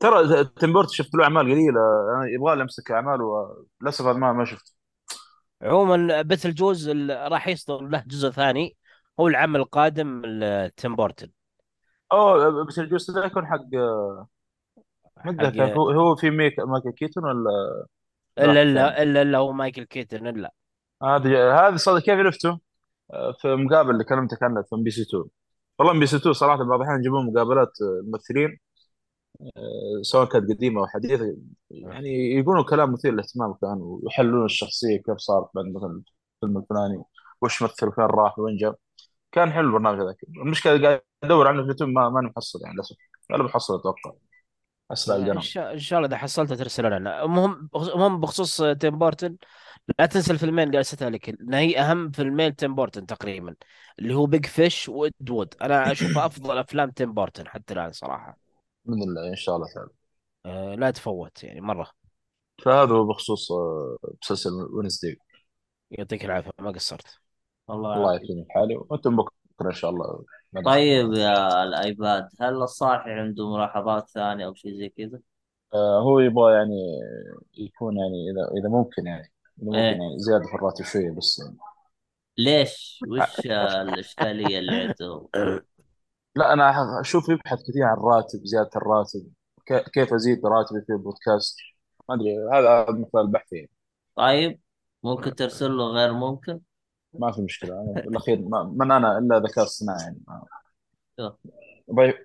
ترى 0.00 0.44
تيم 0.44 0.61
بورتن 0.61 0.90
شفت 0.90 1.14
له 1.14 1.24
أعمال 1.24 1.42
قليلة. 1.42 1.80
أنا 2.16 2.26
يبغى 2.34 2.62
أمسك 2.62 2.90
أعمال 2.90 3.22
وللاسف 3.22 4.06
أنا 4.06 4.18
ما 4.18 4.32
ما 4.32 4.44
شفت 4.44 4.73
عموما 5.62 6.22
Beetlejuice 6.22 6.88
ال- 6.88 7.32
راح 7.32 7.48
يصدر 7.48 7.80
له 7.80 8.04
جزء 8.06 8.30
ثاني 8.30 8.76
هو 9.20 9.28
العام 9.28 9.56
القادم 9.56 10.22
لتيم 10.26 10.96
بورتن. 10.96 11.30
أوه 12.12 12.64
بس 12.66 12.78
ال 12.78 12.83
ghost 12.83 13.10
ده 13.10 13.24
يكون 13.24 13.46
حق 13.46 13.60
حق 15.18 15.44
هو 15.60 15.90
هو 15.90 16.16
في 16.16 16.30
ميك 16.30 16.54
مايكل 16.60 16.90
كيتون 16.92 17.24
ولا 17.24 17.86
إلا 18.38 18.62
إلا 18.62 19.02
إلا 19.02 19.22
إلا 19.22 19.38
هو 19.38 19.52
مايكل 19.52 19.84
كيتون 19.84 20.26
إلا. 20.26 20.52
هذه 21.02 21.68
هذه 21.68 21.76
صدق 21.76 21.98
كيف 22.02 22.18
عرفته؟ 22.18 22.60
في 23.42 23.54
مقابل 23.56 23.90
اللي 23.90 24.04
كلمتك 24.04 24.42
عنه 24.42 24.62
في 24.62 24.74
ام 24.74 24.82
بي 24.82 24.90
سي 24.90 25.02
2 25.02 25.24
والله 25.78 25.92
ام 25.94 26.00
بي 26.00 26.06
سي 26.06 26.16
2 26.16 26.32
صراحة 26.32 26.64
بعض 26.64 26.80
الأحيان 26.80 27.00
يجيبون 27.00 27.26
مقابلات 27.26 27.72
آه، 27.82 28.02
ممثلين. 28.10 28.48
آه، 28.48 28.58
سواء 30.02 30.24
كانت 30.28 30.50
قديمة 30.50 30.80
أو 30.80 30.86
حديثة 30.86 31.36
يعني 31.70 32.30
يقولوا 32.38 32.64
كلام 32.64 32.92
مثير 32.92 33.12
للاهتمام 33.12 33.54
كان 33.54 33.78
ويحللون 33.80 34.44
الشخصية 34.44 34.96
كيف 34.96 35.16
صارت 35.16 35.48
بعد 35.54 35.64
مثلا 35.64 36.02
الفيلم 36.34 36.58
الفلاني 36.58 37.02
وش 37.40 37.62
مثل 37.62 37.92
فين 37.92 38.04
راح 38.04 38.38
وين 38.38 38.56
جاء. 38.56 38.74
كان 39.32 39.52
حلو 39.52 39.66
البرنامج 39.66 40.00
هذاك 40.02 40.16
المشكلة 40.44 40.82
قاعد 40.82 41.00
أدور 41.24 41.48
عنه 41.48 41.58
في 41.58 41.64
اليوتيوب 41.64 41.90
ما 41.90 42.08
ماني 42.08 42.26
محصل 42.26 42.60
يعني 42.62 42.74
للأسف. 42.74 42.96
ولا 43.30 43.42
بحصل 43.42 43.74
أتوقع. 43.78 44.12
أسرع 44.92 45.16
إن 45.16 45.22
القرن 45.22 45.40
شاء 45.40 45.72
إن 45.72 45.78
شاء 45.78 45.98
الله 45.98 46.08
إذا 46.08 46.16
حصلته 46.16 46.54
ترسل 46.54 46.86
لنا. 46.86 47.24
المهم 47.24 47.68
المهم 47.76 48.20
بخصوص 48.20 48.62
تيم 48.62 48.98
بورتن 48.98 49.36
لا 49.98 50.06
تنسى 50.06 50.32
الفيلمين 50.32 50.66
اللي 50.66 50.78
ارسلتها 50.78 51.10
لك. 51.10 51.28
ان 51.28 51.54
هي 51.54 51.78
أهم 51.78 52.10
فيلمين 52.10 52.56
تيم 52.56 52.74
بورتن 52.74 53.06
تقريبا 53.06 53.54
اللي 53.98 54.14
هو 54.14 54.26
Big 54.26 54.46
Fish 54.46 54.88
و 54.88 55.02
Ed 55.02 55.30
Wood 55.30 55.54
أنا 55.62 55.92
اشوفها 55.92 56.26
أفضل 56.26 56.58
أفلام 56.58 56.90
تيم 56.90 57.12
بورتن 57.12 57.48
حتى 57.48 57.74
الآن 57.74 57.92
صراحة. 57.92 58.43
باذن 58.84 59.02
الله 59.02 59.28
إن 59.28 59.36
شاء 59.36 59.56
الله 59.56 59.66
تعالى 59.74 59.90
أه 60.46 60.74
لا 60.74 60.90
تفوت 60.90 61.44
يعني 61.44 61.60
مرة 61.60 61.90
فهذا 62.64 62.92
هو 62.94 63.04
بخصوص 63.06 63.52
آه، 63.52 63.96
مسلسل 64.22 64.50
ونسداي 64.50 65.18
يعطيك 65.90 66.24
العافية 66.24 66.50
ما 66.58 66.70
قصرت 66.70 67.20
والله 67.68 67.96
الله 67.96 68.12
يعافيك. 68.12 68.30
يعطيني 68.30 68.46
حالي 68.50 68.76
وأنتم 68.76 69.16
بكرة 69.16 69.32
إن 69.66 69.72
شاء 69.72 69.90
الله 69.90 70.24
طيب 70.64 71.12
يا 71.12 71.62
الأيباد 71.64 72.28
هل 72.40 72.62
الصاحي 72.62 73.10
عنده 73.10 73.54
ملاحظات 73.54 74.08
ثانية 74.08 74.46
أو 74.46 74.54
شيء 74.54 74.74
زي 74.74 74.88
كذا؟ 74.88 75.20
آه، 75.74 76.00
هو 76.00 76.20
يبغى 76.20 76.52
يعني 76.54 77.00
يكون 77.58 77.96
يعني 77.96 78.30
إذا 78.30 78.60
إذا 78.60 78.68
ممكن 78.68 79.06
يعني 79.06 79.32
إذا 79.62 79.66
ممكن 79.66 79.78
إيه 79.78 79.92
يعني 79.92 80.18
زيادة 80.18 80.44
في 80.46 80.54
الراتب 80.54 80.84
شوية 80.84 81.10
بس 81.10 81.42
يعني. 81.44 81.56
ليش؟ 82.38 83.00
وش 83.10 83.46
الإشكالية 83.46 84.58
اللي 84.58 84.72
عنده؟ 84.72 85.28
لا 86.36 86.52
أنا 86.52 87.00
أشوف 87.00 87.28
يبحث 87.28 87.58
كثير 87.70 87.82
عن 87.84 87.96
الراتب 87.96 88.44
زيادة 88.44 88.70
الراتب 88.76 89.32
ك- 89.66 89.90
كيف 89.90 90.14
أزيد 90.14 90.46
راتبي 90.46 90.80
في 90.86 90.92
البودكاست 90.92 91.56
ما 92.08 92.14
أدري 92.14 92.36
هذا 92.52 92.86
مثال 92.90 93.20
البحث 93.20 93.52
يعني. 93.52 93.70
طيب 94.16 94.60
ممكن 95.02 95.34
ترسل 95.34 95.72
له 95.72 95.84
غير 95.84 96.12
ممكن؟ 96.12 96.60
ما 97.14 97.32
في 97.32 97.42
مشكلة 97.42 97.80
أنا 97.82 97.92
بالأخير 98.02 98.38
ما 98.42 98.62
من 98.62 98.90
أنا 98.90 99.18
إلا 99.18 99.38
ذكاء 99.38 99.64
اصطناعي 99.64 100.02
يعني. 100.02 100.20
ما- 100.28 100.44
شوف. 101.20 101.34
ضعيف 101.94 102.16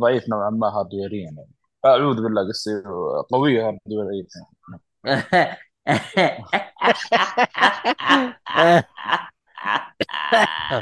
ضعيف 0.00 0.28
نوعا 0.28 0.50
ما 0.50 0.66
hardware 0.68 1.18
يا 1.18 1.24
يعني. 1.24 1.48
أعوذ 1.86 2.22
بالله 2.22 2.48
قصدي 2.48 2.82
قوية 3.30 3.66
hardware 3.68 4.20
يا 4.20 4.26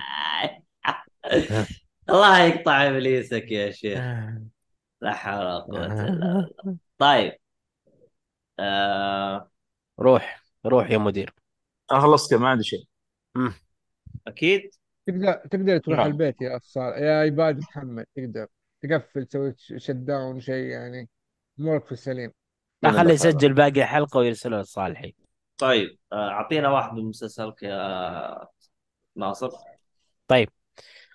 الله 2.19 2.43
يقطع 2.43 2.87
إبليسك 2.87 3.51
يا 3.51 3.71
شيخ. 3.71 3.99
لا 5.01 5.12
حول 5.12 5.45
ولا 5.45 5.59
قوة 5.59 5.87
إلا 5.87 6.11
بالله. 6.11 6.77
طيب. 6.99 7.33
آه 8.59 9.51
روح 10.01 10.43
روح 10.66 10.91
يا 10.91 10.99
مدير. 10.99 11.35
كذا 12.31 12.39
ما 12.39 12.49
عندي 12.49 12.64
شيء. 12.64 12.85
أكيد. 14.27 14.71
تقدر 15.07 15.33
تقدر 15.33 15.79
تروح 15.79 15.99
نعم. 15.99 16.07
البيت 16.07 16.41
يا 16.41 16.61
صار 16.62 16.99
يا 16.99 17.21
عباد 17.21 17.59
محمد 17.59 18.07
تقدر. 18.16 18.47
تقفل 18.83 19.27
تسوي 19.27 19.55
شت 19.57 19.91
داون 19.91 20.41
شيء 20.41 20.64
يعني 20.64 21.09
أمورك 21.61 21.87
في 21.87 21.93
السليم. 21.93 22.33
لا 22.83 22.91
خليه. 22.91 23.14
يسجل 23.14 23.53
باقي 23.53 23.85
حلقة 23.85 24.19
ويرسلها 24.19 24.62
لصالحي. 24.62 25.14
طيب 25.59 25.99
آه، 26.12 26.31
أعطينا 26.31 26.69
واحد 26.69 26.93
من 26.93 27.05
مسلسلك 27.05 27.62
يا 27.62 28.47
ناصر. 29.16 29.51
طيب. 30.29 30.49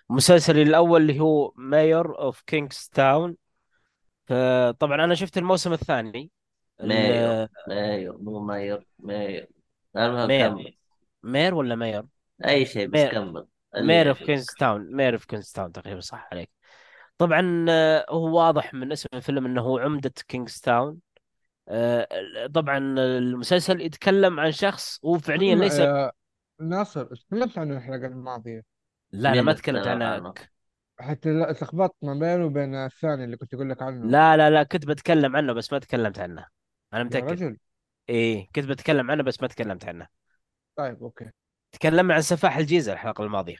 مسلسلي 0.09 0.61
الأول 0.61 1.01
اللي 1.01 1.19
هو 1.19 1.53
Mayor 1.55 2.19
of 2.19 2.41
Kingstown 2.41 3.35
طبعا 4.79 5.03
أنا 5.03 5.15
شفت 5.15 5.37
الموسم 5.37 5.73
الثاني. 5.73 6.31
mayor 6.83 7.43
ال- 7.43 7.49
mayor 7.67 8.17
مو 8.21 8.39
mayor 8.39 8.83
mayor 8.99 9.45
المهم 9.95 10.27
mayor. 10.27 10.49
كمل. 11.23 11.53
ولا 11.53 11.75
mayor؟ 11.75 12.05
أي 12.45 12.65
شيء 12.65 12.87
بس 12.87 12.99
mayor. 12.99 13.11
كمل. 13.11 13.47
Mayor 13.75 14.09
of. 14.09 14.23
Kingstown 14.23 14.95
Mayor 14.95 15.13
of 15.13 15.25
Kingstown 15.25 15.71
تقريبا 15.71 15.99
صح 15.99 16.27
عليك. 16.31 16.49
طبعا 17.17 17.65
آه، 17.69 18.05
هو 18.09 18.37
واضح 18.37 18.73
من 18.73 18.91
اسم 18.91 19.09
الفيلم 19.13 19.45
إنه 19.45 19.61
هو 19.61 19.77
عمدة 19.77 20.13
Kingstown 20.27 20.99
آه، 21.67 22.07
طبعا 22.53 22.77
المسلسل 22.97 23.81
يتكلم 23.81 24.39
عن 24.39 24.51
شخص 24.51 24.99
هو 25.05 25.17
فعليا 25.17 25.55
ليس 25.55 25.79
يا 25.79 26.11
ناصر 26.59 27.05
تكلمت 27.15 27.57
عنه 27.57 27.77
الحلقة 27.77 28.07
الماضية. 28.07 28.72
لا 29.13 29.29
أنا 29.33 29.41
ما 29.41 29.53
تكلمت 29.53 29.81
تكلم 29.81 30.03
عنه 30.03 30.05
عنه؟ 30.05 30.33
حتى 30.99 31.29
لا- 31.29 31.49
اتلخبطت 31.51 31.95
ما 32.01 32.13
بينه 32.13 32.45
وبين 32.45 32.75
الثاني 32.75 33.23
اللي 33.23 33.37
كنت 33.37 33.53
أقول 33.53 33.69
لك 33.69 33.81
عنه. 33.81 34.05
لا 34.05 34.37
لا 34.37 34.49
لا 34.49 34.63
كنت 34.63 34.85
بتكلم 34.85 35.35
عنه 35.35 35.53
بس 35.53 35.73
ما 35.73 35.79
تكلمت 35.79 36.19
عنه. 36.19 36.45
أنا 36.93 36.99
يا 37.01 37.05
متأكد. 37.05 37.31
رجل. 37.31 37.57
إيه 38.09 38.47
كنت 38.55 38.65
بتكلم 38.65 39.11
عنه 39.11 39.23
بس 39.23 39.41
ما 39.41 39.47
تكلمت 39.47 39.85
عنه. 39.85 40.07
طيب 40.75 41.03
أوكي. 41.03 41.29
تكلمنا 41.71 42.13
عن 42.13 42.21
سفاح 42.21 42.57
الجيزة 42.57 42.93
الحلقة 42.93 43.23
الماضية. 43.23 43.57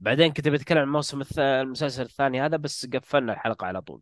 بعدين 0.00 0.32
كنت 0.32 0.48
بتكلم 0.48 0.78
عن 0.78 0.84
الموسم 0.84 1.20
الث... 1.20 1.38
المسلسل 1.38 2.02
الثاني 2.02 2.40
هذا 2.40 2.56
بس 2.56 2.86
قفلنا 2.86 3.32
الحلقة 3.32 3.66
على 3.66 3.80
طول. 3.82 4.00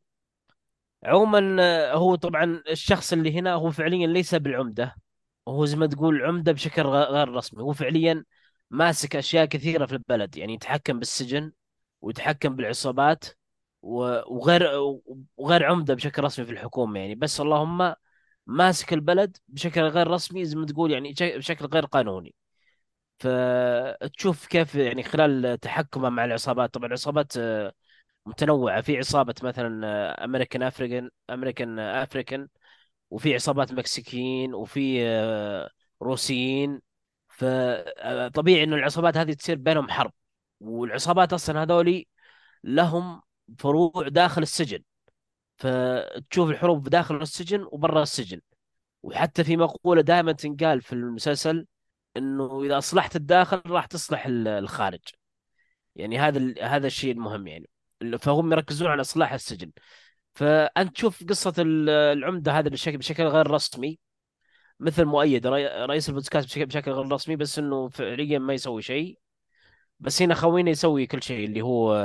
عموما 1.05 1.57
آه، 1.61 1.95
هو 1.95 2.15
طبعا 2.15 2.63
الشخص 2.71 3.13
اللي 3.13 3.39
هنا 3.39 3.53
هو 3.53 3.71
فعليا 3.71 4.07
ليس 4.07 4.35
بالعمدة. 4.35 4.95
هو 5.49 5.65
زي 5.65 5.77
ما 5.77 5.87
تقول 5.87 6.23
عمدة 6.23 6.53
بشكل 6.53 6.83
غ- 6.83 7.11
غير 7.11 7.29
رسمي. 7.29 7.63
هو 7.63 7.73
فعليا 7.73 8.25
ماسك 8.73 9.17
أشياء 9.17 9.47
كثيرة 9.47 9.87
في 9.87 9.93
البلد 9.95 10.39
يعني 10.39 10.55
يتحكم 10.55 11.01
بالسجن 11.01 11.53
ويتحكم 12.03 12.57
بالعصابات 12.57 13.25
وغير 13.83 14.63
وغير 15.39 15.67
عمدة 15.67 15.95
بشكل 15.95 16.25
رسمي 16.25 16.47
في 16.47 16.53
الحكومة 16.53 17.01
يعني. 17.01 17.17
بس 17.17 17.41
اللهم 17.43 17.95
ماسك 18.49 18.95
البلد 18.95 19.39
بشكل 19.49 19.83
غير 19.83 20.09
رسمي 20.09 20.47
زي 20.47 20.57
ما 20.57 20.67
تقول 20.67 20.93
يعني 20.93 21.15
بشكل 21.21 21.67
غير 21.67 21.87
قانوني. 21.87 22.37
فتشوف 23.21 24.47
كيف 24.47 24.75
يعني 24.75 25.03
خلال 25.03 25.59
تحكمه 25.61 26.09
مع 26.11 26.25
العصابات 26.25 26.75
طبعا 26.75 26.87
العصابات 26.87 27.33
آه، 27.37 27.73
متنوعة. 28.27 28.83
في 28.83 28.99
عصابة 28.99 29.35
مثلا 29.43 30.25
American 30.25 30.63
African 30.63 31.11
American 31.31 31.79
African 31.79 32.49
وفي 33.11 33.35
عصابات 33.35 33.73
مكسيكيين 33.73 34.55
وفي 34.55 35.07
آه، 35.09 35.71
روسيين. 36.03 36.81
فطبيعي 37.33 38.65
إنه 38.65 38.77
العصابات 38.77 39.17
هذه 39.17 39.33
تصير 39.33 39.57
بينهم 39.57 39.91
حرب. 39.91 40.13
والعصابات 40.61 41.33
أصلا 41.33 41.63
هذولي 41.63 42.07
لهم 42.65 43.23
فروع 43.59 44.09
داخل 44.09 44.43
السجن. 44.43 44.83
فتشوف 45.57 46.51
الحروب 46.51 46.89
داخل 46.89 47.23
السجن 47.23 47.67
وبرا 47.73 48.03
السجن. 48.03 48.41
وحتى 49.03 49.45
في 49.45 49.57
مقولة 49.57 50.03
دائما 50.03 50.33
تنقال 50.33 50.83
في 50.83 50.93
المسلسل 50.93 51.67
إنه 52.17 52.63
إذا 52.65 52.79
أصلحت 52.79 53.17
الداخل 53.17 53.63
راح 53.67 53.87
تصلح 53.87 54.27
ال- 54.27 54.49
الخارج. 54.49 55.01
يعني 55.97 56.19
هذا 56.19 56.55
هذا 56.63 56.87
الشيء 56.87 57.13
المهم 57.13 57.47
يعني. 57.47 57.71
فهم 58.19 58.53
يركزون 58.53 58.89
على 58.89 59.01
إصلاح 59.01 59.33
السجن. 59.33 59.73
فأنت 60.35 60.95
تشوف 60.95 61.25
قصة 61.29 61.55
ال- 61.59 61.89
العمدة 61.91 62.53
هذا 62.53 62.69
بشكل 62.69 62.99
بشكل 62.99 63.25
غير 63.25 63.51
رسمي. 63.51 63.99
مثل 64.83 65.05
مؤيد 65.05 65.47
رئي- 65.47 65.87
رئيس 65.87 66.09
البودكاست 66.09 66.59
بشكل 66.59 66.91
غير 66.91 67.13
رسمي 67.13 67.37
بس 67.37 67.59
إنه 67.59 67.89
فعليا 67.89 68.39
ما 68.39 68.55
يسوي 68.55 68.83
شيء. 68.83 69.19
بس 70.01 70.23
هنا 70.23 70.35
خوينا 70.35 70.71
يسوي 70.71 71.07
كل 71.07 71.23
شيء 71.23 71.45
اللي 71.47 71.63
هو 71.63 71.97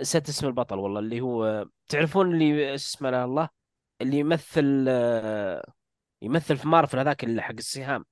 نسيت 0.00 0.28
اسم 0.28 0.46
البطل 0.46 0.78
والله 0.78 1.00
اللي 1.00 1.20
هو 1.20 1.66
تعرفون 1.88 2.34
اللي 2.34 2.74
اسمه 2.74 3.24
الله؟ 3.24 3.48
اللي 4.02 4.18
يمثل 4.18 4.88
يمثل 6.22 6.56
في 6.56 6.68
مارفل 6.68 6.98
هذاك 6.98 7.24
اللي 7.24 7.42
حق 7.42 7.52
السهام. 7.52 8.04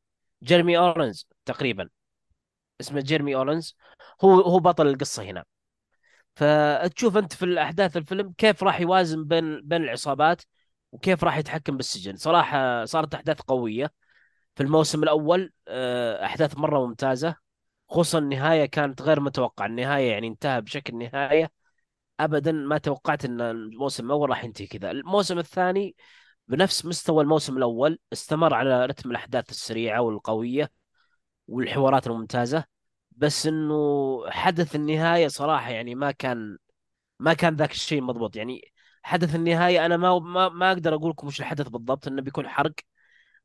جيرمي 0.42 0.78
أورنز 0.78 1.28
تقريبا. 1.44 1.88
اسمه 2.80 3.00
جيرمي 3.00 3.34
أورنز. 3.34 3.76
هو 4.24 4.40
هو 4.40 4.58
بطل 4.58 4.86
القصة 4.88 5.22
هنا. 5.22 5.44
فتشوف 6.36 7.16
أنت 7.16 7.32
في 7.32 7.44
الأحداث 7.44 7.96
الفيلم 7.96 8.32
كيف 8.38 8.62
راح 8.62 8.80
يوازن 8.80 9.24
بين 9.24 9.60
بين 9.64 9.82
العصابات. 9.84 10.42
وكيف 10.96 11.24
راح 11.24 11.38
يتحكم 11.38 11.76
بالسجن. 11.76 12.16
صراحة 12.16 12.84
صارت 12.84 13.14
أحداث 13.14 13.40
قوية 13.40 13.92
في 14.56 14.62
الموسم 14.62 15.02
الأول. 15.02 15.52
آه، 15.68 16.24
أحداث 16.26 16.58
مرة 16.58 16.86
ممتازة 16.86 17.36
خصوصا 17.88 18.18
النهاية 18.18 18.66
كانت 18.66 19.02
غير 19.02 19.20
متوقعة. 19.20 19.66
النهاية 19.66 20.10
يعني 20.12 20.26
انتهى 20.28 20.60
بشكل 20.60 20.98
نهاية 20.98 21.52
ابدا 22.20 22.52
ما 22.52 22.78
توقعت 22.78 23.24
إن 23.24 23.40
الموسم 23.40 24.06
الأول 24.06 24.30
راح 24.30 24.44
ينتهي 24.44 24.66
كذا. 24.66 24.90
الموسم 24.90 25.38
الثاني 25.38 25.96
بنفس 26.48 26.86
مستوى 26.86 27.22
الموسم 27.24 27.56
الأول 27.56 27.98
استمر 28.12 28.54
على 28.54 28.86
رتم 28.86 29.10
الأحداث 29.10 29.50
السريعة 29.50 30.00
والقوية 30.00 30.70
والحوارات 31.48 32.06
الممتازة. 32.06 32.64
بس 33.12 33.46
إنه 33.46 34.20
حدث 34.30 34.76
النهاية 34.76 35.28
صراحة 35.28 35.70
يعني 35.70 35.94
ما 35.94 36.10
كان 36.10 36.58
ما 37.20 37.34
كان 37.34 37.56
ذاك 37.56 37.72
الشيء 37.72 38.02
مضبوط. 38.02 38.36
يعني 38.36 38.72
حدث 39.06 39.34
النهاية 39.34 39.86
أنا 39.86 39.96
ما 39.96 40.18
ما, 40.18 40.48
ما 40.48 40.72
أقدر 40.72 40.94
أقول 40.94 41.10
لكم 41.10 41.26
وش 41.26 41.40
الحدث 41.40 41.68
بالضبط 41.68 42.08
إنه 42.08 42.22
بيكون 42.22 42.48
حرق 42.48 42.74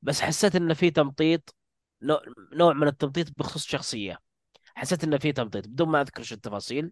بس 0.02 0.22
حسيت 0.22 0.56
إنه 0.56 0.74
في 0.74 0.92
تمطيط 0.92 1.56
نوع 2.54 2.74
من 2.74 2.88
التمطيط 2.88 3.28
بخصوص 3.40 3.66
شخصية. 3.68 4.20
حسيت 4.76 5.04
إنه 5.04 5.18
في 5.18 5.32
تمطيط 5.34 5.68
بدون 5.68 5.90
ما 5.90 6.02
أذكر 6.02 6.24
شو 6.24 6.36
التفاصيل 6.36 6.92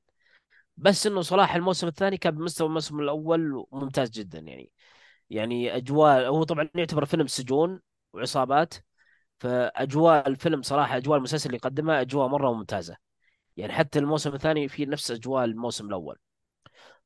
بس 0.77 1.07
إنه 1.07 1.21
صراحة 1.21 1.55
الموسم 1.57 1.87
الثاني 1.87 2.17
كان 2.17 2.35
بمستوى 2.35 2.67
الموسم 2.67 2.99
الأول 2.99 3.65
ممتاز 3.71 4.09
جدا 4.09 4.39
يعني. 4.39 4.71
يعني 5.29 5.77
أجواء 5.77 6.27
هو 6.27 6.43
طبعا 6.43 6.69
يعتبر 6.75 7.05
فيلم 7.05 7.27
سجون 7.27 7.81
وعصابات 8.13 8.73
فأجواء 9.39 10.27
الفيلم 10.29 10.61
صراحة 10.61 10.97
أجواء 10.97 11.17
المسلسل 11.17 11.45
اللي 11.47 11.57
يقدمها 11.57 12.01
أجواء 12.01 12.27
مرة 12.27 12.53
ممتازة. 12.53 12.97
يعني 13.57 13.73
حتى 13.73 13.99
الموسم 13.99 14.33
الثاني 14.35 14.67
في 14.67 14.85
نفس 14.85 15.11
أجواء 15.11 15.45
الموسم 15.45 15.87
الأول. 15.87 16.17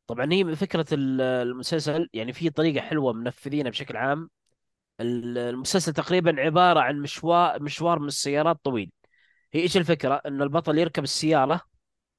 طبعا 0.07 0.33
هي 0.33 0.55
فكرة 0.55 0.85
ال- 0.91 1.21
المسلسل 1.21 2.09
يعني 2.13 2.33
في 2.33 2.49
طريقة 2.49 2.81
حلوة 2.83 3.13
منفذينها 3.13 3.71
بشكل 3.71 3.97
عام. 3.97 4.29
ال- 5.01 5.37
المسلسل 5.37 5.93
تقريبا 5.93 6.41
عبارة 6.41 6.79
عن 6.79 6.99
مشوار 7.01 7.63
مشوار 7.63 7.99
من 7.99 8.07
السيارات 8.07 8.59
طويل. 8.63 8.91
هي 9.53 9.61
إيش 9.61 9.77
الفكرة؟ 9.77 10.21
إن 10.25 10.41
البطل 10.41 10.77
يركب 10.77 11.03
السيارة 11.03 11.61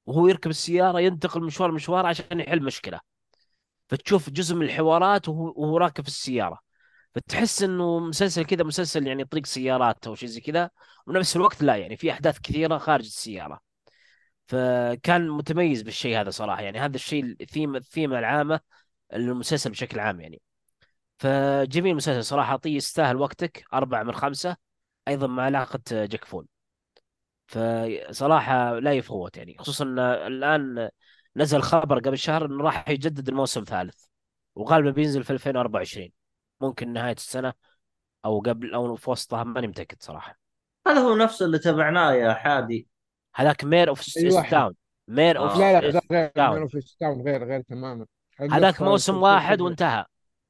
وهو 0.05 0.27
يركب 0.27 0.49
السيارة 0.51 0.99
ينتقل 0.99 1.43
مشوار 1.43 1.71
مشوار 1.71 2.05
عشان 2.05 2.39
يحل 2.39 2.63
مشكلة. 2.63 2.99
فتشوف 3.89 4.29
جزء 4.29 4.55
من 4.55 4.65
الحوارات 4.65 5.29
وهو, 5.29 5.53
وهو 5.57 5.77
راكب 5.77 6.03
في 6.03 6.09
السيارة. 6.09 6.59
فتحس 7.15 7.63
إنه 7.63 7.99
مسلسل 7.99 8.45
كذا 8.45 8.63
مسلسل 8.63 9.07
يعني 9.07 9.25
طريق 9.25 9.45
سيارات 9.45 10.07
أو 10.07 10.15
شيء 10.15 10.29
زي 10.29 10.41
كذا. 10.41 10.69
ونفس 11.07 11.35
الوقت 11.35 11.63
لا 11.63 11.75
يعني 11.75 11.97
في 11.97 12.11
أحداث 12.11 12.39
كثيرة 12.39 12.77
خارج 12.77 13.05
السيارة. 13.05 13.64
فكان 14.47 15.29
متميز 15.29 15.81
بالشيء 15.81 16.21
هذا 16.21 16.29
صراحة. 16.29 16.61
يعني 16.61 16.79
هذا 16.79 16.95
الشيء 16.95 17.23
الثيم 17.41 17.75
الثيمه 17.75 18.19
العامة 18.19 18.59
للمسلسل 19.13 19.69
بشكل 19.69 19.99
عام 19.99 20.21
يعني. 20.21 20.41
فجميل 21.17 21.95
مسلسل 21.95 22.23
صراحة. 22.23 22.51
أعطيه 22.51 22.75
يستاهل 22.75 23.15
وقتك. 23.15 23.65
أربعة 23.73 24.03
من 24.03 24.13
خمسة. 24.13 24.57
أيضا 25.07 25.27
مع 25.27 25.43
علاقة 25.43 25.79
جاك 25.91 26.25
فول. 26.25 26.47
فصراحة 27.47 28.79
لا 28.79 28.93
يفوت 28.93 29.37
يعني. 29.37 29.55
خصوصا 29.59 29.85
إن 29.85 29.99
الآن 29.99 30.89
نزل 31.35 31.61
خبر 31.61 31.99
قبل 31.99 32.17
شهر 32.17 32.45
إنه 32.45 32.63
راح 32.63 32.89
يجدد 32.89 33.29
الموسم 33.29 33.61
الثالث. 33.61 34.05
وغالبا 34.55 34.91
بينزل 34.91 35.23
في 35.23 35.33
2024 35.33 36.11
ممكن 36.61 36.93
نهاية 36.93 37.15
السنة 37.15 37.53
أو 38.25 38.39
قبل 38.39 38.73
أو 38.73 38.95
في 38.95 39.09
وسطها 39.09 39.43
ماني 39.43 39.67
متأكد 39.67 39.97
صراحة. 40.01 40.39
هذا 40.87 40.99
هو 40.99 41.15
نفس 41.15 41.41
اللي 41.41 41.59
تابعناه 41.59 42.13
يا 42.13 42.33
حادي. 42.33 42.87
هذاك 43.35 43.63
Mare 43.63 43.89
of 43.89 44.17
أي 44.17 44.29
واحد. 44.29 44.51
town 44.51 44.75
Mare 45.07 45.37
of 45.37 45.51
آه. 45.51 45.57
لا 45.59 45.81
لا 45.81 45.91
لا 45.91 46.01
غير. 46.11 46.31
Mare 46.37 46.61
of 46.61 46.71
town 46.99 47.21
غير 47.21 47.43
غير 47.43 47.61
تماما. 47.61 48.05
هذاك 48.39 48.81
موسم 48.81 49.21
واحد 49.21 49.61
وانتهى. 49.61 50.05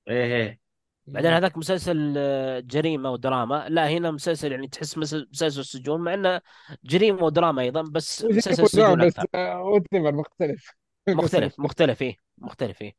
إيه 0.07 0.35
إيه. 0.35 0.59
بعدين 1.07 1.31
هذاك 1.31 1.57
مسلسل 1.57 2.13
آه، 2.17 2.59
جريمة 2.59 3.11
ودراما. 3.11 3.65
لا 3.69 3.89
هنا 3.89 4.11
مسلسل 4.11 4.51
يعني 4.51 4.67
تحس 4.67 4.97
مس- 4.97 5.13
مسلسل 5.13 5.65
سجون 5.65 6.01
مع 6.01 6.13
إنه 6.13 6.41
جريمة 6.83 7.23
ودراما 7.23 7.61
أيضا 7.61 7.81
بس 7.81 8.25
مسلسل 8.25 8.67
سجون 8.69 9.01
أكثر. 9.01 9.25
وتمر 9.61 10.11
مختلف. 10.11 10.71
مختلف 11.09 11.59
مختلف 11.59 12.01
إيه 12.01 12.17
مختلف 12.37 12.81
إيه. 12.81 12.93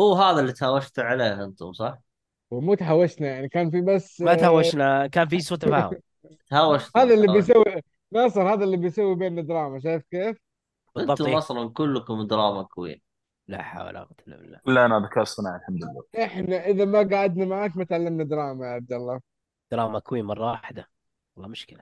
هو 0.00 0.14
هذا 0.14 0.40
اللي 0.40 0.52
تهاوشت 0.52 0.98
عليه 0.98 1.44
أنتم 1.44 1.72
صح؟ 1.72 1.98
ومو 2.50 2.74
تهاوشنا 2.74 3.28
يعني 3.28 3.48
كان 3.48 3.70
في 3.70 3.80
بس 3.80 4.20
ما 4.20 4.32
آه، 4.32 4.34
تهاوشنا 4.34 5.06
كان 5.06 5.28
في 5.28 5.40
سوء 5.40 5.58
تفاهم 5.58 5.90
تهاوشت 6.50 6.96
هذا 6.96 7.14
اللي 7.14 7.32
بيسوي 7.32 7.64
ناصر 8.12 8.52
هذا 8.52 8.64
اللي 8.64 8.76
بيسوي 8.76 9.14
بيننا 9.14 9.42
دراما 9.42 9.80
شايف 9.80 10.02
كيف؟ 10.10 10.36
بالضبط. 10.96 11.20
أنتم 11.20 11.30
إيه. 11.30 11.38
أصلا 11.38 11.70
كلكم 11.70 12.26
drama 12.26 12.62
queen 12.62 13.00
لا 13.48 13.62
حول 13.62 13.86
ولا 13.86 14.00
قوة 14.00 14.16
إلا 14.28 14.36
بالله. 14.36 14.60
لا 14.66 14.86
أنا 14.86 14.98
ذكاء 14.98 15.22
اصطناعي 15.22 15.56
الحمد 15.56 15.84
لله. 15.84 16.24
إحنا 16.24 16.66
إذا 16.66 16.84
ما 16.84 16.98
قعدنا 16.98 17.44
معك 17.44 17.76
ما 17.76 17.84
تعلمنا 17.84 18.24
دراما 18.24 18.66
يا 18.66 18.72
عبد 18.72 18.92
الله. 18.92 19.20
دراما 19.70 19.98
كوين 19.98 20.24
مرة 20.24 20.50
واحدة. 20.50 20.88
والله 21.36 21.50
مشكلة. 21.50 21.80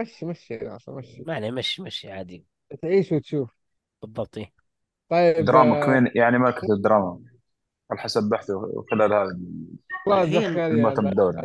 مشي 0.00 0.26
مشي 0.26 0.54
يا 0.54 0.64
ناصر 0.64 0.94
مشي. 0.94 1.22
ما 1.26 1.34
عليه 1.34 1.50
مشي 1.50 1.82
مشي 1.82 2.10
عادي. 2.10 2.46
تعيش 2.82 3.12
وتشوف. 3.12 3.50
بالضبط. 4.02 4.38
إيه. 4.38 4.52
طيب 5.08 5.44
دراما 5.44 5.82
آه، 5.82 5.86
queen 5.86 6.10
يعني 6.14 6.38
ملكة 6.38 6.72
الدراما 6.72 7.20
على 7.90 8.00
حسب 8.00 8.28
بحثي 8.28 8.52
خلال 8.90 9.12
هذا 9.12 9.38
خلاص 10.06 10.26
الحين 10.26 10.42
دخل 10.42 10.58
يا 10.58 10.66
الموسم 10.66 11.06
الدوري 11.06 11.38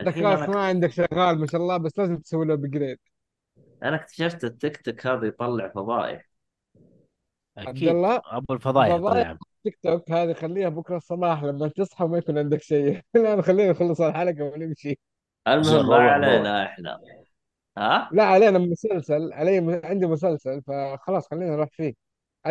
الحين 0.00 0.22
ذكاء 0.22 0.44
أنا 0.44 0.54
ما 0.54 0.64
عندك 0.64 0.90
شغال 0.90 1.38
ما 1.38 1.46
شاء 1.46 1.60
الله 1.60 1.76
بس 1.76 1.98
لازم 1.98 2.16
تسوي 2.16 2.46
له 2.46 2.54
upgrade 2.54 2.98
أنا 3.82 3.96
اكتشفت 3.96 4.44
التيك 4.44 4.76
توك 4.76 5.06
هذا 5.06 5.26
يطلع 5.26 5.68
فضائح 5.68 6.28
أكيد 7.58 7.88
الله، 7.88 8.22
أبو 8.24 8.54
الفضايح 8.54 8.96
فضايح. 8.96 9.28
طلع 9.28 9.38
تيك 9.64 9.78
توك 9.82 10.10
هذه 10.10 10.32
خليها 10.32 10.68
بكرة 10.68 10.96
الصباح 10.96 11.44
لما 11.44 11.68
تصحى 11.68 12.04
وما 12.04 12.18
يكون 12.18 12.38
عندك 12.38 12.62
شيء 12.62 13.00
الان 13.16 13.42
خلينا 13.42 13.70
نخلص 13.72 14.00
الحلقة 14.00 14.44
ونمشي 14.44 14.98
المهم 15.48 15.86
ما 15.88 15.96
روح. 15.96 16.12
علينا 16.12 16.66
إحنا 16.66 17.00
ها؟ 17.78 18.10
لا 18.10 18.22
علينا 18.24 18.58
مسلسل 18.58 19.32
علي. 19.32 19.80
عندي 19.84 20.06
مسلسل 20.06 20.62
فخلاص 20.62 21.28
خلينا 21.30 21.50
نروح 21.56 21.68
فيه 21.72 21.94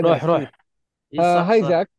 روح 0.01 0.23
أدعس 0.23 0.23
روح 0.23 0.41
فيه. 0.41 0.51
إيه 1.13 1.21
صح، 1.21 1.23
آه 1.23 1.41
صح. 1.41 1.51
Hijack 1.51 1.89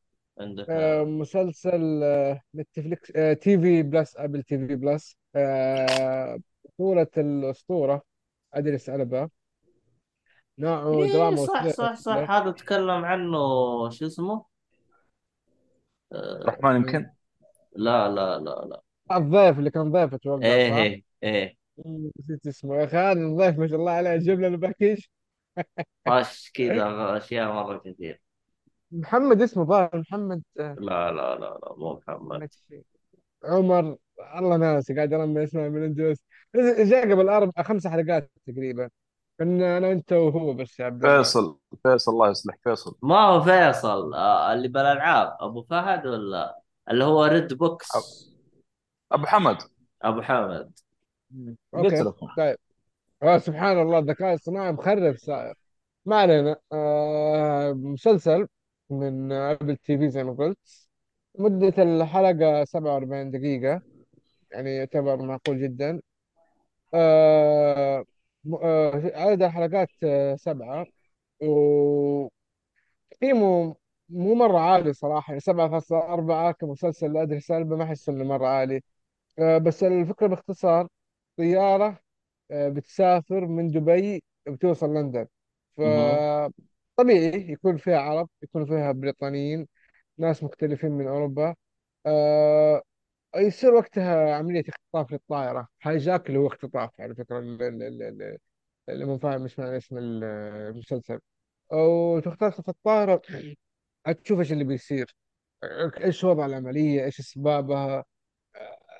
عندك 0.40 0.70
آه 0.70 1.04
مسلسل 1.04 2.02
آه 2.04 2.40
Netflix 2.56 3.12
آه 3.16 3.32
TV 3.32 3.82
Plus 3.84 4.16
Apple 4.16 4.42
TV 4.42 4.76
Plus 4.76 5.18
آه 5.36 6.38
بطولة 6.64 7.08
الأسطورة 7.18 8.02
أدريس 8.58 8.90
ألبا 8.90 9.28
نوعه 10.58 11.02
إيه 11.02 11.12
دراما 11.12 11.36
صح 11.36 11.42
و 11.54 11.56
thriller. 11.56 11.72
صح 11.72 11.94
صح. 11.94 12.30
هذا 12.30 12.50
تكلم 12.50 13.04
عنه 13.04 13.38
شو 13.90 14.06
اسمه؟ 14.06 14.44
آه 16.12 16.36
الرحمن 16.42 16.76
يمكن؟ 16.76 17.10
لا 17.76 18.08
لا 18.08 18.38
لا 18.38 18.50
لا. 18.50 18.80
الضيف 19.16 19.58
اللي 19.58 19.70
كان 19.70 19.92
ضيف 19.92 20.14
أتوقع 20.14 20.46
إيه 20.46 20.70
صح؟ 20.70 20.76
إيه 20.76 21.04
إيه. 21.22 21.54
نسيت 22.18 22.46
اسمه. 22.46 22.76
يا 22.76 22.84
أخي 22.84 22.96
هذا 22.96 23.12
الضيف 23.20 23.58
ما 23.58 23.66
شاء 23.68 23.78
الله 23.78 23.92
عليه 23.92 24.16
جيب 24.16 24.40
لنا 24.40 24.56
باكيج 24.56 25.04
طش 26.06 26.50
كذا 26.54 26.84
أشياء 27.16 27.52
مرة 27.52 27.78
كثير. 27.78 28.20
محمد 28.92 29.42
اسمه 29.42 29.64
ظاهر 29.64 29.90
محمد 29.94 30.42
آه، 30.60 30.76
لا 30.78 31.12
لا 31.12 31.34
لا 31.34 31.58
لا 31.62 31.74
مو 31.76 31.92
محمد. 31.94 32.28
محمد 32.36 32.52
شيء. 32.68 32.82
عمر 33.44 33.96
الله 34.38 34.56
ناسي 34.56 34.94
قاعد 34.94 35.12
ارمي 35.12 35.44
اسمه 35.44 35.68
من 35.68 35.84
الجوز 35.84 36.24
جاء 36.84 37.12
قبل 37.12 37.28
أربع 37.28 37.62
خمس 37.62 37.86
حلقات 37.86 38.30
تقريبا. 38.46 38.90
كنا 39.38 39.78
أنا 39.78 39.92
انت 39.92 40.12
وهو 40.12 40.52
بس 40.52 40.80
يا 40.80 40.84
عبد 40.84 41.04
الله. 41.04 41.16
فيصل 41.16 41.58
فيصل 41.82 42.12
الله 42.12 42.30
يصلح 42.30 42.54
فيصل. 42.64 42.96
ما 43.02 43.20
هو 43.20 43.40
فيصل 43.42 44.14
آه 44.14 44.52
اللي 44.52 44.68
بالألعاب 44.68 45.36
أبو 45.40 45.62
فهد 45.62 46.06
ولا 46.06 46.60
اللي 46.90 47.04
هو 47.04 47.24
Red 47.24 47.54
Box 47.54 47.88
أبو 49.12 49.26
حمد. 49.26 49.56
أبو 50.02 50.22
حمد. 50.22 50.72
قلت 51.72 51.92
okay. 51.92 52.02
لكم 52.02 52.28
طيب. 52.36 52.56
آه 53.22 53.38
سبحان 53.38 53.82
الله 53.82 53.98
الذكاء 53.98 54.34
الصناعي 54.34 54.72
مخرب 54.72 55.16
سائر. 55.16 55.54
ما 56.06 56.16
علينا. 56.16 56.56
آه 56.72 57.72
مسلسل 57.72 58.46
من 58.90 59.32
Apple 59.32 59.76
TV 59.76 60.10
زي 60.10 60.24
ما 60.24 60.32
قلت. 60.32 60.88
مدة 61.38 61.82
الحلقة 61.82 62.64
47 62.64 63.30
دقيقة. 63.30 63.82
يعني 64.52 64.76
يعتبر 64.76 65.22
معقول 65.22 65.62
جدا. 65.62 66.00
آه 66.94 68.04
م- 68.44 68.54
آه 68.54 68.92
عدد 69.14 69.42
الحلقات 69.42 69.88
آه 70.04 70.36
سبعة. 70.36 70.86
وتقييمه 71.42 72.30
مو 74.08 74.34
مرة 74.34 74.58
عالي 74.58 74.92
صراحة 74.92 75.30
يعني 75.30 75.40
7.4 75.40 76.52
كمسلسل 76.52 77.12
لا 77.12 77.22
أدري 77.22 77.40
سالبة 77.40 77.76
ما 77.76 77.84
أحس 77.84 78.08
إنه 78.08 78.24
مرة 78.24 78.46
عالي. 78.48 78.82
آه 79.38 79.58
بس 79.58 79.84
الفكرة 79.84 80.28
باختصار 80.28 80.88
طيارة 81.38 82.00
آه 82.50 82.68
بتسافر 82.68 83.46
من 83.46 83.70
دبي 83.70 84.22
بتوصل 84.48 84.94
لندن. 84.94 85.26
فطبيعي 85.78 87.52
يكون 87.52 87.76
فيها 87.76 87.98
عرب 88.00 88.28
يكون 88.42 88.66
فيها 88.66 88.92
بريطانيين 88.92 89.68
ناس 90.18 90.44
مختلفين 90.44 90.92
من 90.92 91.08
أوروبا. 91.08 91.54
آه 92.06 92.82
يصير 93.36 93.74
وقتها 93.74 94.34
عملية 94.34 94.64
اختطاف 94.68 95.12
للطائرة. 95.12 95.68
هايجاك 95.82 96.28
اللي 96.28 96.38
هو 96.38 96.46
اختطاف 96.46 96.90
على 97.00 97.14
فكرة 97.14 97.38
ال- 97.38 97.62
ال- 97.62 97.82
ال- 97.82 98.02
ال- 98.02 98.38
اللي 98.88 99.04
مو 99.04 99.18
فاهم 99.18 99.42
إيش 99.42 99.58
معنى 99.58 99.76
اسم 99.76 99.98
ال- 99.98 100.24
المسلسل. 100.24 101.20
وتختطف 101.72 102.68
الطائرة. 102.68 103.22
تشوف 104.24 104.38
إيش 104.40 104.52
اللي 104.52 104.64
بيصير. 104.64 105.14
إيش 106.04 106.24
وضع 106.24 106.46
العملية؟ 106.46 107.04
إيش 107.04 107.20
أسبابها؟ 107.20 108.04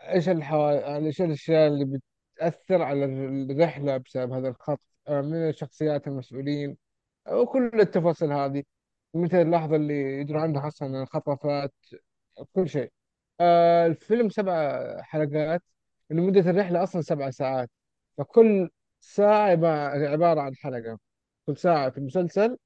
إيش 0.08 0.28
الحوا... 0.28 0.96
إيش 0.96 1.22
الأشياء 1.22 1.68
اللي 1.68 2.00
بتأثر 2.38 2.82
على 2.82 3.04
الرحلة 3.04 3.96
بسبب 3.96 4.32
هذا 4.32 4.48
الخط؟ 4.48 4.80
آه، 5.08 5.20
من 5.20 5.48
الشخصيات 5.48 6.06
المسؤولين؟ 6.08 6.76
وكل 7.32 7.80
التفاصيل 7.80 8.32
هذه. 8.32 8.64
مثل 9.14 9.36
اللحظة 9.36 9.76
اللي 9.76 10.20
يدروا 10.20 10.40
عنها 10.42 10.62
حسن 10.62 10.94
الخطفات 10.96 11.74
كل 12.52 12.68
شيء. 12.68 12.92
آه 13.40 13.86
الفيلم 13.86 14.28
سبع 14.28 14.82
حلقات 15.02 15.62
إنه 16.10 16.22
مدة 16.22 16.50
الرحلة 16.50 16.82
أصلا 16.82 17.02
سبع 17.02 17.30
ساعات. 17.30 17.70
فكل 18.18 18.70
ساعة 19.00 19.50
عبا- 19.50 20.08
عبارة 20.08 20.40
عن 20.40 20.54
حلقة. 20.56 20.98
كل 21.46 21.56
ساعة 21.56 21.90
في 21.90 21.98
المسلسل 21.98 22.56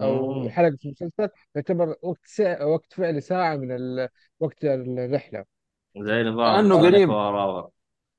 أو. 0.00 0.48
حلقة 0.48 0.76
في 0.76 0.84
المسلسل 0.84 1.28
تعتبر 1.54 1.96
وقت 2.02 2.20
ساعة 2.24 2.66
وقت 2.66 2.92
فعلي 2.92 3.20
ساعة 3.20 3.56
من 3.56 3.72
ال... 3.72 4.08
وقت 4.40 4.64
الرحلة. 4.64 5.44
زي 5.96 6.22
نظام 6.22 6.42
24 6.42 6.92
قريب. 6.92 7.10
اور 7.10 7.70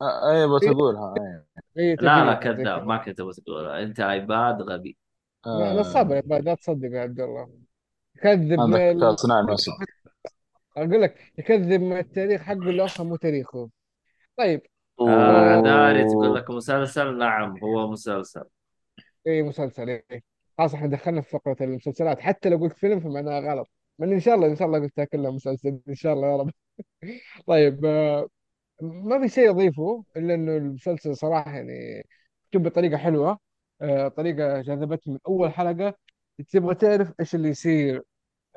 آه، 0.02 0.32
أي 0.32 0.48
بتقولها 0.70 1.14
أي. 1.18 1.44
هي 1.78 1.96
لا 1.96 2.26
لا 2.26 2.34
تقريبا 2.34 2.58
زي 2.58 2.64
كذاب 2.64 2.66
كذا. 2.66 2.86
ما 2.86 2.98
كنت 2.98 3.22
بتقول 3.22 3.66
أنت 3.68 4.00
iPad 4.00 4.62
غبي. 4.62 4.98
لا 5.46 5.74
نصاب 5.80 6.12
آه، 6.12 6.38
لا 6.40 6.56
تصدق 6.56 6.90
يا 6.92 7.02
عبد 7.02 7.20
الله. 7.20 7.50
هذا. 8.24 9.16
صناعي 9.16 9.44
ناسب 10.78 10.92
أقول 10.92 11.02
لك 11.02 11.32
يكذب 11.38 11.82
من 11.82 11.98
التاريخ 11.98 12.42
حقه 12.42 12.54
اللي 12.54 12.86
أصلا 12.86 13.06
مو 13.08 13.16
تاريخه. 13.16 13.70
طيب. 14.38 14.62
آه 15.00 15.04
آه 15.10 15.58
عذاري 15.58 16.04
تقول. 16.06 16.36
لك 16.36 16.50
مسلسل. 16.50 17.18
نعم 17.18 17.58
هو 17.64 17.92
مسلسل. 17.92 18.44
اي 19.28 19.44
مسلسل 19.44 19.90
اي 19.90 20.24
خلاص 20.58 20.74
إحنا 20.74 20.88
دخلنا 20.88 21.22
في 21.22 21.30
فقرة 21.30 21.58
المسلسلات. 21.62 22.20
حتى 22.20 22.50
لو 22.50 22.58
قلت 22.58 22.78
فيلم 22.78 23.00
فمعناها 23.00 23.40
غلط. 23.40 23.70
من 24.00 24.14
إن 24.14 24.20
شاء 24.20 24.36
الله 24.36 24.48
إن 24.48 24.56
شاء 24.56 24.68
الله 24.68 24.80
قلتها 24.80 25.06
كلها 25.06 25.32
مسلسل. 25.32 25.80
إن 25.90 25.96
شاء 25.96 26.14
الله 26.14 26.28
يا 26.28 26.38
رب. 26.38 26.52
طيب 27.48 27.86
آه، 27.86 28.28
ما 28.82 29.22
في 29.22 29.30
شيء 29.30 29.50
اضيفه 29.50 30.04
إلا 30.18 30.34
إنه 30.34 30.58
المسلسل 30.58 31.16
صراحة 31.18 31.52
يعني 31.52 32.04
مكتوب 32.46 32.64
بطريقة 32.64 32.98
حلوة. 32.98 33.40
آه، 33.82 34.08
طريقة 34.08 34.62
جذبتني 34.62 35.14
من 35.14 35.20
أول 35.28 35.54
حلقة. 35.54 35.96
تبغى 36.50 36.76
تعرف 36.76 37.14
إيش 37.20 37.36
اللي 37.36 37.50
يصير 37.50 38.04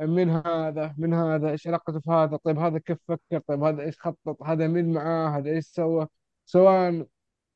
من 0.01 0.31
هذا 0.31 0.95
من 0.99 1.15
هذا 1.15 1.51
إيش 1.51 1.67
علاقته 1.67 2.01
في 2.01 2.11
هذا 2.11 2.37
طيب 2.45 2.59
هذا 2.59 2.79
كيف 2.79 2.99
فكر؟ 3.09 3.39
طيب 3.49 3.63
هذا 3.65 3.83
إيش 3.83 3.97
خطط؟ 4.01 4.43
هذا 4.43 4.67
مين 4.69 4.93
معاه؟ 4.93 5.39
هذا 5.39 5.51
إيش 5.51 5.65
سوى؟ 5.67 6.09
سواء 6.47 7.07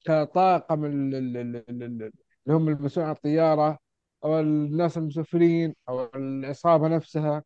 كطاقم 0.05 0.85
ال- 0.85 1.15
ال- 1.15 1.37
ال- 1.37 1.57
ال- 1.57 1.83
ال- 1.83 2.13
اللي 2.47 2.57
هم 2.59 2.69
المسؤولين 2.69 3.09
عن 3.11 3.17
الطيارة 3.17 3.79
أو 4.25 4.41
الناس 4.41 4.99
المسافرين 4.99 5.75
أو 5.89 6.05
العصابة 6.15 6.89
نفسها. 6.89 7.43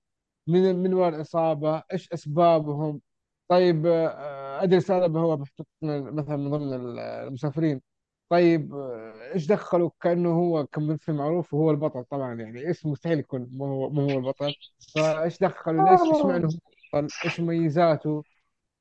من 0.47 0.77
من 0.77 0.95
وين 0.95 1.15
العصابة؟ 1.15 1.83
إيش 1.93 2.13
أسبابهم؟ 2.13 3.01
طيب 3.49 3.87
آه، 3.87 4.63
أدري 4.63 4.81
سالم 4.81 5.17
هو 5.17 5.37
مثلا 5.83 6.37
من 6.37 6.51
ضمن 6.51 6.73
ال- 6.75 6.99
المسافرين. 6.99 7.81
طيب 8.29 8.75
آه، 8.75 9.33
إيش 9.35 9.47
دخلوا؟ 9.47 9.91
كأنه 10.01 10.29
هو 10.29 10.67
كممثل 10.67 11.13
معروف 11.13 11.55
وهو 11.55 11.71
البطل 11.71 12.05
طبعا 12.05 12.35
يعني 12.35 12.71
اسمه 12.71 12.93
مستحيل 12.93 13.19
يكون 13.19 13.49
ما 13.53 13.67
هو 13.67 13.91
ما 13.91 14.03
هو 14.03 14.19
البطل. 14.19 14.55
فإيش 14.95 15.39
دخلوا 15.39 15.91
ليش 15.91 16.01
إيش 16.01 16.25
معنى 16.25 16.45
هو 16.47 16.51
البطل؟ 16.95 17.15
إيش 17.25 17.41
مميزاته؟ 17.41 18.25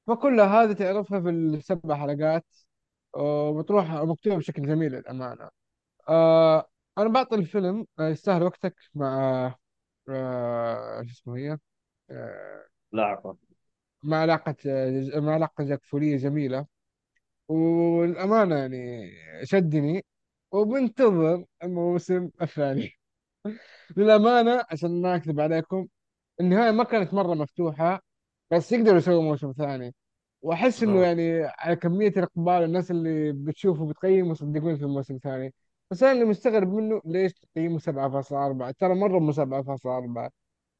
فكل 0.07 0.39
هذا 0.39 0.73
تعرفها 0.73 1.19
في 1.21 1.29
السبع 1.29 1.95
حلقات 1.95 2.45
وبتروح 3.13 3.91
مكتوبة 3.91 4.37
بشكل 4.37 4.67
جميل 4.67 4.91
للأمانة. 4.91 5.49
آه 6.09 6.67
أنا 6.97 7.09
بعطي 7.09 7.35
الفيلم 7.35 7.87
آه، 7.99 8.09
يستاهل 8.09 8.43
وقتك 8.43 8.75
مع 8.95 9.45
آه 10.09 11.03
شو 11.03 11.11
اسمه 11.11 11.37
هي؟ 11.37 11.57
آه 12.09 12.65
لا 12.91 13.03
عفوا 13.03 13.33
مع 14.03 14.17
علاقة 14.17 14.55
آه، 14.67 15.19
مع 15.19 15.33
علاقة 15.33 15.63
جاكفورية 15.63 16.17
جميلة. 16.17 16.65
والأمانة 17.47 18.55
يعني 18.57 19.11
شدني 19.43 20.05
وبنتظر 20.51 21.45
الموسم 21.63 22.29
الثاني. 22.41 22.91
للأمانة 23.97 24.63
عشان 24.71 25.01
ما 25.01 25.15
أكذب 25.15 25.39
عليكم 25.39 25.87
النهاية 26.41 26.71
ما 26.71 26.83
كانت 26.83 27.13
مرة 27.13 27.33
مفتوحة 27.35 28.01
بس 28.51 28.71
يقدروا 28.71 28.97
يسووا 28.97 29.23
موسم 29.23 29.51
ثاني. 29.51 29.95
وأحس 30.41 30.83
إنه 30.83 30.93
مم. 30.93 31.03
يعني 31.03 31.43
على 31.43 31.75
كمية 31.75 32.09
الإقبال 32.09 32.63
الناس 32.63 32.91
اللي 32.91 33.31
بتشوفه 33.33 33.87
بتقيمه 33.87 34.33
صدقوني 34.33 34.77
في 34.77 34.83
الموسم 34.83 35.15
الثاني. 35.15 35.53
بس 35.91 36.03
أنا 36.03 36.11
اللي 36.11 36.25
مستغرب 36.25 36.73
منه 36.73 37.01
ليش 37.05 37.33
تقييمه 37.33 37.79
7.4 37.79 38.71
ترى 38.79 38.95
مرة 38.95 39.19
مو 39.19 39.31
7.4 39.31 40.31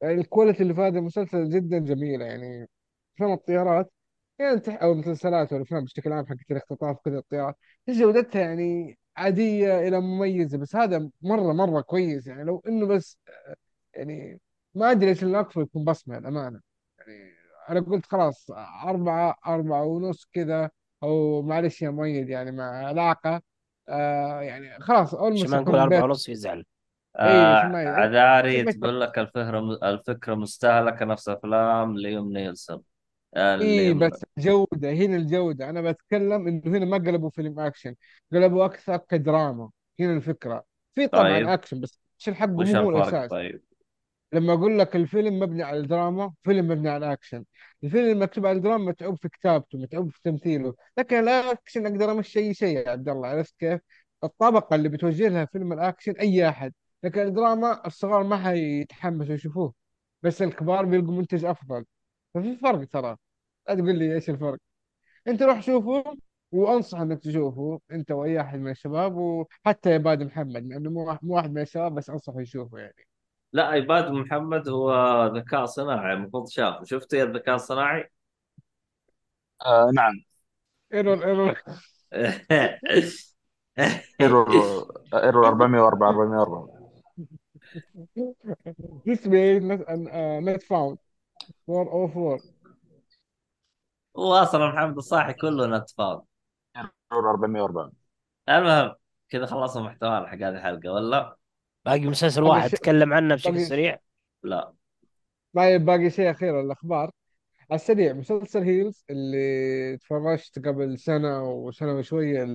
يعني 0.02 0.14
الكواليتي 0.14 0.62
اللي 0.62 0.74
في 0.74 0.80
هذا 0.80 0.98
المسلسل 0.98 1.48
جدا 1.50 1.78
جميلة 1.78 2.24
يعني. 2.24 2.68
افلام 3.16 3.32
الطيارات 3.32 3.92
يعني 4.38 4.60
تح- 4.60 4.82
أو 4.82 4.92
المسلسلات 4.92 5.52
والأفلام 5.52 5.84
بشكل 5.84 6.12
عام 6.12 6.26
حقت 6.26 6.50
الاختطاف 6.50 6.96
كذا 7.04 7.18
الطيارات 7.18 7.56
جودتها 7.88 8.40
يعني 8.42 8.98
عادية 9.16 9.78
إلى 9.88 10.00
مميزة 10.00 10.58
بس 10.58 10.76
هذا 10.76 11.10
مرة 11.22 11.52
مرة 11.52 11.80
كويس 11.80 12.26
يعني 12.26 12.44
لو 12.44 12.62
إنه 12.68 12.86
بس 12.86 13.18
يعني 13.94 14.40
ما 14.74 14.90
أدري 14.90 15.12
اللي 15.12 15.40
اقصد 15.40 15.62
يكون 15.62 15.84
بصمة 15.84 16.18
الامانه 16.18 16.60
يعني 16.98 17.32
أنا 17.70 17.80
قلت 17.80 18.06
خلاص 18.06 18.50
أربعة 18.84 19.36
أربعة 19.46 19.84
ونص 19.84 20.26
كذا 20.32 20.70
أو 21.02 21.42
معلش 21.42 21.82
يا 21.82 21.90
مؤيد 21.90 22.28
يعني 22.28 22.52
مع 22.52 22.86
علاقة 22.88 23.42
آه 23.88 24.42
يعني 24.42 24.80
خلاص 24.80 25.14
أولموست 25.14 25.56
ما 25.56 25.60
نقول 25.60 25.78
أربعة 25.78 26.04
ونص 26.04 26.28
يزعل. 26.28 26.64
عشان 27.50 27.70
آه 27.70 27.74
عذاري 27.86 28.64
تقول 28.64 29.00
لك 29.00 29.18
الفكرة 29.18 29.60
الفكرة 29.90 30.34
مستهلكة 30.34 31.04
نفس 31.06 31.28
أفلام 31.28 31.98
ليام 31.98 32.32
نيسون. 32.32 32.82
اللي 33.36 33.94
بس 33.94 34.24
جودة 34.38 34.92
هنا 34.92 35.16
الجودة. 35.16 35.70
أنا 35.70 35.90
بتكلم 35.90 36.48
إنه 36.48 36.62
هنا 36.66 36.84
ما 36.84 36.96
قلبوا 36.96 37.30
فيلم 37.30 37.60
أكشن 37.60 37.94
قلبوا 38.32 38.64
أكثر 38.64 38.96
كدراما. 38.96 39.70
هنا 40.00 40.12
الفكرة. 40.12 40.64
في 40.94 41.06
طبعا 41.08 41.38
طيب. 41.38 41.48
أكشن 41.48 41.80
بس 41.80 42.00
الأكشن 42.10 42.34
حقه 42.34 42.56
وش 42.56 42.68
مو 42.68 42.80
هو 42.80 42.98
الفرق 42.98 43.08
الأساس. 43.08 43.30
طيب؟ 43.30 43.62
لما 44.32 44.52
أقول 44.52 44.78
لك 44.78 44.96
الفيلم 44.96 45.38
مبني 45.38 45.62
على 45.62 45.78
الدراما 45.78 46.32
فيلم 46.44 46.68
مبني 46.68 46.88
على 46.88 47.06
الاكشن 47.06 47.44
الفيلم 47.84 48.22
مكتوب 48.22 48.46
على 48.46 48.56
الدراما 48.56 48.84
متعوب 48.84 49.18
في 49.18 49.28
كتابته 49.28 49.78
متعوب 49.78 50.10
في 50.10 50.20
تمثيله. 50.24 50.74
لكن 50.98 51.16
الأكشن 51.16 51.86
أقدر 51.86 52.12
أمشي 52.12 52.38
أي 52.38 52.54
شيء 52.54 52.76
يا 52.78 52.90
عبد 52.90 53.08
الله 53.08 53.28
عرفت 53.28 53.54
كيف؟ 53.58 53.80
الطبقة 54.24 54.76
اللي 54.76 54.88
بتوجه 54.88 55.28
لها 55.28 55.44
فيلم 55.44 55.72
الأكشن 55.72 56.12
أي 56.12 56.48
أحد. 56.48 56.72
لكن 57.02 57.20
الدراما 57.20 57.86
الصغار 57.86 58.24
ما 58.24 58.36
حيتحمسوا 58.36 59.34
يشوفوه 59.34 59.74
بس 60.22 60.42
الكبار 60.42 60.84
بيلقوا 60.84 61.14
منتج 61.14 61.44
أفضل. 61.44 61.84
ففي 62.34 62.56
فرق 62.56 62.84
ترى. 62.84 63.16
لا 63.68 63.74
تقول 63.74 63.98
لي 63.98 64.14
إيش 64.14 64.30
الفرق؟ 64.30 64.58
أنت 65.28 65.42
روح 65.42 65.60
شوفه 65.62 66.16
وانصح 66.52 67.00
إنك 67.00 67.20
تشوفه 67.20 67.80
أنت 67.92 68.10
وأي 68.10 68.40
أحد 68.40 68.58
من 68.58 68.70
الشباب 68.70 69.16
وحتى 69.16 69.90
يا 69.90 69.98
بادي 69.98 70.24
محمد 70.24 70.66
لأنه 70.66 70.90
مو 70.90 71.06
واحد 71.06 71.18
مو 71.22 71.34
واحد 71.34 71.50
من 71.50 71.62
الشباب 71.62 71.94
بس 71.94 72.10
انصح 72.10 72.36
يشوفه 72.36 72.78
يعني. 72.78 73.06
لا 73.52 73.64
عباد 73.66 74.10
محمد 74.10 74.68
هو 74.68 74.92
ذكاء 75.36 75.64
صناعي 75.64 76.12
المفروض 76.12 76.48
شافه 76.48 76.84
شفت 76.84 77.12
يا 77.12 77.24
الذكاء 77.24 77.54
الصناعي؟ 77.54 78.10
آه 79.66 79.90
نعم. 79.94 80.14
error 80.94 81.24
error. 81.24 81.62
error 84.20 84.48
error 85.14 85.48
404 85.48 86.08
404 86.08 86.76
display 89.04 89.58
not, 89.60 89.80
uh, 89.88 90.40
not 90.40 90.62
found. 90.62 90.98
404 91.66 92.40
هو 94.16 94.34
أصلا 94.34 94.68
محمد 94.68 94.96
الصاحي 94.96 95.32
كله 95.32 95.78
نتفاض 95.78 96.26
error 96.76 97.30
404 97.30 97.92
المهم 98.48 98.94
كذا 99.28 99.46
خلصنا 99.46 99.82
محتوانا 99.82 100.26
حق 100.26 100.34
هذه 100.34 100.48
الحلقة 100.48 100.92
ولا؟ 100.92 101.36
باقي 101.84 102.06
مسلسل 102.06 102.42
واحد 102.42 102.68
شيء- 102.70 102.78
تكلم 102.78 103.12
عنه 103.12 103.34
بشكل 103.34 103.52
باقي- 103.52 103.64
سريع؟ 103.64 103.98
لا. 104.42 104.72
باقي 105.54 105.78
باقي 105.78 106.10
شيء 106.10 106.30
أخير 106.30 106.60
الأخبار. 106.60 107.10
على 107.70 107.76
السريع 107.76 108.12
مسلسل 108.12 108.62
Heels 108.62 109.04
اللي 109.10 109.96
تفرجت 109.96 110.66
قبل 110.66 110.98
سنة 110.98 111.42
وسنة 111.50 111.92
وشوية 111.98 112.46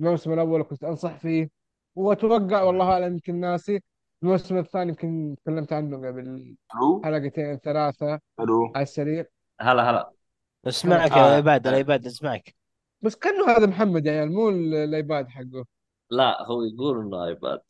الموسم 0.00 0.32
الأول 0.32 0.62
كنت 0.62 0.84
أنصح 0.84 1.16
فيه. 1.18 1.50
وأتوقع 1.94 2.62
والله 2.62 2.92
أعلم 2.92 3.12
يمكن 3.12 3.40
ناسي 3.40 3.82
الموسم 4.22 4.58
الثاني 4.58 4.88
يمكن 4.88 5.36
تكلمت 5.44 5.72
عنه 5.72 5.96
قبل 6.08 6.56
حلقتين 7.04 7.56
ثلاثة. 7.58 8.20
ألو 8.40 8.72
على 8.76 8.82
السريع. 8.82 9.24
هلا 9.60 9.90
هلا. 9.90 10.10
اسمعك 10.66 11.12
آه. 11.12 11.16
يا 11.16 11.36
عباد 11.36 11.66
العباد 11.66 12.06
اسمعك. 12.06 12.54
بس 13.02 13.16
كأنه 13.16 13.50
هذا 13.50 13.66
محمد 13.66 14.06
يا 14.06 14.12
عيال 14.12 14.32
مو 14.32 14.48
ال- 14.48 14.74
ال 14.74 14.85
iPad 14.85 15.28
حقه. 15.28 15.64
لا 16.10 16.42
هو 16.42 16.62
يقول 16.62 17.00
إنه 17.00 17.24
iPad. 17.24 17.60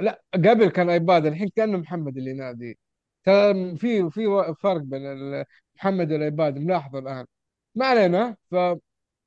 لا 0.00 0.22
قبل 0.34 0.68
كان 0.70 0.90
iPad 0.90 1.26
الحين 1.26 1.48
كأنه 1.56 1.78
محمد 1.78 2.16
اللي 2.16 2.30
ينادي. 2.30 2.78
ترى 3.24 3.76
في 3.76 4.10
في 4.10 4.54
فرق 4.60 4.80
بين 4.80 5.06
ال- 5.06 5.44
محمد 5.76 6.12
وال 6.12 6.27
iPad 6.27 6.58
ملاحظة 6.58 6.98
الآن. 6.98 7.26
ما 7.74 7.86
علينا 7.86 8.36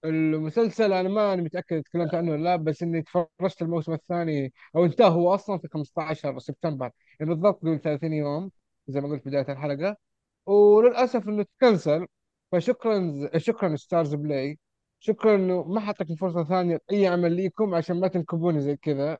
فالمسلسل 0.04 0.94
أنا 0.94 1.10
ما 1.10 1.34
أنا 1.34 1.42
متأكد 1.42 1.84
تكلمت 1.84 2.16
عنه 2.16 2.32
ولا 2.32 2.44
لا 2.44 2.56
بس 2.56 2.84
إني 2.84 3.02
تفرجت 3.02 3.62
الموسم 3.62 3.94
الثاني 3.94 4.54
أو 4.76 4.86
انتهى 4.86 5.10
هو 5.10 5.36
أصلا 5.36 5.58
في 5.60 5.68
15 5.68 6.40
سبتمبر. 6.40 6.92
يعني 7.20 7.34
بالضبط 7.34 7.62
قبل 7.62 7.80
30 7.80 8.14
يوم 8.14 8.52
زي 8.88 9.02
ما 9.02 9.08
قلت 9.10 9.26
بداية 9.28 9.46
الحلقة. 9.54 9.98
وللأسف 10.46 11.28
إنه 11.30 11.46
تكنسل. 11.60 12.08
فشكرا 12.52 13.30
شكرا 13.38 13.76
Starz 13.76 14.16
Play. 14.16 14.60
شكرا 15.00 15.36
إنه 15.36 15.64
ما 15.64 15.80
عطيتني 15.80 16.16
فرصة 16.18 16.44
ثانية 16.44 16.80
لاي 16.92 17.08
عمل 17.08 17.32
ليكم 17.32 17.76
عشان 17.76 18.00
ما 18.00 18.08
تنكبوني 18.08 18.62
زي 18.62 18.76
كذا. 18.76 19.18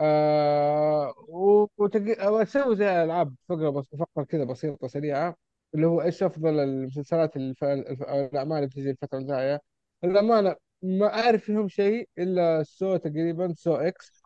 آه. 0.00 1.14
واسوي 1.28 2.76
زي 2.76 3.04
ألعاب 3.04 3.34
فقرة 3.48 3.70
بس 3.70 3.96
فقرة 3.98 4.24
كذا 4.24 4.44
بسيطة 4.44 4.88
سريعة 4.88 5.36
اللي 5.74 5.86
هو 5.86 6.02
إيش 6.02 6.22
أفضل 6.22 6.58
المسلسلات 6.60 7.36
الف... 7.36 7.64
الف... 7.64 8.02
الأعمال 8.02 8.56
اللي 8.56 8.66
بتجي 8.66 8.90
الفترة 8.90 9.18
الجاية. 9.18 9.60
للأمانة 10.04 10.56
ما 10.82 11.06
أعرف 11.06 11.44
فيهم 11.44 11.68
شيء 11.68 12.08
إلا 12.18 12.62
سو 12.62 12.96
تقريبا 12.96 13.54
سو 13.56 13.74
إكس. 13.74 14.22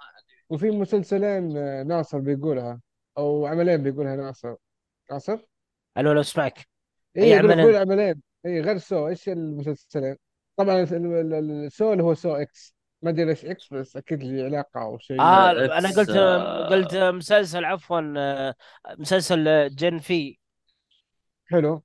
وفي 0.50 0.70
مسلسلين 0.70 1.56
آه، 1.56 1.82
ناصر 1.82 2.18
بيقولها 2.18 2.80
أو 3.18 3.46
عملين 3.46 3.82
بيقولها 3.82 4.16
ناصر. 4.16 4.54
ناصر؟ 5.10 5.38
ألو 5.98 6.12
لو 6.12 6.20
أسمعك. 6.20 6.58
اي 7.16 7.22
أي 7.22 7.30
يقول 7.30 7.52
عمل 7.52 7.60
يقول 7.60 7.76
عملين. 7.76 8.22
اي 8.46 8.60
غير 8.60 8.78
Saw. 8.78 9.08
إيش 9.08 9.28
المسلسلين؟ 9.28 10.16
طبعا 10.56 10.82
ال- 10.82 10.94
ال- 10.94 11.34
ال- 11.34 11.64
السو 11.66 11.92
اللي 11.92 12.02
هو 12.02 12.14
سو 12.14 12.34
إكس. 12.34 12.74
ما 13.02 13.10
أدري 13.10 13.24
ليش 13.24 13.44
X 13.44 13.72
بس 13.72 13.96
أكيد 13.96 14.22
لي 14.22 14.42
علاقة 14.44 14.82
أو 14.82 14.98
شيء. 14.98 15.20
آه 15.20 15.50
أنا 15.78 15.88
قلت 15.90 16.10
آه. 16.10 16.68
قلت 16.68 16.94
مسلسل 16.96 17.64
عفوا 17.64 18.14
آه، 18.16 18.54
مسلسل 18.98 19.68
Gen 19.74 19.98
V. 19.98 20.38
حلو. 21.50 21.82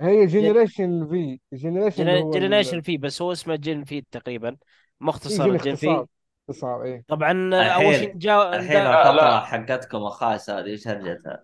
هي 0.00 0.26
Generation 0.26 1.08
V 1.08 1.40
Generation 1.52 2.08
اللي 2.08 2.22
هو 2.22 2.30
جنريشن 2.30 2.80
في 2.80 2.96
بس 2.98 3.22
هو 3.22 3.32
اسمه 3.32 3.56
Gen 3.56 3.84
V 3.84 4.00
تقريبا. 4.10 4.56
مختصر 5.00 5.48
يجي 5.48 5.58
Gen 5.58 5.70
اختصار 5.72 6.04
في. 6.06 6.06
اختصار. 6.50 6.82
اي 6.84 7.04
طبعا 7.08 7.54
آه، 7.54 7.62
أول 7.64 7.84
الحين- 7.84 7.98
شيء 8.00 8.16
جاء 8.16 8.56
الحين 8.56 8.78
لا، 8.84 9.12
لا. 9.12 9.40
حقتكم 9.40 9.98
الخايسة 9.98 10.58
هذه 10.58 10.66
إيش 10.66 10.88
هرجتها؟ 10.88 11.40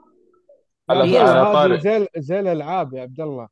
على 0.90 1.12
هي 1.12 1.18
على 1.18 1.30
هذه 1.30 1.52
طاري. 1.52 1.80
زي 1.80 2.06
زي 2.16 2.40
الألعاب 2.40 2.94
يا 2.94 3.02
عبد 3.02 3.20
الله. 3.20 3.48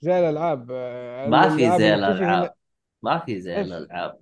زي 0.00 0.18
الألعاب 0.18 0.70
آه، 0.70 1.28
ما 1.28 1.56
في 1.56 1.78
زي 1.78 1.94
الألعاب. 1.94 2.54
ما 3.02 3.18
في 3.18 3.40
زي؟ 3.40 3.60
الألعاب. 3.60 4.18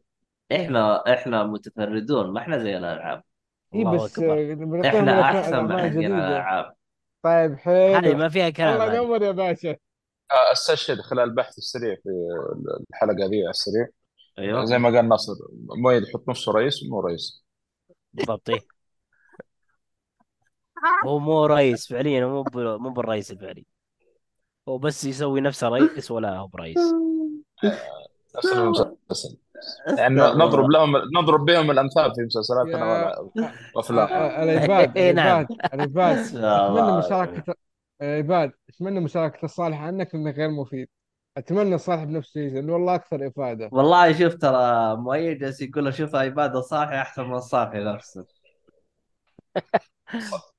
إحنا 0.53 1.13
إحنا 1.15 1.45
متفردون 1.45 2.33
ما 2.33 2.41
إحنا 2.41 2.59
زي 2.59 2.77
الألعاب. 2.77 3.23
اي 3.75 3.85
بس 3.85 4.19
إحنا 4.19 5.21
أحسن 5.21 5.65
من 5.65 5.79
حقين 5.79 6.15
الألعاب. 6.15 6.73
طيب 7.23 7.57
هذه 7.63 8.01
حلو 8.01 8.17
ما 8.19 8.29
فيها 8.29 8.51
كلام 8.51 8.75
الله 8.75 8.87
هذه. 8.87 8.95
ينور 8.95 9.23
يا 9.23 9.31
باشا. 9.31 9.71
آه، 9.71 10.53
أستشهد 10.53 11.01
خلال 11.01 11.25
البحث 11.25 11.59
السريع 11.59 11.95
في 11.95 12.09
الحلقة 12.91 13.27
ذي 13.27 13.43
على 13.43 13.51
السريع. 13.51 13.87
أيوه. 14.39 14.65
زي 14.65 14.79
ما 14.79 14.97
قال 14.97 15.09
ناصر 15.09 15.33
مؤيد 15.83 16.03
يحط 16.03 16.29
نفسه 16.29 16.53
رئيس 16.53 16.83
ومو 16.83 17.01
رئيس. 17.01 17.45
بالضبط 18.13 18.51
إيه. 18.51 18.61
هو 21.05 21.19
مو 21.19 21.47
رئيس 21.47 21.89
فعليا 21.89 22.27
مو 22.27 22.45
مو 22.55 22.91
بالرئيس 22.91 23.31
الفعلي. 23.31 23.67
هو 24.69 24.79
بس 24.79 25.05
يسوي 25.05 25.41
نفسه 25.41 25.69
رئيس 25.69 26.11
ولا 26.11 26.37
هو 26.39 26.47
برئيس. 26.47 26.79
نفس 28.37 28.47
المسلسل 28.53 29.37
يعني 29.99 30.15
نضرب 30.15 30.71
لهم 30.71 30.93
نضرب 31.19 31.45
بهم 31.45 31.71
الأمثال 31.71 32.15
في 32.15 32.23
مسلسلاتنا 32.23 33.15
وأفلام. 33.77 34.09
آه، 34.09 34.43
ال 34.43 34.54
iPad 34.54 34.97
إيه، 34.97 35.13
نعم. 35.13 35.47
ال 35.75 35.84
iPad 35.84 36.19
ال 36.19 36.22
iPad 36.22 36.35
يا 36.45 36.67
اتمنى. 36.67 36.99
مشاركة 36.99 37.55
ال 38.03 38.13
iPad 38.13 38.53
اتمنى 38.69 39.01
مشاركة 39.01 39.45
الصالح 39.45 39.81
عنك 39.83 40.15
لأنه 40.15 40.31
غير 40.31 40.51
مفيد. 40.51 40.89
أتمنى 41.37 41.75
الصالح 41.75 42.05
بنفسه 42.05 42.41
يجي 42.41 42.55
لأنه 42.55 42.73
والله 42.73 42.95
أكثر 42.95 43.27
إفادة. 43.27 43.69
والله 43.73 44.13
شوف 44.19 44.35
ترى 44.35 44.97
مؤيد 44.97 45.39
جالس 45.39 45.61
يقول 45.63 45.85
له 45.85 45.91
شوف 45.91 46.17
iPad 46.17 46.57
الصالحي 46.57 46.95
أحسن 47.01 47.25
من 47.25 47.35
الصالحي 47.35 47.79
نفسه. 47.85 48.25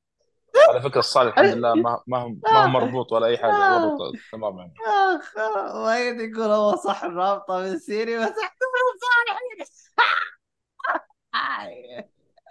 على 0.68 0.82
فكرة 0.82 1.00
الصالح 1.00 1.40
الحمد 1.40 1.58
لله 1.58 1.74
ما 1.76 2.04
ما 2.08 2.18
هو 2.18 2.30
ما 2.30 2.64
هو 2.64 2.68
مربوط 2.68 3.12
ولا 3.14 3.26
أي 3.28 3.38
حاجة 3.38 3.52
مربوط 3.52 4.16
تمام 4.32 4.58
يعني 4.58 4.74
آخ 4.88 5.34
مؤيد 5.76 6.20
يقول 6.22 6.52
هو 6.52 6.76
صح 6.76 7.04
الرابطه 7.04 7.60
من 7.60 7.80
سيري 7.80 8.18
بس 8.18 8.24
احتفل 8.30 8.84
الصالحي 8.96 9.70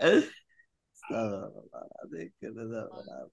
استغفر 0.01 0.33
الله 1.11 1.53
العظيم 1.75 2.33
كذا 2.43 2.51
ذنب 2.51 2.91
العظيم. 2.93 3.31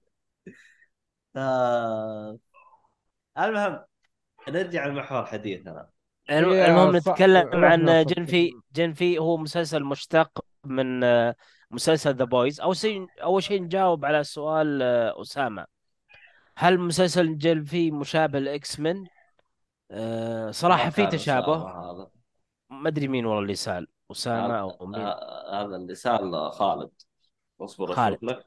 آه. 1.36 2.38
المهم 3.38 3.84
نرجع 4.48 4.86
لمحور 4.86 5.26
حديثنا 5.26 5.88
المهم 6.30 6.96
نتكلم 6.96 7.64
عن 7.64 7.86
صدق. 7.86 8.14
جن 8.14 8.24
في 8.24 8.52
جن 8.72 8.92
في 8.92 9.18
هو 9.18 9.36
مسلسل 9.36 9.84
مشتق 9.84 10.44
من 10.64 11.04
آه، 11.04 11.34
مسلسل 11.70 12.14
The 12.14 12.24
Boys 12.24 12.60
أو 12.60 12.72
شيء 12.72 13.06
أول 13.22 13.42
شيء 13.42 13.62
نجاوب 13.62 14.04
على 14.04 14.24
سؤال 14.24 14.82
آه، 14.82 15.20
أسامة. 15.22 15.66
هل 16.56 16.78
مسلسل 16.78 17.38
Gen 17.38 17.64
V 17.64 17.90
مشابه 17.90 18.38
ل 18.38 18.80
X-Men 18.80 19.04
آه، 19.90 20.50
صراحة 20.50 20.90
في 20.90 21.06
تشابه. 21.06 21.58
ما 22.70 22.88
أدري 22.88 23.08
مين 23.08 23.26
والله 23.26 23.42
اللي 23.42 23.54
سأل. 23.54 23.86
أسامة 24.10 24.60
أو 24.60 24.86
مين؟ 24.86 25.00
هذا 25.52 25.76
اللي 25.76 25.94
سأل 25.94 26.52
خالد. 26.52 26.90
اصبر 27.60 27.92
خالد. 27.92 28.18
لك. 28.24 28.46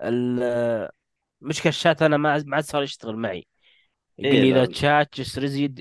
آه، 0.00 0.92
مشكلة 1.40 1.70
الشات 1.70 2.02
أنا 2.02 2.16
ما 2.16 2.42
ما 2.46 2.56
عاد 2.56 2.64
صار 2.64 2.82
يشتغل 2.82 3.16
معي. 3.16 3.46
يقول 4.18 4.34
إيه، 4.34 4.42
لي 4.42 4.52
ذا 4.52 4.60
لا. 4.60 4.66
chat 4.66 5.20
just 5.20 5.38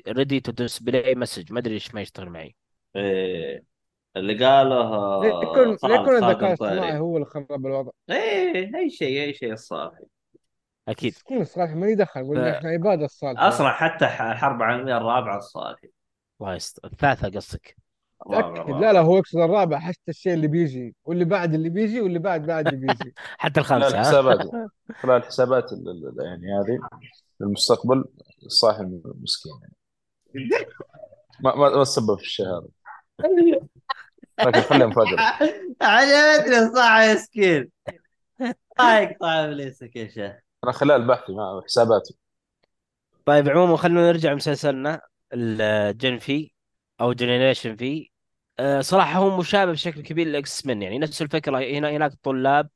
ready 0.08 0.40
to 0.40 0.52
display 0.52 1.16
message 1.16 1.52
ما 1.54 1.60
أدري 1.60 1.74
ليش 1.74 1.96
ما 1.96 2.02
يشتغل 2.02 2.30
معي. 2.30 2.56
إيه. 2.96 3.77
اللي 4.20 4.46
قاله 4.46 5.22
ليكون 5.24 5.70
الذكاء 6.16 6.46
الاصطناعي. 6.48 6.98
هو 7.00 7.16
اللي 7.18 7.26
خرب 7.26 7.66
الوضع. 7.66 7.92
إيه 8.10 8.76
أي 8.78 8.90
شيء 8.90 9.24
أي 9.24 9.34
شيء 9.34 9.54
الصالح. 9.54 10.00
أكيد. 10.88 11.14
مسكين 11.14 11.42
الصالح 11.42 11.72
ما 11.72 11.88
يدخل 11.88 12.26
ف- 12.26 12.28
ولا 12.30 12.58
إحنا 12.58 12.70
عباد 12.70 13.02
الصالح؟ 13.04 13.42
أصلا 13.42 13.70
حتى 13.70 14.06
ح- 14.08 14.22
الحرب 14.22 14.58
العالميه 14.62 14.98
الرابعة 14.98 15.38
الصالح. 15.38 15.80
الله 16.42 16.56
يست... 16.56 16.86
الثالثة 16.86 17.30
قصدك؟ 17.30 17.76
تأكد. 18.32 18.70
لا 18.70 18.94
لا 18.94 19.00
هو 19.00 19.18
يقصد 19.18 19.40
الرابع 19.40 19.80
حتى 19.80 20.00
الشيء 20.10 20.34
اللي 20.34 20.48
بيجي 20.48 20.96
واللي 21.06 21.26
بعد 21.26 21.54
اللي 21.54 21.70
بيجي 21.70 22.02
واللي 22.02 22.20
بعد 22.20 22.46
بعد 22.46 22.68
اللي 22.68 22.88
بيجي. 22.88 23.14
حتى 23.38 23.64
خلال 23.64 23.84
الخامسة 23.84 23.98
ها؟ 23.98 24.02
الحسابات 24.22 24.70
خلال 25.02 25.16
الحسابات 25.18 25.74
ال- 25.74 25.90
ال- 25.90 26.26
يعني 26.26 26.60
هذه 26.60 26.80
للمستقبل 27.40 28.06
الصاحب 28.46 29.02
مسكين 29.22 29.52
يعني 29.62 29.74
ما 31.44 31.56
ما 31.56 31.70
ما 31.78 31.84
تسبب 31.84 32.16
في 32.18 32.24
الشيء 32.24 32.46
هذا؟ 32.46 32.68
لكن 34.40 34.62
خليه 34.62 34.86
مفاجأة 34.86 35.40
عجبتني 35.82 36.60
الصح 36.60 36.98
مسكين 37.14 37.72
الله 38.80 39.00
يقطع 39.00 39.46
ابليسك 39.46 39.96
يا 39.96 40.08
شيخ 40.08 40.36
أنا 40.64 40.72
خلال 40.72 41.08
بحثي 41.08 41.34
مع 41.34 41.62
حساباتي. 41.66 42.18
طيب 43.26 43.50
عموما 43.50 43.78
خلونا 43.78 44.08
نرجع 44.08 44.32
لمسلسلنا 44.32 45.02
ال 45.34 45.55
Gen 45.55 46.18
V 46.18 46.52
أو 47.02 47.14
Generation 47.14 47.76
V. 47.76 48.12
أه 48.60 48.82
صراحة 48.82 49.20
هو 49.20 49.38
مشابه 49.38 49.72
بشكل 49.72 50.02
كبير 50.02 50.28
لل 50.28 50.66
X-Men 50.66 50.82
يعني 50.82 51.00
نفس 51.00 51.22
الفكرة. 51.22 51.58
هنا 51.58 51.90
هناك 51.90 52.14
طلاب 52.24 52.70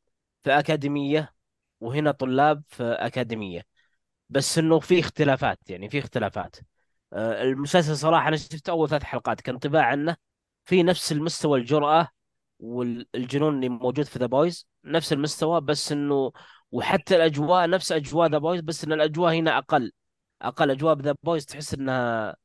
في 0.44 0.60
أكاديمية 0.60 1.34
وهنا 1.80 2.12
طلاب 2.12 2.64
في 2.68 2.84
أكاديمية. 2.84 3.66
بس 4.30 4.58
إنه 4.58 4.80
في 4.80 5.00
اختلافات 5.00 5.70
يعني 5.70 5.90
في 5.90 6.00
اختلافات. 6.00 6.56
أه 7.14 7.42
المسلسل 7.42 7.98
صراحة 7.98 8.28
أنا 8.28 8.38
شفت 8.38 8.70
أول 8.70 8.90
ثلاث 8.90 9.04
حلقات 9.04 9.42
كانطباع 9.42 9.86
عنه. 9.86 10.16
في 10.66 10.84
نفس 10.84 11.12
المستوى 11.12 11.60
الجرأة 11.60 12.08
والجنون 12.60 13.56
اللي 13.56 13.70
موجود 13.70 14.06
في 14.06 14.20
ذا 14.20 14.26
بويز 14.26 14.68
نفس 14.86 15.14
المستوى 15.14 15.62
بس 15.62 15.92
إنه 15.92 16.32
وحتى 16.72 17.16
الأجواء 17.16 17.70
نفس 17.70 17.92
أجواء 17.92 18.30
ذا 18.30 18.38
بويز 18.38 18.62
بس 18.62 18.84
إن 18.84 18.94
الأجواء 18.94 19.34
هنا 19.34 19.58
أقل. 19.58 19.92
أقل 20.42 20.72
أجواء 20.72 20.94
بذا 20.94 21.16
بويز 21.24 21.46
تحس 21.46 21.74
إنها 21.74 22.36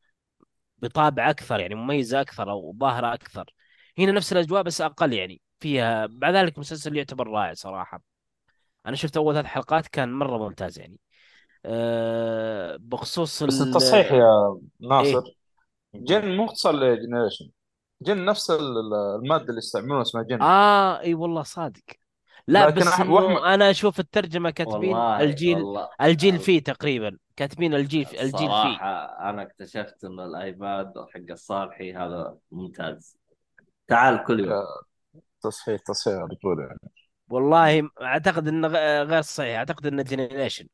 بطابع 0.79 1.31
أكثر 1.31 1.61
يعني 1.61 1.75
مميزة 1.75 2.21
أكثر 2.21 2.51
أو 2.51 2.77
ظاهرة 2.81 3.15
أكثر. 3.15 3.55
هنا 3.99 4.13
نفس 4.13 4.33
الأجواء 4.33 4.63
بس 4.63 4.81
أقل 4.81 5.13
يعني. 5.13 5.41
فيها 5.61 6.07
بعد 6.07 6.35
ذلك 6.35 6.59
مسلسل 6.59 6.97
يعتبر 6.97 7.27
رائع 7.27 7.55
صراحة. 7.55 8.03
أنا 8.87 8.97
شفت 8.97 9.17
أول 9.17 9.35
ثلاث 9.35 9.47
حلقات 9.47 9.87
كان 9.87 10.13
مرة 10.13 10.39
ممتاز 10.39 10.79
يعني. 10.79 11.01
أه 11.65 12.77
بخصوص 12.81 13.43
بس 13.43 13.61
ال- 13.61 13.69
التصحيح 13.69 14.13
يا 14.13 14.59
إيه؟ 14.83 14.89
ناصر 14.89 15.23
جن 15.95 16.37
مو 16.37 16.45
اختصار 16.45 16.75
ل 16.75 16.81
generation. 16.81 17.51
Gen 18.03 18.25
نفس 18.25 18.51
ال- 18.51 18.61
ال- 18.61 18.95
المادة 19.23 19.45
اللي 19.45 19.59
يستعملونها 19.59 20.03
اسمها 20.03 20.23
جن. 20.23 20.43
آه 20.43 21.01
إي 21.01 21.15
والله 21.15 21.43
صادق. 21.43 21.83
لا 22.49 22.67
لكن 22.67 22.81
بس 22.81 22.87
وأحمد- 22.87 23.45
أنا 23.45 23.71
أشوف 23.71 24.01
الترجمة 24.01 24.51
كاتبين 24.51 24.95
والله 24.95 25.21
الجيل 25.23 25.57
والله. 25.57 25.89
الجيل 26.01 26.39
فيه 26.39 26.61
تقريبا. 26.63 27.19
كاتبين 27.37 27.75
الجيل 27.75 28.07
الجيل 28.09 28.49
فيه. 28.49 28.77
أنا 29.31 29.43
اكتشفت 29.43 30.05
إن 30.05 30.21
الآيباد 30.21 30.93
حق 31.15 31.31
الصالحي 31.31 31.95
هذا 31.95 32.37
ممتاز. 32.51 33.19
تعال 33.89 34.25
كل 34.25 34.41
يوم. 34.41 34.63
تصحيح 35.43 35.81
تصحيح 35.81 36.15
رجولي 36.15 36.63
يعني. 36.63 36.79
والله 37.29 37.91
أعتقد 38.03 38.49
انه 38.49 38.69
غير 39.03 39.23
صحيح. 39.23 39.59
أعتقد 39.59 39.87
انه 39.87 40.03
generation 40.03 40.67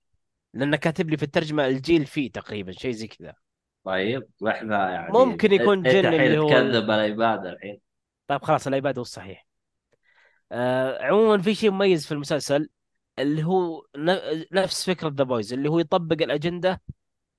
لأنه 0.55 0.77
كاتب 0.77 1.11
لي 1.11 1.17
في 1.17 1.23
الترجمة 1.23 1.67
الجيل 1.67 2.07
فيه 2.07 2.33
تقريبا 2.33 2.73
شيء 2.73 2.93
زي 2.93 3.07
كذا. 3.07 3.35
طيب 3.85 4.29
وإحنا 4.41 4.91
يعني 4.91 5.13
ممكن 5.13 5.53
يكون 5.53 5.79
انت 5.87 5.87
جن 5.97 6.15
اللي 6.15 6.39
هو- 6.39 6.49
تكذب 6.49 6.85
الايباد 6.91 7.47
الحين. 7.47 7.81
طيب 8.27 8.43
خلاص 8.43 8.67
الإيباد 8.67 8.99
هو 8.99 9.03
الصحيح. 9.03 9.47
آه 10.53 11.03
عموما 11.05 11.43
في 11.43 11.55
شيء 11.55 11.71
مميز 11.71 12.07
في 12.07 12.13
المسلسل 12.13 12.69
اللي 13.19 13.45
هو 13.45 13.87
نفس 14.53 14.91
فكرة 14.91 15.09
ذا 15.09 15.25
بويز 15.25 15.53
اللي 15.53 15.69
هو 15.71 15.79
يطبق 15.79 16.23
الأجندة 16.23 16.83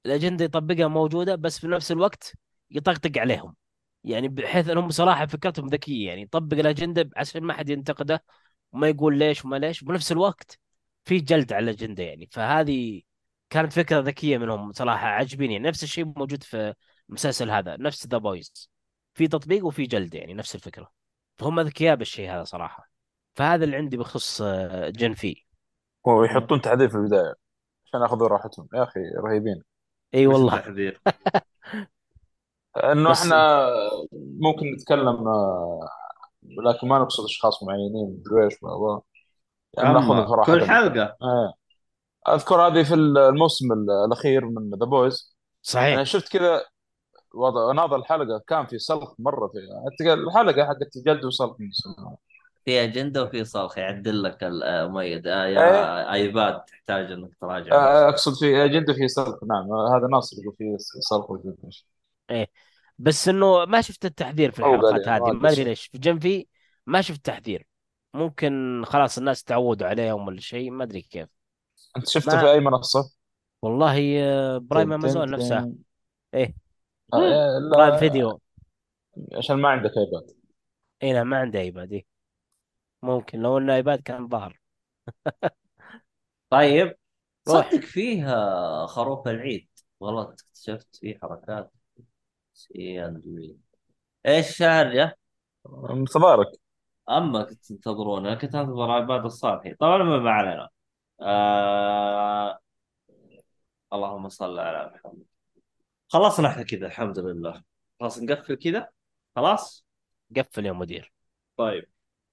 الأجندة 0.05 0.45
يطبقها 0.45 0.87
موجودة 0.87 1.35
بس 1.35 1.59
في 1.59 1.67
نفس 1.67 1.91
الوقت 1.91 2.33
يطقطق 2.71 3.17
عليهم. 3.17 3.55
يعني 4.03 4.27
بحيث 4.27 4.69
إنهم 4.69 4.89
صراحة 4.89 5.25
فكرتهم 5.25 5.67
ذكية 5.67 6.07
يعني 6.07 6.21
يطبق 6.21 6.57
الأجندة 6.57 7.09
عشان 7.17 7.43
ما 7.43 7.53
حد 7.53 7.69
ينتقده 7.69 8.23
وما 8.71 8.87
يقول 8.89 9.17
ليش 9.19 9.45
وما 9.45 9.55
ليش. 9.55 9.83
وبنفس 9.83 10.11
الوقت 10.11 10.59
في 11.05 11.19
جلد 11.19 11.53
على 11.53 11.63
الأجندة 11.71 12.03
يعني. 12.03 12.29
فهذه 12.31 13.01
كانت 13.53 13.73
فكرة 13.73 13.99
ذكية 13.99 14.37
منهم 14.37 14.71
صراحة 14.71 15.07
عجبيني 15.07 15.53
يعني 15.53 15.67
نفس 15.67 15.83
الشيء 15.83 16.05
موجود 16.05 16.43
في 16.43 16.73
المسلسل 17.09 17.51
هذا 17.51 17.77
نفس 17.77 18.07
ذا 18.07 18.17
بويز 18.17 18.71
في 19.13 19.27
تطبيق 19.27 19.65
وفي 19.65 19.83
جلد 19.83 20.15
يعني 20.15 20.33
نفس 20.33 20.55
الفكرة. 20.55 20.91
فهم 21.37 21.59
ذكياء 21.59 21.95
بالشيء 21.95 22.31
هذا 22.31 22.43
صراحة. 22.43 22.89
فهذا 23.35 23.65
اللي 23.65 23.75
عندي 23.75 23.97
بخصوص 23.97 24.41
آه، 24.41 24.89
Gen 24.89 25.13
V 25.13 25.35
ويحطون 26.05 26.61
تحذير 26.61 26.89
في 26.89 26.95
البداية. 26.95 27.33
عشان 27.85 28.01
ياخذوا 28.01 28.27
راحتهم. 28.27 28.67
يا 28.73 28.83
أخي 28.83 28.99
رهيبين. 29.23 29.63
إي 30.13 30.27
والله. 30.27 30.55
التحذير؟ 30.55 31.01
إنه 32.91 33.11
إحنا 33.11 33.67
ممكن 34.39 34.73
نتكلم 34.73 35.27
آه، 35.27 35.89
لكن 36.43 36.87
ما 36.87 36.99
نقصد 36.99 37.23
أشخاص 37.23 37.63
معينين. 37.63 38.19
مدري 38.19 38.45
إيش 38.45 38.63
ما. 38.63 39.01
يعني 39.77 39.93
ناخذ 39.93 40.45
كل 40.45 40.65
حلقة. 40.65 41.03
إيه. 41.03 41.62
أذكر 42.27 42.55
هذه 42.55 42.83
في 42.83 42.93
الموسم 42.93 43.73
الأخير 44.05 44.45
من 44.45 44.69
ذا 44.79 44.85
بويز 44.85 45.35
صحيح. 45.61 45.93
أنا 45.93 46.03
شفت 46.03 46.31
كذا 46.31 46.65
وضع 47.33 47.71
ناظر 47.71 47.95
الحلقة 47.95 48.41
كان 48.47 48.65
في 48.65 48.79
سلخ 48.79 49.13
مرة 49.19 49.47
في 49.47 49.57
حتى 49.85 50.13
الحلقة 50.13 50.65
حقت 50.65 50.97
جلد 51.05 51.25
وسلخ 51.25 51.57
في 52.65 52.83
أجندة 52.83 53.23
وفي 53.23 53.43
سلخ 53.43 53.77
يعدل 53.77 54.23
لك 54.23 54.37
المؤيد 54.43 55.27
آه 55.27 55.45
إيه. 55.45 55.53
يا 55.53 56.13
آيباد 56.13 56.61
تحتاج 56.61 57.11
إنك 57.11 57.29
تراجع. 57.41 57.75
آه، 57.75 58.09
أقصد 58.09 58.39
في 58.39 58.65
أجندة 58.65 58.93
في 58.93 59.07
سلخ 59.07 59.43
نعم 59.43 59.71
هذا 59.95 60.07
ناصر 60.11 60.37
يقول 60.41 60.55
في 60.57 60.75
سلخ 60.77 61.31
وفي 61.31 61.53
إيش. 61.65 61.87
بس 62.99 63.27
إنه 63.27 63.65
ما 63.65 63.81
شفت 63.81 64.05
التحذير 64.05 64.51
في 64.51 64.59
الحلقات 64.59 65.07
يعني، 65.07 65.25
هذه. 65.25 65.31
ما 65.31 65.49
أدري 65.49 65.53
أدري. 65.53 65.63
ليش. 65.63 65.87
في 65.87 65.97
Gen 65.97 66.35
V 66.35 66.47
ما 66.85 67.01
شفت 67.01 67.25
تحذير. 67.25 67.67
ممكن 68.13 68.83
خلاص 68.85 69.17
الناس 69.17 69.43
تعودوا 69.43 69.87
عليهم 69.87 70.27
ولا 70.27 70.39
شيء 70.39 70.71
ما 70.71 70.83
أدري 70.83 71.01
كيف. 71.01 71.29
أنت 71.97 72.09
شفته 72.09 72.35
ما- 72.35 72.41
في 72.41 72.51
أي 72.51 72.59
منصة؟ 72.59 73.11
والله 73.61 74.19
آه، 74.23 74.57
برايم 74.57 74.87
تن- 74.87 74.93
امازون 74.93 75.31
نفسها. 75.31 75.61
تن- 75.61 75.77
إيه. 76.33 76.53
آه، 77.13 77.17
إيه، 77.17 77.59
لا، 77.59 77.77
برايم 77.77 77.97
فيديو 77.97 78.39
عشان 79.37 79.55
ما 79.55 79.69
عندك 79.69 79.91
ايباد 79.97 80.31
اي 81.03 81.13
نعم 81.13 81.27
ما 81.29 81.37
عندي 81.37 81.59
ايباد 81.59 81.93
إيه. 81.93 82.05
ممكن 83.03 83.39
لو 83.39 83.57
إنه 83.57 83.75
ايباد 83.75 84.01
كان 84.01 84.27
ظهر. 84.27 84.59
طيب 86.49 86.95
روح. 87.47 87.71
صدق 87.71 87.79
فيه 87.81 88.33
آه، 88.35 88.85
خروف 88.87 89.27
العيد. 89.27 89.67
والله 89.99 90.23
اكتشفت 90.23 90.95
فيه 90.95 91.19
حركات. 91.21 91.71
سي 92.53 93.05
اند 93.05 93.27
وي 93.27 93.57
إيش 94.25 94.49
الشهر 94.49 95.11
تبارك 96.13 96.47
أما 97.09 97.43
كنت 97.43 97.65
تنتظرون 97.65 98.25
أنا 98.27 98.35
كنت 98.35 98.55
أنتظر 98.55 98.91
عباد 98.91 99.25
الصالحي 99.25 99.73
طبعا 99.73 99.97
ما 99.97 100.17
ما 100.17 100.31
علينا 100.31 100.69
آه... 101.21 102.59
اللهم 103.93 104.29
صل 104.29 104.59
على 104.59 104.91
محمد. 104.95 105.23
خلصنا 106.09 106.47
إحنا 106.47 106.63
كذا 106.63 106.85
الحمد 106.85 107.19
لله. 107.19 107.63
خلاص 107.99 108.19
نقفل 108.19 108.55
كذا؟ 108.55 108.89
خلاص؟ 109.35 109.85
قفل 110.37 110.65
يا 110.65 110.71
مدير. 110.71 111.13
طيب. 111.57 111.85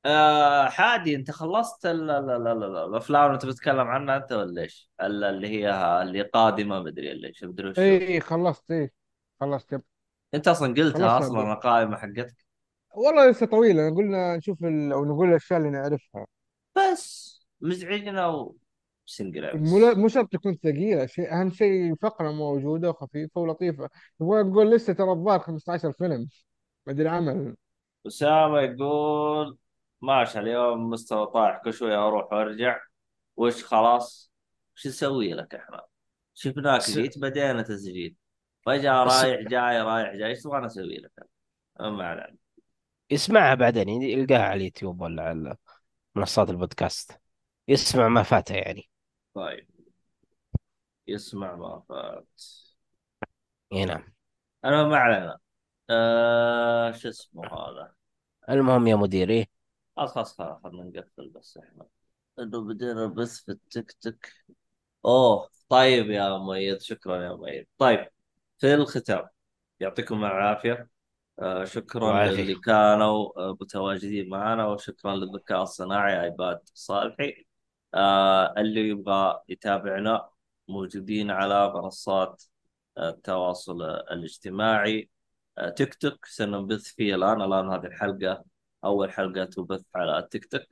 آه 0.05 0.69
حادي 0.69 1.17
أنت 1.17 1.31
خلصت 1.31 1.87
ال- 1.87 2.11
ال- 2.11 2.31
ال- 2.31 2.47
ال- 2.47 2.77
الأفلام 2.77 3.25
اللي 3.25 3.35
انت 3.35 3.47
بتتكلم 3.47 3.81
عنها 3.89 4.17
أنت 4.17 4.33
ولا 4.33 4.63
إيش؟ 4.63 4.91
ال- 5.01 5.25
اللي 5.25 5.49
هي 5.49 5.71
اللي 6.03 6.23
قادمة 6.23 6.81
مدري 6.81 7.27
إيش 7.27 7.45
مدري 7.45 7.69
وش 7.69 7.79
اي 7.79 8.21
خلصت 8.21 8.71
اي 8.71 8.91
خلصت 9.41 9.73
yep. 9.73 9.83
أنت 10.35 10.49
أصلا 10.49 10.69
قلتها 10.75 11.19
خلصنا 11.19 11.41
أصلا. 11.41 11.53
القائمه 11.53 11.97
حقتك. 11.97 12.47
والله 12.95 13.31
لسه 13.31 13.47
طويلة 13.47 13.95
قلنا 13.97 14.37
نشوف 14.37 14.65
ال... 14.65 14.93
أو 14.93 15.05
نقول 15.05 15.29
الأشياء 15.29 15.59
اللي 15.59 15.71
نعرفها. 15.71 16.27
بس 16.77 17.41
مزعجنا 17.61 18.27
و 18.27 18.57
single 19.11 19.59
مو 19.59 19.95
مو 19.95 20.09
شرط 20.09 20.33
تكون 20.33 20.55
ثقيلة 20.55 21.07
شيء 21.07 21.33
أهم 21.33 21.51
شيء 21.51 21.95
فقرة 21.95 22.33
موجودة 22.33 22.91
وخفيفة 22.91 23.41
ولطيفة. 23.41 23.89
نبغى 24.21 24.43
نقول 24.43 24.71
لسه 24.71 24.93
ترى 24.93 25.11
الظاهر 25.11 25.39
15 25.39 25.93
فيلم. 25.93 26.29
مدري 26.87 27.09
عمل. 27.09 27.57
أسامة 28.07 28.61
يقول 28.61 29.59
ماشي 30.03 30.39
اليوم 30.39 30.91
مستوى 30.91 31.27
طايح 31.27 31.61
كل 31.65 31.73
شوية 31.73 32.07
أروح 32.07 32.33
وأرجع. 32.33 32.81
وش 33.37 33.65
خلاص؟ 33.65 34.33
وش 34.77 34.87
نسوي 34.87 35.33
لك 35.35 35.55
إحنا؟ 35.55 35.83
شفناك 36.35 36.91
جيت 36.91 37.19
بدينا 37.19 37.63
تسجيل. 37.63 38.17
بس- 38.67 38.85
رايح 38.85 39.41
جاي 39.41 39.83
رايح 39.83 40.15
جاي 40.15 40.27
إيش 40.31 40.43
تبغى 40.43 40.61
نسوي 40.61 40.97
لك؟ 40.97 41.13
ما 41.81 42.07
علينا. 42.07 42.37
يسمعها 43.11 43.55
بعدين 43.55 43.89
يلقاها 43.89 44.43
على 44.43 44.55
اليوتيوب 44.61 45.01
ولا 45.01 45.23
على 45.23 45.57
منصات 46.15 46.51
البودكاست. 46.51 47.21
يسمع 47.69 48.09
ما 48.09 48.23
فاته 48.23 48.55
يعني. 48.55 48.90
طيب. 49.41 49.67
يسمع 51.07 51.57
ما 51.57 51.83
فات 51.89 52.43
اي 53.73 53.85
نعم. 53.85 54.15
أنا 54.65 54.85
ما 54.85 54.97
علينا. 54.97 55.39
آه 55.91 56.93
شو 56.93 57.09
اسمه 57.09 57.47
هذا؟ 57.47 57.95
المهم 58.51 58.87
يا 58.87 58.97
مدير 58.97 59.31
إيه 59.31 59.47
خلاص 59.97 60.15
خلاص 60.15 60.39
خلاص 60.39 60.63
خلنا 60.63 60.83
نقفل 60.85 61.29
بس 61.29 61.59
إحنا. 61.59 61.87
إنه 62.39 62.61
بدينا 62.61 63.07
بث 63.07 63.45
في 63.45 63.53
التيك 63.53 63.93
توك 63.93 64.27
أوه 65.05 65.49
طيب 65.69 66.11
يا 66.11 66.39
مؤيد 66.39 66.81
شكرا 66.81 67.23
يا 67.25 67.33
مؤيد. 67.33 67.67
طيب 67.79 68.09
في 68.59 68.75
الختام. 68.75 69.29
يعطيكم 69.81 70.25
العافية. 70.25 70.91
آه 71.39 71.65
شكرا. 71.65 72.27
للي 72.27 72.55
كانوا 72.55 73.41
آه 73.41 73.57
متواجدين 73.61 74.29
معنا 74.29 74.67
وشكرا 74.67 75.17
للذكاء 75.17 75.63
الصناعي 75.63 76.13
عباد 76.13 76.61
صالحي. 76.75 77.50
آه 77.95 78.55
اللي 78.59 78.89
يبغى 78.89 79.41
يتابعنا 79.49 80.29
موجودين 80.69 81.31
على 81.31 81.73
منصات 81.75 82.43
التواصل 82.99 83.83
الاجتماعي 83.83 85.11
آه، 85.59 85.71
تيك 85.71 85.95
توك. 85.95 86.27
سننبث 86.27 86.83
فيه 86.83 87.15
الآن. 87.15 87.43
الآن 87.43 87.71
هذه 87.71 87.87
الحلقة 87.87 88.45
أول 88.85 89.13
حلقة 89.13 89.45
تبث 89.45 89.83
على 89.95 90.19
التيك 90.19 90.45
توك 90.45 90.63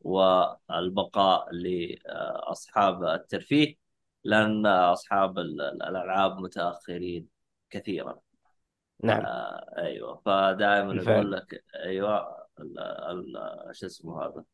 والبقاء 0.00 1.48
لأصحاب 1.54 3.04
الترفيه 3.04 3.74
لأن 4.24 4.66
أصحاب 4.66 5.38
ال- 5.38 5.60
الألعاب 5.82 6.38
متأخرين 6.40 7.26
كثيرا. 7.70 8.18
نعم. 9.02 9.26
آه 9.26 9.74
أيوه. 9.78 10.22
فدائما. 10.26 11.02
يقول 11.02 11.32
لك 11.32 11.64
أيوه 11.74 12.46
شو 13.72 13.86
اسمه 13.86 14.22
هذا؟ 14.22 14.44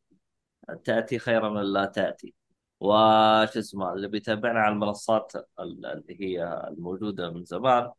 تأتي 0.83 1.19
خيرا 1.19 1.49
من 1.49 1.61
لا 1.73 1.85
تأتي. 1.85 2.33
وش 2.79 3.57
اسمه 3.57 3.93
اللي 3.93 4.07
بيتابعنا 4.07 4.59
على 4.59 4.73
المنصات 4.73 5.33
ال- 5.59 5.85
اللي 5.85 6.21
هي 6.21 6.63
الموجودة 6.67 7.29
من 7.29 7.43
زمان 7.45 7.91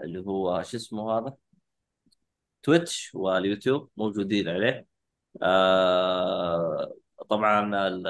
اللي 0.00 0.20
هو 0.20 0.62
شو 0.62 0.76
اسمه 0.76 1.18
هذا؟ 1.18 1.36
تويتش 2.62 3.10
واليوتيوب 3.14 3.90
موجودين 3.96 4.48
عليه. 4.48 4.86
آه 5.42 6.94
طبعا 7.30 7.88
ال- 7.88 8.06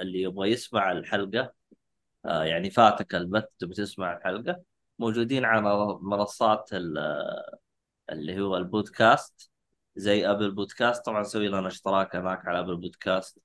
اللي 0.00 0.22
يبغى 0.22 0.50
يسمع 0.50 0.92
الحلقة 0.92 1.52
آه 2.26 2.44
يعني 2.44 2.70
فاتك 2.70 3.14
البث 3.14 3.44
تبي 3.58 3.74
تسمع 3.74 4.16
الحلقة 4.16 4.62
موجودين 4.98 5.44
على 5.44 5.98
منصات 6.02 6.70
ال- 6.72 6.98
اللي 8.10 8.40
هو 8.40 8.56
البودكاست. 8.56 9.50
زي 9.96 10.30
Apple 10.30 10.50
Podcasts 10.50 11.06
طبعا 11.06 11.22
سوي 11.22 11.48
لنا 11.48 11.68
اشتراك 11.68 12.16
هناك 12.16 12.48
على 12.48 12.60
Apple 12.60 12.76
Podcasts 12.76 13.38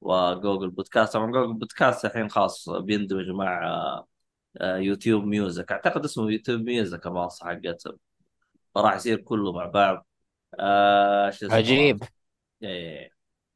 و 0.00 0.10
Google 0.10 0.70
Podcasts 0.70 1.12
طبعا 1.12 1.32
Google 1.32 1.54
Podcasts 1.54 2.04
الحين 2.04 2.28
خاص 2.30 2.68
بيندمج 2.68 3.28
مع 3.30 3.66
آه، 3.68 4.06
آه، 4.60 4.76
YouTube 4.76 5.24
Music 5.24 5.72
أعتقد 5.72 6.04
اسمه 6.04 6.30
YouTube 6.32 6.60
Music 6.60 7.06
المنصة 7.06 7.46
حقتهم 7.46 7.98
فراح 8.74 8.94
يصير 8.94 9.16
كله 9.20 9.52
مع 9.52 9.66
بعض. 9.66 10.06
آه 10.60 11.30
شو 11.30 11.46
اسمه؟ 11.46 11.56
عجيب. 11.56 12.04
إيه 12.62 13.10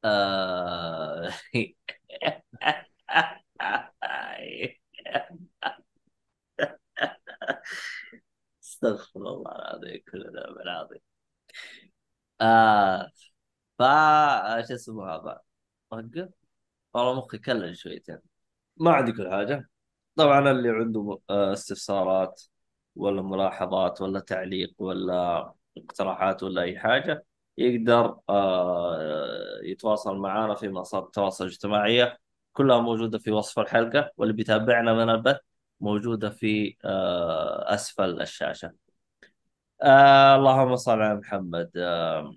آه... 0.05 1.31
استغفر 8.65 9.21
الله 9.21 9.53
العظيم 9.53 10.03
كل 10.13 10.23
العظيم 10.63 11.01
آه 12.41 13.11
فا 13.79 14.63
شو 14.69 14.75
اسمه 14.75 15.05
هذا؟ 15.11 15.41
وقف 15.91 16.29
والله 16.95 17.15
مخي 17.15 17.39
كلل 17.39 17.77
شويتين. 17.77 18.19
ما 18.77 18.93
عندي 18.93 19.13
كل 19.13 19.31
حاجة. 19.31 19.71
طبعا 20.17 20.51
اللي 20.51 20.71
عنده 20.71 21.21
آه، 21.31 21.53
استفسارات 21.53 22.43
ولا 22.97 23.23
ملاحظات 23.23 24.03
ولا 24.03 24.21
تعليق 24.21 24.75
ولا 24.79 25.55
اقتراحات 25.79 26.43
ولا 26.43 26.63
أي 26.63 26.79
حاجة 26.79 27.27
يقدر 27.59 28.21
آه، 28.29 29.61
يتواصل 29.65 30.17
معنا 30.19 30.55
في 30.55 30.69
منصات 30.69 31.05
التواصل 31.05 31.45
الاجتماعية. 31.47 32.19
كلها 32.53 32.81
موجودة 32.81 33.19
في 33.19 33.31
وصف 33.33 33.59
الحلقة 33.59 34.11
واللي 34.17 34.35
بيتابعنا 34.35 34.95
من 34.95 35.11
البث 35.11 35.39
موجودة 35.81 36.31
في 36.31 36.77
آه، 36.85 37.75
أسفل 37.75 38.21
الشاشة. 38.23 38.86
آه 39.83 40.37
اللهم 40.37 40.77
صل 40.77 41.03
على 41.03 41.15
محمد. 41.19 41.71
آه 41.77 42.35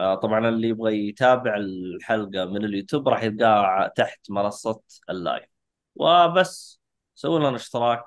آه 0.00 0.14
طبعا 0.14 0.48
اللي 0.48 0.68
يبغى 0.68 1.08
يتابع 1.08 1.56
الحلقة 1.56 2.44
من 2.44 2.64
اليوتيوب 2.64 3.08
راح 3.08 3.22
يلقاها 3.22 3.88
تحت 3.88 4.30
منصة 4.30 4.82
ال 5.10 5.16
live. 5.16 5.44
وبس 5.94 6.80
سووا 7.14 7.38
لنا 7.38 7.56
اشتراك 7.56 8.04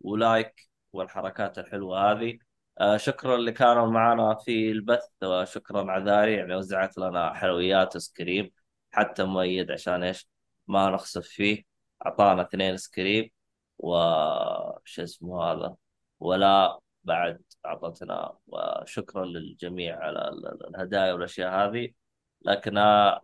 و 0.00 0.14
like 0.14 0.70
والحركات 0.92 1.58
الحلوة 1.58 2.12
هذه. 2.12 2.38
آه 2.80 2.96
شكرا 2.96 3.34
اللي 3.36 3.52
كانوا 3.52 3.86
معنا 3.86 4.34
في 4.34 4.70
البث 4.72 5.08
وشكرا 5.24 5.90
عذاري 5.92 6.32
يعني 6.34 6.54
وزعت 6.54 6.98
لنا 6.98 7.34
حلويات 7.34 7.96
وآيسكريم 7.96 8.50
حتى 8.92 9.24
مؤيد 9.24 9.70
عشان 9.70 10.02
إيش؟ 10.02 10.28
ما 10.68 10.90
نخسف 10.90 11.26
فيه. 11.26 11.64
أعطانا 12.06 12.42
اثنين 12.42 12.76
سكريم 12.76 13.30
وش 13.78 15.00
اسمه 15.00 15.44
هذا؟ 15.44 15.76
ولا 16.20 16.78
بعد 17.04 17.42
أعطتنا 17.66 18.32
وشكرا 18.46 19.24
للجميع 19.24 19.98
على 19.98 20.28
ال- 20.28 20.46
ال- 20.46 20.66
الهدايا 20.74 21.12
والأشياء 21.12 21.50
هذه. 21.68 21.88
لكن 22.44 22.74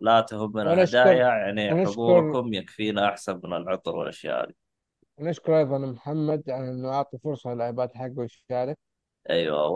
لا 0.01 0.25
تهمنا 0.29 0.73
الهدايا 0.73 1.27
يعني 1.27 1.85
حضوركم 1.85 2.53
يكفينا 2.53 3.09
أحسن 3.09 3.41
من 3.43 3.53
العطر 3.53 3.95
والأشياء 3.95 4.43
هذه. 4.45 4.53
ونشكر 5.17 5.59
أيضا 5.59 5.77
محمد 5.77 6.49
على 6.49 6.69
إنه 6.69 6.89
أعطي 6.89 7.17
فرصة 7.17 7.53
للعباد 7.53 7.93
حقه 7.93 8.23
يشارك. 8.23 8.77
أيوه 9.29 9.67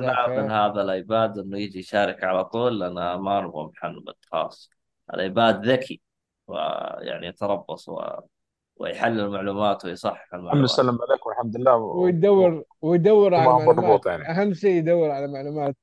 يجزاه 0.00 0.26
خير. 0.26 0.42
من 0.42 0.50
هذا 0.50 0.82
الايباد 0.82 1.38
إنه 1.38 1.58
يجي 1.58 1.78
يشارك 1.78 2.24
على 2.24 2.44
طول 2.44 2.80
لأن 2.80 2.94
ما 3.14 3.40
نبغى 3.40 3.64
محمد 3.64 4.14
خلاص 4.32 4.70
الايباد 5.14 5.66
ذكي 5.66 6.00
ويعني 6.46 7.26
يتربص 7.26 7.88
و... 7.88 8.02
ويحلل 8.76 9.20
المعلومات 9.20 9.84
ويصحح 9.84 10.22
الحمد 10.24 10.40
المعلومات. 10.40 10.70
سلم 10.70 10.98
عليكم 11.08 11.28
والحمد 11.30 11.56
لله. 11.56 11.76
ويدور 11.76 12.64
ويدور 12.82 13.34
على 13.34 13.46
وما 13.48 13.58
معلومات. 13.58 13.84
مربوط 13.84 14.06
يعني. 14.06 14.30
أهم 14.30 14.54
شيء 14.54 14.70
يدور 14.70 15.10
على 15.10 15.26
معلومات. 15.28 15.76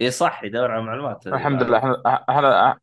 يصح 0.00 0.44
يدور 0.44 0.70
على 0.70 0.82
معلومات. 0.82 1.26
الحمد 1.26 1.62
لله. 1.62 1.78
إحنا 1.78 2.02
إحنا 2.28 2.78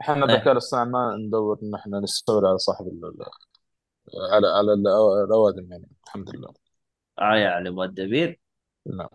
إحنا. 0.00 0.24
الذكاء 0.24 0.52
الاصطناعي 0.52 0.86
ما 0.86 1.16
ندور 1.16 1.58
إن 1.62 1.74
إحنا 1.74 2.00
نستولي 2.00 2.48
على 2.48 2.58
صاحب 2.58 2.86
ال- 2.86 3.24
على 4.32 4.46
على 4.46 4.72
الأوادم 5.24 5.72
يعني. 5.72 5.88
الحمد 6.06 6.36
لله. 6.36 6.54
آه 7.18 7.34
يعني 7.36 7.70
مؤدبين. 7.70 8.36
نعم. 8.86 9.08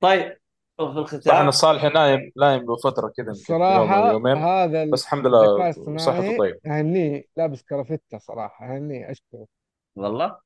طيب 0.00 0.39
وفي 0.80 0.98
صح 1.20 1.34
ان 1.34 1.38
الختام. 1.38 1.50
صالح 1.50 1.84
نايم 1.84 2.32
نايم 2.36 2.62
له 2.62 2.76
فترة 2.76 3.08
كذا 3.16 3.30
الصراحة 3.30 4.10
يومين. 4.12 4.36
هذا 4.36 4.84
بس 4.92 5.02
الحمد 5.02 5.26
لله 5.26 5.72
صحته 5.96 6.38
طيب 6.38 6.60
أهنيه. 6.66 7.24
لابس 7.36 7.62
كرافتة 7.62 8.18
صراحة 8.18 8.76
أهنيه 8.76 9.10
أشكره. 9.10 9.46
والله؟ 9.96 10.40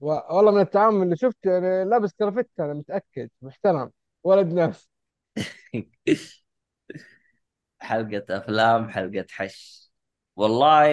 و... 0.00 0.06
والله 0.36 0.50
من 0.52 0.60
التعامل 0.60 1.02
اللي 1.02 1.16
شفته 1.16 1.50
يعني 1.52 1.84
لابس 1.84 2.12
كرافتة 2.14 2.64
أنا 2.64 2.74
متأكد 2.74 3.28
محترم 3.42 3.92
ولد 4.24 4.46
ناس. 4.52 4.90
حلقة 7.80 8.24
أفلام 8.30 8.90
حلقة 8.90 9.26
حش. 9.30 9.90
والله 10.36 10.84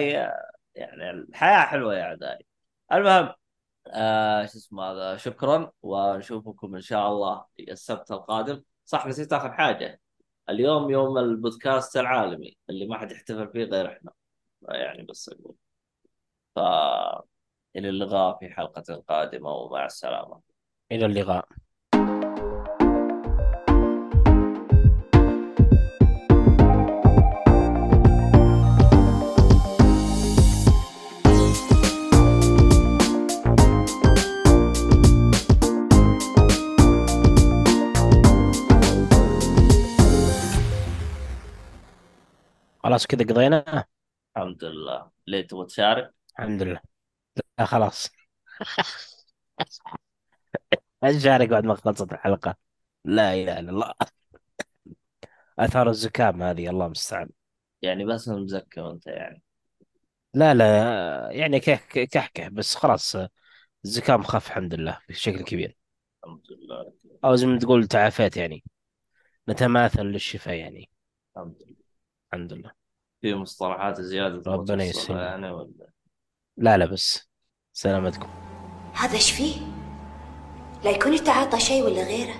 يعني 0.74 1.10
الحياة 1.10 1.60
حلوة 1.66 1.94
يا 1.96 2.02
اعدائي 2.02 2.46
المهم 2.92 3.34
آه 3.88 4.46
شو 4.46 4.58
اسمه 4.58 4.82
هذا 4.84 5.16
شكرا 5.16 5.72
ونشوفكم 5.82 6.74
إن 6.74 6.80
شاء 6.80 7.08
الله 7.08 7.44
السبت 7.60 8.10
القادم. 8.10 8.62
صح 8.84 9.06
نسيت 9.06 9.32
اخر 9.32 9.52
حاجة. 9.52 10.00
اليوم 10.50 10.90
يوم 10.90 11.18
البودكاست 11.18 11.96
العالمي 11.96 12.56
اللي 12.70 12.86
ما 12.86 12.98
حد 12.98 13.12
يحتفل 13.12 13.48
فيه 13.52 13.64
غير 13.64 13.92
إحنا. 13.92 14.12
يعني 14.62 15.02
بس 15.02 15.28
أقول. 15.28 15.54
ف 16.56 16.58
إلى 17.76 17.88
اللقاء 17.88 18.38
في 18.38 18.50
حلقة 18.50 19.02
قادمة 19.08 19.50
ومع 19.50 19.84
السلامة. 19.86 20.40
إلى 20.92 21.06
اللقاء. 21.06 21.48
خلاص 42.84 43.06
كذا 43.06 43.24
قضينا؟ 43.24 43.84
الحمد 44.36 44.64
لله. 44.64 45.10
ليه 45.26 45.46
تبغى 45.46 45.66
تشارك؟ 45.66 46.14
الحمد 46.38 46.62
لله. 46.62 46.80
لا 47.58 47.64
خلاص. 47.64 48.10
اشارك 51.02 51.48
بعد 51.48 51.64
ما 51.64 51.74
خلصت 51.74 52.12
الحلقة؟ 52.12 52.56
لا 53.04 53.34
إله 53.34 53.58
إلا 53.58 53.70
الله. 53.70 53.94
أثار 55.58 55.88
الزكام 55.88 56.42
هذه 56.42 56.68
الله 56.70 56.86
المستعان. 56.86 57.28
يعني 57.82 58.04
بس 58.04 58.28
مزكى 58.28 58.80
أنت 58.80 59.06
يعني. 59.06 59.42
لا 60.34 60.54
لا 60.54 61.28
يعني 61.30 61.60
كح 61.60 61.86
كحكه 62.04 62.48
بس 62.48 62.74
خلاص 62.74 63.16
الزكام 63.84 64.22
خف 64.22 64.46
الحمد 64.46 64.74
لله 64.74 64.98
بشكل 65.08 65.42
كبير. 65.44 65.76
الحمد 66.24 66.42
لله. 66.50 66.92
أو 67.24 67.36
زي 67.36 67.46
ما 67.46 67.58
تقول 67.58 67.86
تعافيت 67.86 68.36
يعني. 68.36 68.64
نتماثل 69.48 70.02
للشفاء 70.02 70.54
يعني. 70.54 70.90
الحمد 71.36 71.56
لله. 71.66 71.73
الحمد 72.34 72.52
لله 72.52 72.70
في 73.20 73.34
مصطلحات 73.34 74.00
زيادة 74.00 74.52
ربنا 74.52 74.84
يسلمك. 74.84 75.20
يعني 75.20 75.50
ولا 75.50 75.88
لا 76.56 76.76
لا 76.76 76.86
بس 76.86 77.30
سلامتكم 77.72 78.28
هذا 78.94 79.14
إيش 79.14 79.30
فيه؟ 79.30 79.56
لا 80.84 80.90
يكون 80.90 81.14
يتعاطى 81.14 81.60
شيء 81.60 81.82
ولا 81.84 82.04
غيره 82.04 82.32